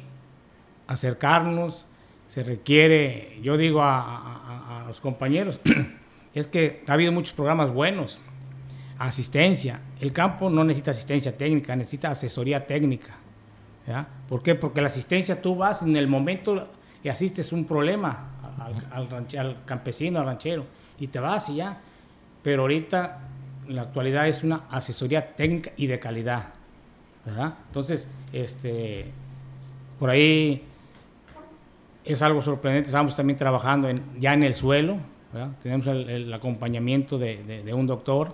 acercarnos, 0.88 1.86
se 2.26 2.42
requiere, 2.42 3.38
yo 3.40 3.56
digo 3.56 3.82
a, 3.84 4.84
los 4.88 5.00
compañeros, 5.00 5.60
es 6.34 6.48
que 6.48 6.82
ha 6.88 6.92
habido 6.92 7.12
muchos 7.12 7.32
programas 7.32 7.72
buenos, 7.72 8.20
asistencia. 8.98 9.80
El 10.00 10.12
campo 10.12 10.50
no 10.50 10.64
necesita 10.64 10.90
asistencia 10.90 11.38
técnica, 11.38 11.76
necesita 11.76 12.10
asesoría 12.10 12.66
técnica. 12.66 13.14
¿Por 14.28 14.42
qué? 14.42 14.56
Porque 14.56 14.80
la 14.80 14.88
asistencia 14.88 15.40
tú 15.40 15.54
vas 15.54 15.82
en 15.82 15.94
el 15.94 16.08
momento 16.08 16.68
y 17.04 17.08
asistes 17.10 17.52
un 17.52 17.64
problema 17.64 18.33
al, 18.58 19.06
al 19.38 19.64
campesino, 19.64 20.20
al 20.20 20.26
ranchero, 20.26 20.64
y 20.98 21.08
te 21.08 21.18
vas 21.18 21.48
y 21.48 21.56
ya. 21.56 21.80
Pero 22.42 22.62
ahorita, 22.62 23.20
en 23.68 23.76
la 23.76 23.82
actualidad, 23.82 24.28
es 24.28 24.44
una 24.44 24.62
asesoría 24.70 25.34
técnica 25.34 25.72
y 25.76 25.86
de 25.86 25.98
calidad. 25.98 26.52
Entonces, 27.68 28.10
este, 28.32 29.06
por 29.98 30.10
ahí 30.10 30.62
es 32.04 32.22
algo 32.22 32.42
sorprendente. 32.42 32.88
Estamos 32.88 33.16
también 33.16 33.38
trabajando 33.38 33.88
en, 33.88 34.02
ya 34.20 34.34
en 34.34 34.42
el 34.42 34.54
suelo. 34.54 34.98
Tenemos 35.62 35.86
el, 35.86 36.32
acompañamiento 36.32 37.18
de, 37.18 37.72
un 37.74 37.86
doctor. 37.86 38.32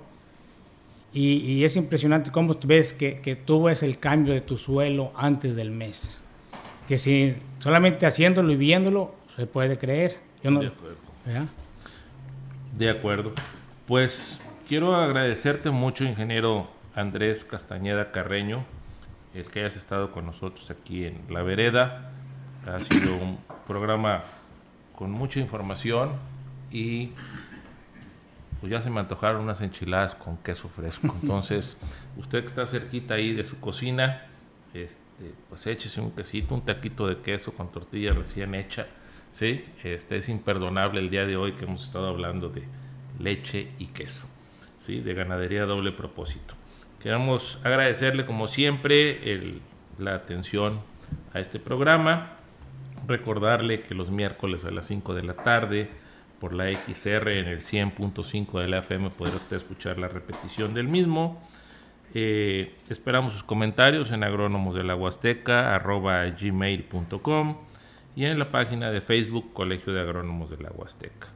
Y, 1.13 1.65
es 1.65 1.77
impresionante 1.77 2.31
cómo 2.31 2.57
ves 2.65 2.93
que, 2.93 3.21
que, 3.21 3.37
tú 3.37 3.65
ves 3.65 3.83
el 3.83 3.99
cambio 3.99 4.35
de 4.35 4.41
tu 4.41 4.59
suelo 4.59 5.13
antes 5.17 5.57
del 5.57 5.71
mes. 5.71 6.21
Que 6.89 6.99
si 6.99 7.35
solamente 7.61 8.07
haciéndolo 8.07 8.53
y 8.53 8.57
viéndolo 8.57 9.15
se 9.41 9.47
puede 9.47 9.79
creer. 9.79 10.19
Yo 10.45 10.51
no, 10.51 10.61
de 10.61 10.67
acuerdo. 10.67 10.99
De 12.77 12.91
acuerdo. 12.91 13.33
Pues 13.87 14.39
quiero 14.69 14.95
agradecerte 14.95 15.71
mucho, 15.71 16.05
ingeniero 16.05 16.69
Andrés 16.95 17.47
Castañeda 17.47 18.13
Carreño, 18.13 18.67
el 19.35 19.47
que 19.47 19.61
hayas 19.61 19.77
estado 19.77 20.13
con 20.13 20.27
nosotros 20.27 20.71
aquí 20.71 21.07
en 21.07 21.23
La 21.31 21.43
Vereda. 21.43 22.11
Ha 22.67 22.81
sido 22.81 23.17
un 23.17 23.39
programa 23.67 24.25
con 24.95 25.11
mucha 25.11 25.41
información 25.41 26.11
y 26.71 27.13
pues 28.61 28.71
ya 28.71 28.83
se 28.83 28.91
me 28.91 29.01
antojaron 29.01 29.41
unas 29.41 29.63
enchiladas 29.63 30.15
con 30.15 30.37
queso 30.37 30.69
fresco. 30.69 31.17
Entonces, 31.23 31.81
usted 32.19 32.43
que 32.43 32.49
está 32.49 32.67
cerquita 32.67 33.15
ahí 33.15 33.33
de 33.33 33.47
su 33.47 33.59
cocina, 33.59 34.27
este, 34.75 35.33
pues 35.49 35.67
échese 35.67 36.03
un 36.03 36.11
quesito, 36.11 36.55
un 36.55 36.61
taquito 36.61 37.07
de 37.07 37.17
queso 37.23 37.55
con 37.55 37.73
tortilla 37.73 38.13
recién 38.13 38.55
hecha. 38.55 38.87
¿Sí? 39.31 39.65
Este 39.85 40.17
es 40.17 40.29
imperdonable 40.29 41.01
el 41.01 41.11
día 41.11 41.27
de 41.27 41.37
hoy 41.37 41.53
que 41.53 41.65
hemos 41.65 41.85
estado 41.85 42.09
hablando 42.09 42.49
de 42.49 42.63
leche 43.19 43.69
y 43.79 43.87
queso, 43.87 44.29
¿sí? 44.79 45.01
de 45.01 45.15
ganadería 45.15 45.67
doble 45.67 45.93
propósito. 45.93 46.55
Queremos 47.01 47.59
agradecerle 47.65 48.27
como 48.27 48.47
siempre 48.47 49.61
la 49.99 50.15
atención 50.15 50.81
a 51.33 51.41
este 51.41 51.59
programa 51.59 52.37
Recordarle 53.07 53.81
que 53.81 53.95
los 53.95 54.11
miércoles 54.11 54.65
a 54.65 54.71
las 54.71 54.87
5 54.87 55.15
de 55.15 55.23
la 55.23 55.35
tarde 55.35 55.89
por 56.39 56.53
la 56.53 56.73
XR 56.73 57.29
en 57.39 57.49
el 57.49 57.61
100.5 57.61 58.61
de 58.61 58.69
la 58.69 58.79
FM 58.79 59.11
podrá 59.11 59.37
usted 59.37 59.57
escuchar 59.57 59.99
la 59.99 60.09
repetición 60.09 60.75
del 60.75 60.87
mismo. 60.87 61.43
Eh, 62.15 62.75
esperamos 62.89 63.33
sus 63.33 63.43
comentarios 63.43 64.11
en 64.11 64.23
agrónomos 64.23 64.75
y 68.17 68.25
en 68.25 68.39
la 68.39 68.51
página 68.51 68.91
de 68.91 69.01
Facebook 69.01 69.53
Colegio 69.53 69.93
de 69.93 70.01
Agrónomos 70.01 70.51
de 70.51 70.59
la 70.59 70.71
Huasteca. 70.71 71.29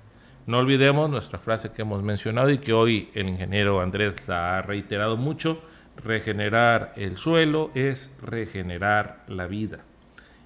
No 0.46 0.58
olvidemos 0.58 1.08
nuestra 1.08 1.38
frase 1.38 1.72
que 1.72 1.82
hemos 1.82 2.02
mencionado 2.02 2.50
y 2.50 2.58
que 2.58 2.72
hoy 2.72 3.10
el 3.14 3.28
ingeniero 3.28 3.80
Andrés 3.80 4.28
la 4.28 4.58
ha 4.58 4.62
reiterado 4.62 5.16
mucho, 5.16 5.62
regenerar 5.96 6.92
el 6.96 7.16
suelo 7.16 7.70
es 7.74 8.10
regenerar 8.20 9.24
la 9.28 9.46
vida. 9.46 9.80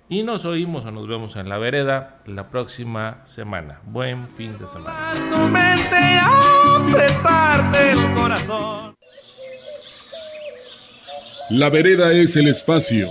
Y 0.08 0.22
nos 0.22 0.44
oímos 0.44 0.84
o 0.86 0.90
nos 0.90 1.06
vemos 1.06 1.36
en 1.36 1.48
la 1.48 1.58
vereda 1.58 2.20
la 2.26 2.48
próxima 2.48 3.20
semana. 3.24 3.80
Buen 3.84 4.28
fin 4.30 4.56
de 4.58 4.66
semana. 4.66 4.96
La 11.50 11.70
vereda 11.70 12.12
es 12.12 12.36
el 12.36 12.48
espacio. 12.48 13.08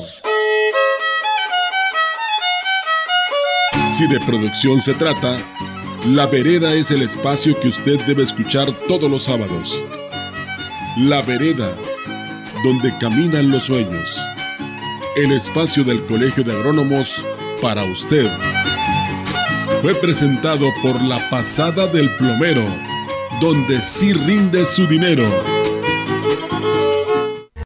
Si 3.97 4.07
de 4.07 4.19
producción 4.19 4.79
se 4.79 4.93
trata, 4.93 5.37
La 6.05 6.27
vereda 6.27 6.73
es 6.73 6.91
el 6.91 7.01
espacio 7.01 7.59
que 7.59 7.69
usted 7.69 7.99
debe 8.05 8.21
escuchar 8.23 8.71
todos 8.87 9.09
los 9.09 9.23
sábados. 9.23 9.83
La 10.97 11.21
vereda, 11.23 11.75
donde 12.63 12.95
caminan 12.99 13.49
los 13.49 13.65
sueños 13.65 14.19
el 15.17 15.31
espacio 15.31 15.83
del 15.83 16.05
Colegio 16.05 16.43
de 16.43 16.51
Agrónomos 16.51 17.25
para 17.59 17.83
usted. 17.85 18.29
Fue 19.81 19.95
presentado 19.95 20.69
por 20.83 21.01
la 21.01 21.27
pasada 21.31 21.87
del 21.87 22.07
plomero, 22.17 22.63
donde 23.41 23.81
sí 23.81 24.13
rinde 24.13 24.63
su 24.63 24.85
dinero. 24.85 25.56